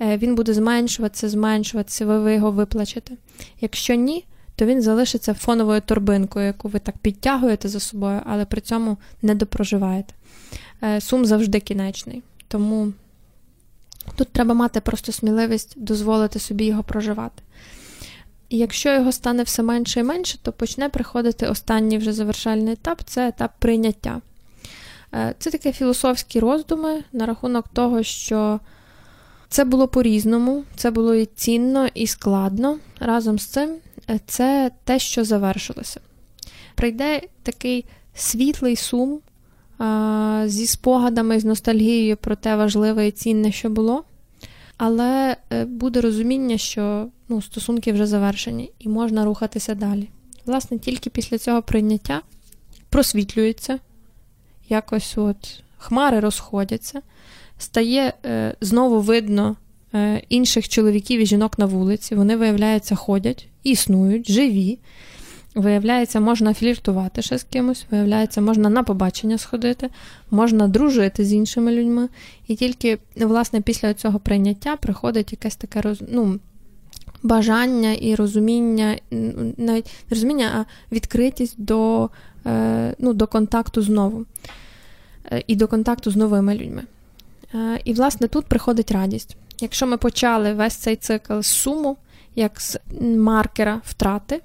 Е, 0.00 0.16
він 0.16 0.34
буде 0.34 0.54
зменшуватися, 0.54 1.28
зменшуватися, 1.28 2.06
ви 2.06 2.34
його 2.34 2.50
виплачете. 2.50 3.14
Якщо 3.60 3.94
ні, 3.94 4.24
то 4.58 4.66
він 4.66 4.82
залишиться 4.82 5.34
фоновою 5.34 5.80
торбинкою, 5.80 6.46
яку 6.46 6.68
ви 6.68 6.78
так 6.78 6.98
підтягуєте 6.98 7.68
за 7.68 7.80
собою, 7.80 8.20
але 8.26 8.44
при 8.44 8.60
цьому 8.60 8.96
не 9.22 9.34
допроживаєте. 9.34 10.14
Е, 10.82 11.00
сум 11.00 11.26
завжди 11.26 11.60
кінечний. 11.60 12.22
Тому 12.48 12.92
тут 14.16 14.28
треба 14.28 14.54
мати 14.54 14.80
просто 14.80 15.12
сміливість 15.12 15.74
дозволити 15.76 16.38
собі 16.38 16.64
його 16.64 16.82
проживати. 16.82 17.42
І 18.48 18.58
якщо 18.58 18.94
його 18.94 19.12
стане 19.12 19.42
все 19.42 19.62
менше 19.62 20.00
і 20.00 20.02
менше, 20.02 20.38
то 20.42 20.52
почне 20.52 20.88
приходити 20.88 21.46
останній 21.46 21.98
вже 21.98 22.12
завершальний 22.12 22.72
етап 22.72 23.02
це 23.04 23.28
етап 23.28 23.50
прийняття. 23.58 24.20
Е, 25.14 25.34
це 25.38 25.50
такі 25.50 25.72
філософські 25.72 26.40
роздуми 26.40 27.04
на 27.12 27.26
рахунок 27.26 27.68
того, 27.68 28.02
що 28.02 28.60
це 29.48 29.64
було 29.64 29.88
по-різному, 29.88 30.64
це 30.76 30.90
було 30.90 31.14
і 31.14 31.26
цінно, 31.26 31.88
і 31.94 32.06
складно. 32.06 32.78
Разом 33.00 33.38
з 33.38 33.46
цим 33.46 33.76
це 34.26 34.70
те, 34.84 34.98
що 34.98 35.24
завершилося. 35.24 36.00
Прийде 36.74 37.20
такий 37.42 37.84
світлий 38.14 38.76
сум 38.76 39.20
а, 39.78 40.44
зі 40.46 40.66
спогадами, 40.66 41.40
з 41.40 41.44
ностальгією 41.44 42.16
про 42.16 42.36
те 42.36 42.56
важливе 42.56 43.06
і 43.06 43.10
цінне, 43.10 43.52
що 43.52 43.70
було. 43.70 44.04
Але 44.76 45.36
е, 45.52 45.64
буде 45.64 46.00
розуміння, 46.00 46.58
що 46.58 47.08
ну, 47.28 47.42
стосунки 47.42 47.92
вже 47.92 48.06
завершені 48.06 48.72
і 48.78 48.88
можна 48.88 49.24
рухатися 49.24 49.74
далі. 49.74 50.08
Власне, 50.46 50.78
тільки 50.78 51.10
після 51.10 51.38
цього 51.38 51.62
прийняття 51.62 52.22
просвітлюється, 52.88 53.78
якось 54.68 55.18
от 55.18 55.62
хмари 55.78 56.20
розходяться 56.20 57.02
стає 57.58 58.12
е, 58.24 58.54
знову 58.60 59.00
видно 59.00 59.56
е, 59.94 60.22
інших 60.28 60.68
чоловіків 60.68 61.20
і 61.20 61.26
жінок 61.26 61.58
на 61.58 61.66
вулиці. 61.66 62.14
Вони, 62.14 62.36
виявляється, 62.36 62.94
ходять, 62.94 63.48
існують, 63.70 64.30
живі. 64.30 64.78
Виявляється, 65.54 66.20
можна 66.20 66.54
фліртувати 66.54 67.22
ще 67.22 67.38
з 67.38 67.42
кимось, 67.42 67.86
виявляється, 67.90 68.40
можна 68.40 68.68
на 68.68 68.82
побачення 68.82 69.38
сходити, 69.38 69.90
можна 70.30 70.68
дружити 70.68 71.24
з 71.24 71.32
іншими 71.32 71.72
людьми. 71.72 72.08
І 72.46 72.56
тільки, 72.56 72.98
власне, 73.16 73.60
після 73.60 73.94
цього 73.94 74.18
прийняття 74.18 74.76
приходить 74.76 75.32
якесь 75.32 75.56
таке 75.56 75.80
роз... 75.80 76.02
ну, 76.08 76.38
бажання 77.22 77.92
і 77.92 78.14
розуміння, 78.14 78.98
навіть 79.56 79.86
не 79.86 80.10
розуміння, 80.10 80.50
а 80.54 80.94
відкритість 80.94 81.54
до, 81.58 82.10
е, 82.46 82.94
ну, 82.98 83.12
до 83.12 83.26
контакту 83.26 83.82
знову. 83.82 84.26
І 85.46 85.56
до 85.56 85.68
контакту 85.68 86.10
з 86.10 86.16
новими 86.16 86.54
людьми. 86.54 86.82
Е, 87.54 87.80
і, 87.84 87.92
власне, 87.92 88.28
тут 88.28 88.44
приходить 88.44 88.92
радість. 88.92 89.36
Якщо 89.60 89.86
ми 89.86 89.96
почали 89.96 90.52
весь 90.52 90.74
цей 90.74 90.96
цикл 90.96 91.40
з 91.40 91.46
суму, 91.46 91.96
як 92.38 92.60
з 92.60 92.78
маркера 93.00 93.80
втрати, 93.84 94.40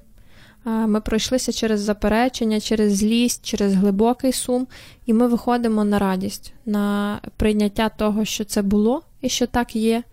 е, 0.65 0.69
ми 0.69 1.01
пройшлися 1.01 1.51
через 1.51 1.81
заперечення, 1.81 2.59
через 2.59 2.97
злість, 2.97 3.45
через 3.45 3.73
глибокий 3.73 4.33
сум, 4.33 4.67
і 5.05 5.13
ми 5.13 5.27
виходимо 5.27 5.83
на 5.83 5.99
радість, 5.99 6.53
на 6.65 7.19
прийняття 7.37 7.89
того, 7.89 8.25
що 8.25 8.43
це 8.43 8.61
було 8.61 9.01
і 9.21 9.29
що 9.29 9.47
так 9.47 9.75
є, 9.75 10.03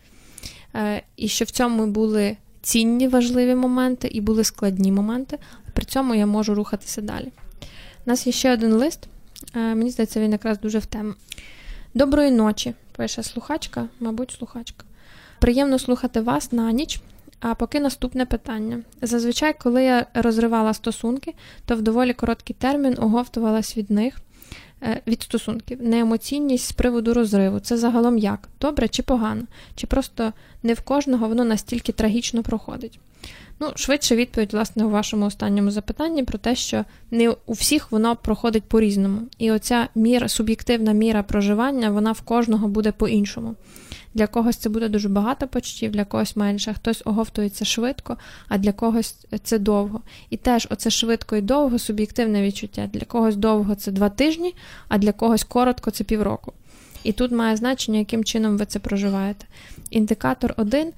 е, 0.75 1.03
і 1.17 1.29
що 1.29 1.45
в 1.45 1.51
цьому 1.51 1.87
були 1.87 2.37
цінні 2.63 3.09
важливі 3.09 3.55
моменти 3.55 4.09
і 4.09 4.21
були 4.21 4.45
складні 4.45 4.93
моменти, 4.93 5.39
при 5.73 5.85
цьому 5.85 6.15
я 6.15 6.27
можу 6.27 6.55
рухатися 6.55 7.01
далі. 7.01 7.29
У 8.07 8.11
нас 8.11 8.27
є 8.27 8.33
ще 8.33 8.53
один 8.53 8.73
лист, 8.73 9.09
мені 9.55 9.91
здається, 9.91 10.21
він 10.21 10.33
якраз 10.33 10.61
дуже 10.61 10.79
в 10.79 10.87
тему. 10.87 11.15
Доброї 11.95 12.31
ночі, 12.31 12.75
пише 12.97 13.23
слухачка, 13.23 13.89
мабуть, 14.01 14.31
слухачка. 14.31 14.85
Приємно 15.39 15.79
слухати 15.79 16.21
вас 16.21 16.53
на 16.53 16.73
ніч. 16.73 17.01
А 17.41 17.55
поки 17.55 17.81
наступне 17.81 18.27
питання. 18.27 18.83
Зазвичай, 19.03 19.55
коли 19.59 19.85
я 19.85 20.07
розривала 20.15 20.75
стосунки, 20.75 21.35
то 21.67 21.77
в 21.77 21.83
доволі 21.83 22.13
короткий 22.13 22.57
термін 22.59 22.97
оговтувалась 22.99 23.77
від 23.77 23.91
них, 23.91 24.21
е, 24.83 25.01
від 25.07 25.23
стосунків. 25.23 25.83
Неемоційність 25.83 26.67
з 26.67 26.73
приводу 26.73 27.15
розриву. 27.15 27.61
Це 27.61 27.77
загалом 27.77 28.19
як? 28.19 28.49
Добре 28.61 28.89
чи 28.89 29.03
погано? 29.03 29.43
Чи 29.75 29.87
просто 29.87 30.33
не 30.63 30.75
в 30.75 30.81
кожного 30.81 31.29
воно 31.29 31.45
настільки 31.45 31.93
трагічно 31.93 32.43
проходить? 32.43 32.99
Ну, 33.61 33.69
швидше 33.75 34.17
відповідь, 34.17 34.53
власне, 34.53 34.85
у 34.85 34.91
вашому 34.91 35.27
останньому 35.27 35.71
запитанні 35.71 36.25
про 36.25 36.39
те, 36.39 36.55
що 36.55 36.85
не 37.11 37.31
у 37.47 37.53
всіх 37.53 37.93
воно 37.93 38.17
проходить 38.17 38.65
по-різному. 38.65 39.21
І 39.39 39.53
оця 39.53 39.89
міра, 39.95 40.29
суб'єктивна 40.29 40.93
міра 40.93 41.23
проживання, 41.23 41.91
вона 41.91 42.13
в 42.13 42.21
кожного 42.21 42.69
буде 42.69 42.93
по-іншому. 42.93 43.55
Для 44.15 44.27
когось 44.27 44.57
це 44.57 44.69
буде 44.69 44.89
дуже 44.89 45.09
багато 45.09 45.49
почуттів, 45.49 45.93
для 45.93 46.05
когось 46.05 46.37
менше. 46.37 46.75
Хтось 46.75 47.03
оговтується 47.05 47.65
швидко, 47.65 48.17
а 48.49 48.59
для 48.59 48.73
когось 48.73 49.17
це 49.43 49.59
довго. 49.59 50.01
І 50.31 50.37
теж 50.37 50.69
оце 50.71 50.91
швидко 50.91 51.37
і 51.37 51.41
довго 51.41 51.79
суб'єктивне 51.79 52.43
відчуття. 52.43 52.91
Для 52.93 53.05
когось 53.05 53.37
довго 53.37 53.75
це 53.75 53.93
два 53.93 54.09
тижні, 54.09 54.55
а 54.89 54.99
для 54.99 55.13
когось 55.13 55.45
коротко 55.45 55.91
це 55.91 56.05
півроку. 56.05 56.53
І 57.05 57.13
тут 57.13 57.33
має 57.33 57.57
значення, 57.57 57.99
яким 57.99 58.25
чином 58.25 58.59
ви 58.59 58.67
це 58.67 58.79
проживаєте. 58.79 59.47
Індикатор 59.91 60.55
один 60.57 60.93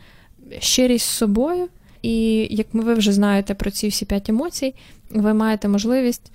щирість 0.58 1.06
з 1.06 1.10
собою. 1.10 1.68
І 2.02 2.46
як 2.50 2.66
ви 2.72 2.94
вже 2.94 3.12
знаєте 3.12 3.54
про 3.54 3.70
ці 3.70 3.88
всі 3.88 4.04
п'ять 4.04 4.28
емоцій, 4.28 4.74
ви 5.10 5.34
маєте 5.34 5.68
можливість 5.68 6.32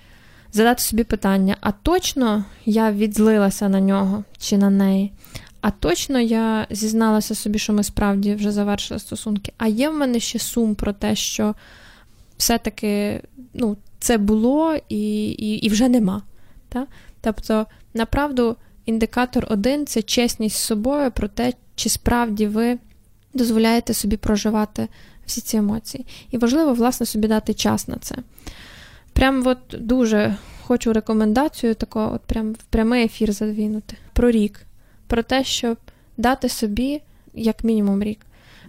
задати 0.51 0.81
собі 0.81 1.03
питання: 1.03 1.57
а 1.61 1.71
точно 1.71 2.45
я 2.65 2.91
відзлилася 2.91 3.69
на 3.69 3.81
нього 3.81 4.23
чи 4.37 4.57
на 4.57 4.69
неї? 4.69 5.11
А 5.61 5.71
точно 5.71 6.19
я 6.19 6.67
зізналася 6.69 7.35
собі, 7.35 7.59
що 7.59 7.73
ми 7.73 7.83
справді 7.83 8.35
вже 8.35 8.51
завершили 8.51 8.99
стосунки. 8.99 9.53
А 9.57 9.67
є 9.67 9.89
в 9.89 9.93
мене 9.93 10.19
ще 10.19 10.39
сум 10.39 10.75
про 10.75 10.93
те, 10.93 11.15
що 11.15 11.55
все-таки 12.37 13.21
ну, 13.53 13.77
це 13.99 14.17
було 14.17 14.75
і 14.89 15.29
і, 15.29 15.55
і 15.55 15.69
вже 15.69 15.89
нема. 15.89 16.21
Та? 16.69 16.87
Тобто, 17.21 17.65
направду, 17.93 18.55
індикатор 18.85 19.47
один 19.49 19.85
це 19.85 20.01
чесність 20.01 20.55
з 20.55 20.59
собою 20.59 21.11
про 21.11 21.27
те, 21.27 21.53
чи 21.75 21.89
справді 21.89 22.47
ви 22.47 22.77
дозволяєте 23.33 23.93
собі 23.93 24.17
проживати 24.17 24.87
всі 25.25 25.41
ці 25.41 25.57
емоції. 25.57 26.05
І 26.31 26.37
важливо, 26.37 26.73
власне, 26.73 27.05
собі 27.05 27.27
дати 27.27 27.53
час 27.53 27.87
на 27.87 27.95
це. 27.95 28.15
Прям 29.13 29.47
от 29.47 29.57
дуже 29.79 30.35
хочу 30.61 30.93
рекомендацію 30.93 31.75
такого, 31.75 32.13
от 32.13 32.21
прям 32.21 32.53
в 32.53 32.63
прямий 32.69 33.05
ефір 33.05 33.31
задвінути. 33.31 33.95
Про 34.13 34.31
рік. 34.31 34.61
Про 35.07 35.23
те, 35.23 35.43
щоб 35.43 35.77
дати 36.17 36.49
собі, 36.49 37.01
як 37.33 37.63
мінімум, 37.63 38.03
рік 38.03 38.19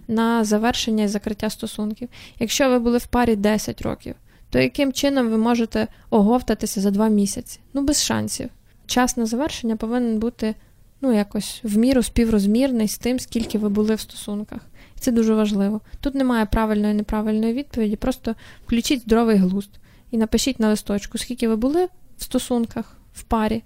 на 0.07 0.43
завершення 0.43 1.03
і 1.03 1.07
закриття 1.07 1.49
стосунків. 1.49 2.09
Якщо 2.39 2.69
ви 2.69 2.79
були 2.79 2.97
в 2.97 3.05
парі 3.05 3.35
10 3.35 3.81
років, 3.81 4.15
то 4.49 4.59
яким 4.59 4.93
чином 4.93 5.29
ви 5.29 5.37
можете 5.37 5.87
оговтатися 6.09 6.81
за 6.81 6.91
2 6.91 7.07
місяці? 7.07 7.59
Ну, 7.73 7.81
без 7.81 8.03
шансів. 8.03 8.49
Час 8.85 9.17
на 9.17 9.25
завершення 9.25 9.75
повинен 9.75 10.19
бути 10.19 10.55
ну, 11.01 11.13
якось 11.13 11.59
в 11.63 11.77
міру 11.77 12.03
співрозмірний 12.03 12.87
з 12.87 12.97
тим, 12.97 13.19
скільки 13.19 13.57
ви 13.57 13.69
були 13.69 13.95
в 13.95 13.99
стосунках. 13.99 14.61
І 14.97 14.99
це 14.99 15.11
дуже 15.11 15.33
важливо. 15.33 15.81
Тут 15.99 16.15
немає 16.15 16.45
правильної 16.45 16.93
і 16.93 16.97
неправильної 16.97 17.53
відповіді, 17.53 17.95
просто 17.95 18.35
включіть 18.65 19.01
здоровий 19.01 19.37
глузд 19.37 19.69
і 20.11 20.17
напишіть 20.17 20.59
на 20.59 20.69
листочку, 20.69 21.17
скільки 21.17 21.47
ви 21.47 21.55
були 21.55 21.85
в 22.17 22.23
стосунках, 22.23 22.97
в 23.13 23.23
парі, 23.23 23.63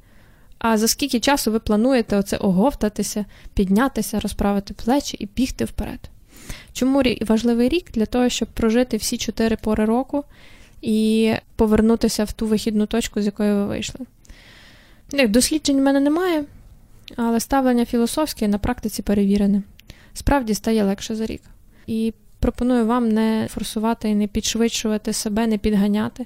а 0.64 0.78
за 0.78 0.88
скільки 0.88 1.20
часу 1.20 1.52
ви 1.52 1.60
плануєте 1.60 2.18
оце 2.18 2.38
оговтатися, 2.38 3.26
піднятися, 3.54 4.20
розправити 4.20 4.74
плечі 4.74 5.18
і 5.20 5.30
бігти 5.36 5.66
вперед. 5.66 6.00
Чому 6.74 7.04
важливий 7.22 7.70
рік? 7.70 7.92
Для 7.92 8.06
того, 8.06 8.30
щоб 8.30 8.48
прожити 8.48 8.98
всі 8.98 9.18
чотири 9.18 9.56
пори 9.56 9.86
року 9.86 10.24
і 10.82 11.34
повернутися 11.56 12.24
в 12.24 12.32
ту 12.32 12.48
вихідну 12.48 12.86
точку, 12.86 13.22
з 13.22 13.26
якої 13.26 13.54
ви 13.54 13.66
вийшли. 13.66 14.06
Досліджень 15.28 15.78
в 15.78 15.82
мене 15.82 16.00
немає, 16.00 16.44
але 17.16 17.40
ставлення 17.40 17.86
філософське 17.86 18.48
на 18.48 18.58
практиці 18.58 19.02
перевірене. 19.02 19.62
Справді 20.14 20.54
стає 20.54 20.84
легше 20.84 21.16
за 21.16 21.26
рік. 21.26 21.42
І 21.88 22.14
пропоную 22.40 22.86
вам 22.86 23.10
не 23.10 23.48
форсувати 23.52 24.10
і 24.10 24.16
не 24.16 24.28
підшвидшувати 24.28 25.14
себе, 25.14 25.48
не 25.48 25.58
підганяти, 25.58 26.26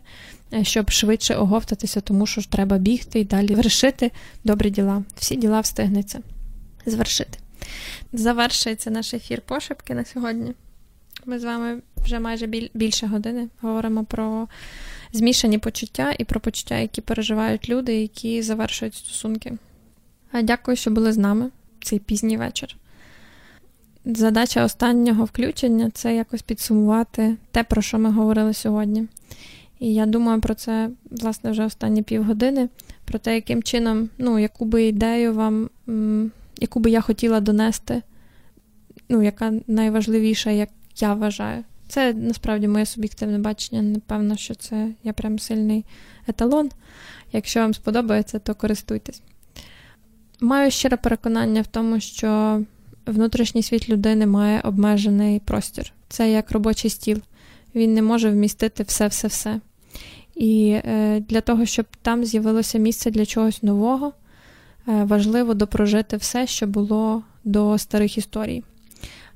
щоб 0.63 0.89
швидше 0.89 1.35
оговтатися, 1.35 2.01
тому 2.01 2.25
що 2.25 2.41
ж 2.41 2.51
треба 2.51 2.77
бігти 2.77 3.19
і 3.19 3.25
далі 3.25 3.55
вершити 3.55 4.11
добрі 4.43 4.69
діла. 4.69 5.03
Всі 5.17 5.35
діла 5.35 5.59
встигнеться 5.59 6.19
звершити. 6.85 7.39
Завершується 8.13 8.91
наш 8.91 9.13
ефір 9.13 9.41
пошепки 9.41 9.93
на 9.93 10.05
сьогодні. 10.05 10.53
Ми 11.25 11.39
з 11.39 11.43
вами 11.43 11.81
вже 11.97 12.19
майже 12.19 12.47
більше 12.73 13.07
години 13.07 13.47
говоримо 13.61 14.03
про 14.03 14.47
змішані 15.11 15.57
почуття 15.57 16.15
і 16.19 16.23
про 16.23 16.39
почуття, 16.39 16.77
які 16.77 17.01
переживають 17.01 17.69
люди, 17.69 18.01
які 18.01 18.41
завершують 18.41 18.95
стосунки. 18.95 19.53
Дякую, 20.43 20.77
що 20.77 20.91
були 20.91 21.13
з 21.13 21.17
нами 21.17 21.49
цей 21.81 21.99
пізній 21.99 22.37
вечір. 22.37 22.75
Задача 24.05 24.63
останнього 24.63 25.25
включення 25.25 25.89
це 25.89 26.15
якось 26.15 26.41
підсумувати 26.41 27.35
те, 27.51 27.63
про 27.63 27.81
що 27.81 27.99
ми 27.99 28.11
говорили 28.11 28.53
сьогодні. 28.53 29.07
І 29.79 29.93
я 29.93 30.05
думаю 30.05 30.41
про 30.41 30.53
це, 30.53 30.89
власне, 31.11 31.51
вже 31.51 31.65
останні 31.65 32.03
півгодини, 32.03 32.69
про 33.05 33.19
те, 33.19 33.35
яким 33.35 33.63
чином, 33.63 34.09
ну, 34.17 34.39
яку 34.39 34.65
би 34.65 34.83
ідею 34.83 35.33
вам, 35.33 35.69
яку 36.59 36.79
би 36.79 36.89
я 36.89 37.01
хотіла 37.01 37.39
донести, 37.39 38.01
ну, 39.09 39.21
яка 39.21 39.53
найважливіша, 39.67 40.51
як 40.51 40.69
я 40.97 41.13
вважаю. 41.13 41.63
Це 41.87 42.13
насправді 42.13 42.67
моє 42.67 42.85
суб'єктивне 42.85 43.39
бачення. 43.39 43.81
Напевно, 43.81 44.37
що 44.37 44.55
це 44.55 44.89
я 45.03 45.13
прям 45.13 45.39
сильний 45.39 45.85
еталон. 46.27 46.69
Якщо 47.33 47.59
вам 47.59 47.73
сподобається, 47.73 48.39
то 48.39 48.55
користуйтесь. 48.55 49.21
Маю 50.39 50.71
щире 50.71 50.97
переконання 50.97 51.61
в 51.61 51.67
тому, 51.67 51.99
що 51.99 52.61
внутрішній 53.05 53.63
світ 53.63 53.89
людини 53.89 54.25
має 54.25 54.61
обмежений 54.61 55.39
простір. 55.39 55.93
Це 56.09 56.31
як 56.31 56.51
робочий 56.51 56.89
стіл. 56.89 57.21
Він 57.75 57.93
не 57.93 58.01
може 58.01 58.29
вмістити 58.29 58.83
все-все-все. 58.83 59.59
І 60.37 60.69
е, 60.85 61.19
для 61.19 61.41
того, 61.41 61.65
щоб 61.65 61.85
там 62.01 62.25
з'явилося 62.25 62.77
місце 62.77 63.11
для 63.11 63.25
чогось 63.25 63.63
нового, 63.63 64.13
е, 64.87 65.03
важливо 65.03 65.53
допрожити 65.53 66.17
все, 66.17 66.47
що 66.47 66.67
було 66.67 67.23
до 67.43 67.77
старих 67.77 68.17
історій. 68.17 68.63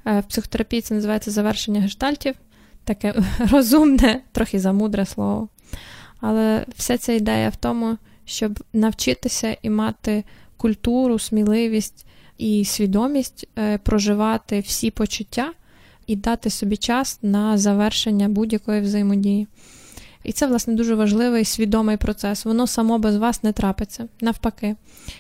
Е, 0.06 0.20
в 0.20 0.24
психотерапії 0.24 0.82
це 0.82 0.94
називається 0.94 1.32
завершення 1.32 1.82
гештальтів, 1.82 2.36
таке 2.84 3.14
розумне, 3.52 4.22
трохи 4.32 4.60
замудре 4.60 5.06
слово. 5.06 5.48
Але 6.20 6.66
вся 6.78 6.98
ця 6.98 7.14
ідея 7.14 7.50
в 7.50 7.56
тому, 7.56 7.98
щоб 8.26 8.64
навчитися 8.74 9.58
і 9.62 9.70
мати 9.70 10.24
культуру, 10.58 11.20
сміливість 11.20 12.06
і 12.38 12.66
свідомість 12.66 13.48
проживати 13.84 14.60
всі 14.60 14.92
почуття 14.92 15.54
і 16.12 16.16
дати 16.16 16.49
собі 16.49 16.78
час 16.78 17.20
на 17.22 17.57
завершення 17.57 18.30
будь-якої 18.30 18.82
взаємодії. 18.82 19.47
І 20.24 20.32
це, 20.32 20.47
власне, 20.47 20.74
дуже 20.74 20.95
важливий 20.95 21.45
свідомий 21.45 21.97
процес. 21.97 22.45
Воно 22.45 22.68
само 22.68 22.99
без 22.99 23.18
вас 23.18 23.43
не 23.43 23.51
трапиться. 23.51 24.07
Навпаки, 24.22 24.76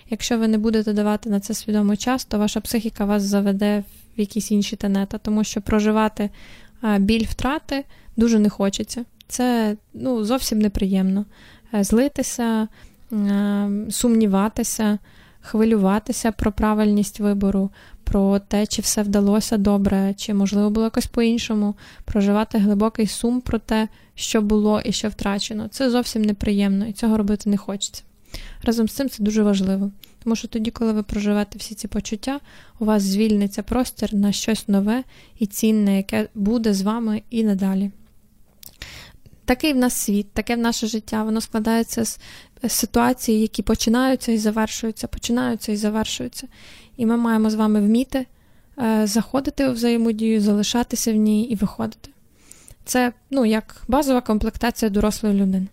якщо 0.09 0.37
ви 0.37 0.47
не 0.47 0.57
будете 0.57 0.93
давати 0.93 1.29
на 1.29 1.39
це 1.39 1.53
свідомий 1.53 1.97
час, 1.97 2.25
то 2.25 2.39
ваша 2.39 2.61
психіка 2.61 3.05
вас 3.05 3.23
заведе 3.23 3.83
в 4.17 4.19
якісь 4.19 4.51
інші 4.51 4.75
тенета, 4.75 5.17
тому 5.17 5.43
що 5.43 5.61
проживати 5.61 6.29
біль 6.99 7.25
втрати 7.25 7.85
дуже 8.17 8.39
не 8.39 8.49
хочеться. 8.49 9.05
Це 9.27 9.75
ну, 9.93 10.23
зовсім 10.23 10.59
неприємно. 10.59 11.25
Е, 11.73 11.83
злитися, 11.83 12.67
сумніватися 13.89 14.99
хвилюватися 15.41 16.31
про 16.31 16.51
правильність 16.51 17.19
вибору, 17.19 17.69
про 18.03 18.39
те, 18.39 18.65
чи 18.65 18.81
все 18.81 19.03
вдалося 19.03 19.57
добре, 19.57 20.13
чи 20.17 20.33
можливо 20.33 20.69
було 20.69 20.85
якось 20.85 21.05
по-іншому, 21.05 21.75
проживати 22.05 22.57
глибокий 22.57 23.07
сум 23.07 23.41
про 23.41 23.59
те, 23.59 23.87
що 24.15 24.41
було 24.41 24.81
і 24.81 24.91
що 24.91 25.09
втрачено. 25.09 25.67
Це 25.67 25.89
зовсім 25.89 26.21
неприємно 26.21 26.85
і 26.85 26.93
цього 26.93 27.17
робити 27.17 27.49
не 27.49 27.57
хочеться. 27.57 28.03
Разом 28.63 28.87
з 28.87 28.91
цим 28.91 29.09
це 29.09 29.23
дуже 29.23 29.43
важливо, 29.43 29.91
тому 30.23 30.35
що 30.35 30.47
тоді, 30.47 30.71
коли 30.71 30.93
ви 30.93 31.03
проживете 31.03 31.59
всі 31.59 31.75
ці 31.75 31.87
почуття, 31.87 32.39
у 32.79 32.85
вас 32.85 33.03
звільниться 33.03 33.63
простір 33.63 34.13
на 34.13 34.31
щось 34.31 34.67
нове 34.67 35.03
і 35.39 35.45
цінне, 35.45 35.97
яке 35.97 36.27
буде 36.35 36.73
з 36.73 36.81
вами 36.81 37.21
і 37.29 37.43
надалі. 37.43 37.91
Такий 39.45 39.73
в 39.73 39.77
нас 39.77 39.93
світ, 39.93 40.31
таке 40.31 40.55
в 40.55 40.59
наше 40.59 40.87
життя, 40.87 41.23
воно 41.23 41.41
складається 41.41 42.05
з 42.05 42.19
ситуації, 42.67 43.41
які 43.41 43.61
починаються 43.63 44.31
і 44.31 44.37
завершуються, 44.37 45.07
починаються 45.07 45.71
і 45.71 45.75
завершуються. 45.75 46.47
І 46.97 47.05
ми 47.05 47.17
маємо 47.17 47.49
з 47.49 47.55
вами 47.55 47.81
вміти 47.81 48.25
е, 48.79 49.07
заходити 49.07 49.69
у 49.69 49.71
взаємодію, 49.71 50.41
залишатися 50.41 51.13
в 51.13 51.15
ній 51.15 51.43
і 51.43 51.55
виходити. 51.55 52.09
Це 52.85 53.13
ну, 53.29 53.45
як 53.45 53.81
базова 53.87 54.21
комплектація 54.21 54.89
дорослої 54.89 55.35
людини. 55.35 55.67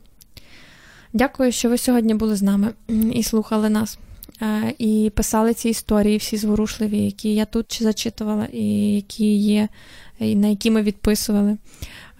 Дякую, 1.12 1.53
що 1.53 1.68
ви 1.68 1.78
сьогодні 1.78 2.14
були 2.14 2.36
з 2.36 2.43
нами 2.43 2.72
і 3.12 3.22
слухали 3.22 3.68
нас, 3.68 3.99
і 4.78 5.12
писали 5.14 5.55
ці 5.55 5.68
історії, 5.68 6.16
всі 6.16 6.36
зворушливі, 6.36 6.99
які 6.99 7.34
я 7.34 7.45
тут 7.45 7.82
зачитувала, 7.82 8.49
і 8.53 8.95
які 8.95 9.36
є, 9.36 9.68
і 10.18 10.36
на 10.36 10.49
які 10.49 10.70
ми 10.70 10.82
відписували. 10.82 11.57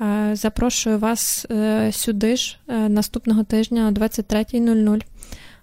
Е, 0.01 0.37
запрошую 0.37 0.99
вас 0.99 1.47
е, 1.51 1.93
сюди 1.93 2.37
ж 2.37 2.59
е, 2.69 2.89
наступного 2.89 3.45
тижня 3.45 3.89
о 3.89 3.91
23.00. 3.91 5.03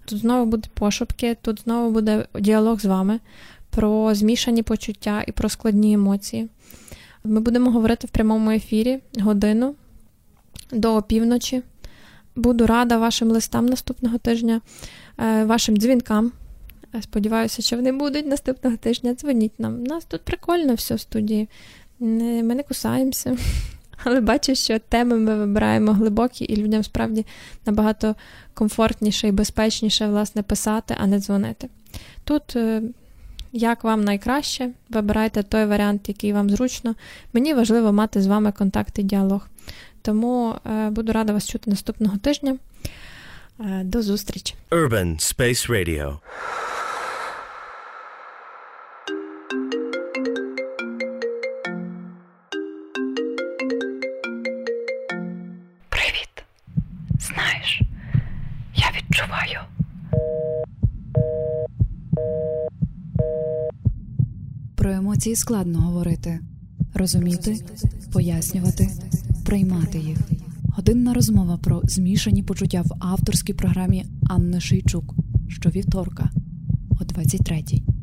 Тут 0.06 0.20
знову 0.20 0.45
буде 0.45 0.70
пошепки, 0.74 1.38
тут 1.41 1.62
знову 1.64 1.91
буде 1.91 2.26
діалог 2.39 2.80
з 2.80 2.86
вами 2.86 3.20
про 3.70 4.16
змішані 4.16 4.64
почуття 4.64 5.24
і 5.28 5.32
про 5.32 5.49
складні 5.49 5.93
емоції. 5.93 6.49
Ми 7.24 7.39
будемо 7.39 7.72
говорити 7.72 8.08
в 8.08 8.10
прямому 8.10 8.51
ефірі 8.51 8.99
годину 9.20 9.76
до 10.72 10.95
опівночі. 10.95 11.62
Буду 12.36 12.68
рада 12.68 12.97
вашим 12.97 13.32
листам 13.32 13.66
наступного 13.66 14.18
тижня, 14.18 14.62
вашим 15.45 15.78
дзвінкам. 15.78 16.32
Сподіваюся, 17.02 17.62
що 17.62 17.76
вони 17.76 17.91
будуть 17.91 18.28
наступного 18.28 18.78
тижня. 18.78 19.14
Дзвоніть 19.14 19.60
нам. 19.60 19.74
У 19.82 19.84
нас 19.84 20.06
тут 20.06 20.22
прикольно 20.22 20.74
все 20.74 20.96
в 20.96 21.00
студії. 21.00 21.50
Ми 22.00 22.56
не 22.56 22.64
кусаємося. 22.64 23.38
Але 24.04 24.22
бачу, 24.22 24.56
що 24.56 24.80
теми 24.80 25.16
ми 25.18 25.36
вибираємо 25.36 25.93
глибокі, 25.93 26.46
і 26.46 26.56
людям 26.56 26.84
справді 26.84 27.26
набагато 27.66 28.16
комфортніше 28.54 29.28
і 29.28 29.32
безпечніше 29.32 30.08
власне 30.08 30.43
писати, 30.43 30.96
а 31.00 31.08
не 31.08 31.20
дзвонити. 31.20 31.70
Тут, 32.24 32.56
е, 32.56 32.82
як 33.52 33.84
вам 33.84 34.04
найкраще, 34.04 34.70
вибирайте 34.89 35.43
той 35.43 35.66
варіант, 35.66 36.10
який 36.10 36.34
вам 36.34 36.50
зручно. 36.50 36.96
Мені 37.34 37.54
важливо 37.54 37.93
мати 37.93 38.22
з 38.22 38.28
вами 38.28 38.52
контакт 38.52 39.00
і 39.00 39.04
діалог. 39.04 39.48
Тому 40.02 40.56
е, 40.66 40.89
буду 40.89 41.12
рада 41.12 41.34
вас 41.34 41.48
чути 41.48 41.70
наступного 41.70 42.18
тижня. 42.18 42.58
Е, 43.60 43.82
до 43.84 44.02
зустрічі. 44.02 44.56
Urban 44.72 45.16
Space 45.20 45.70
Radio. 45.70 46.18
Про 64.86 64.93
емоції 64.93 65.36
складно 65.36 65.79
говорити, 65.81 66.39
розуміти, 66.93 67.65
пояснювати, 68.13 68.89
приймати 69.45 69.97
їх. 69.97 70.17
Годинна 70.63 71.13
розмова 71.13 71.57
про 71.57 71.81
змішані 71.83 72.43
почуття 72.43 72.81
в 72.81 72.91
авторській 72.99 73.53
програмі 73.53 74.05
Анни 74.29 74.59
Шийчук 74.59 75.15
щовівторка 75.47 76.29
о 76.89 77.03
23-й. 77.03 77.95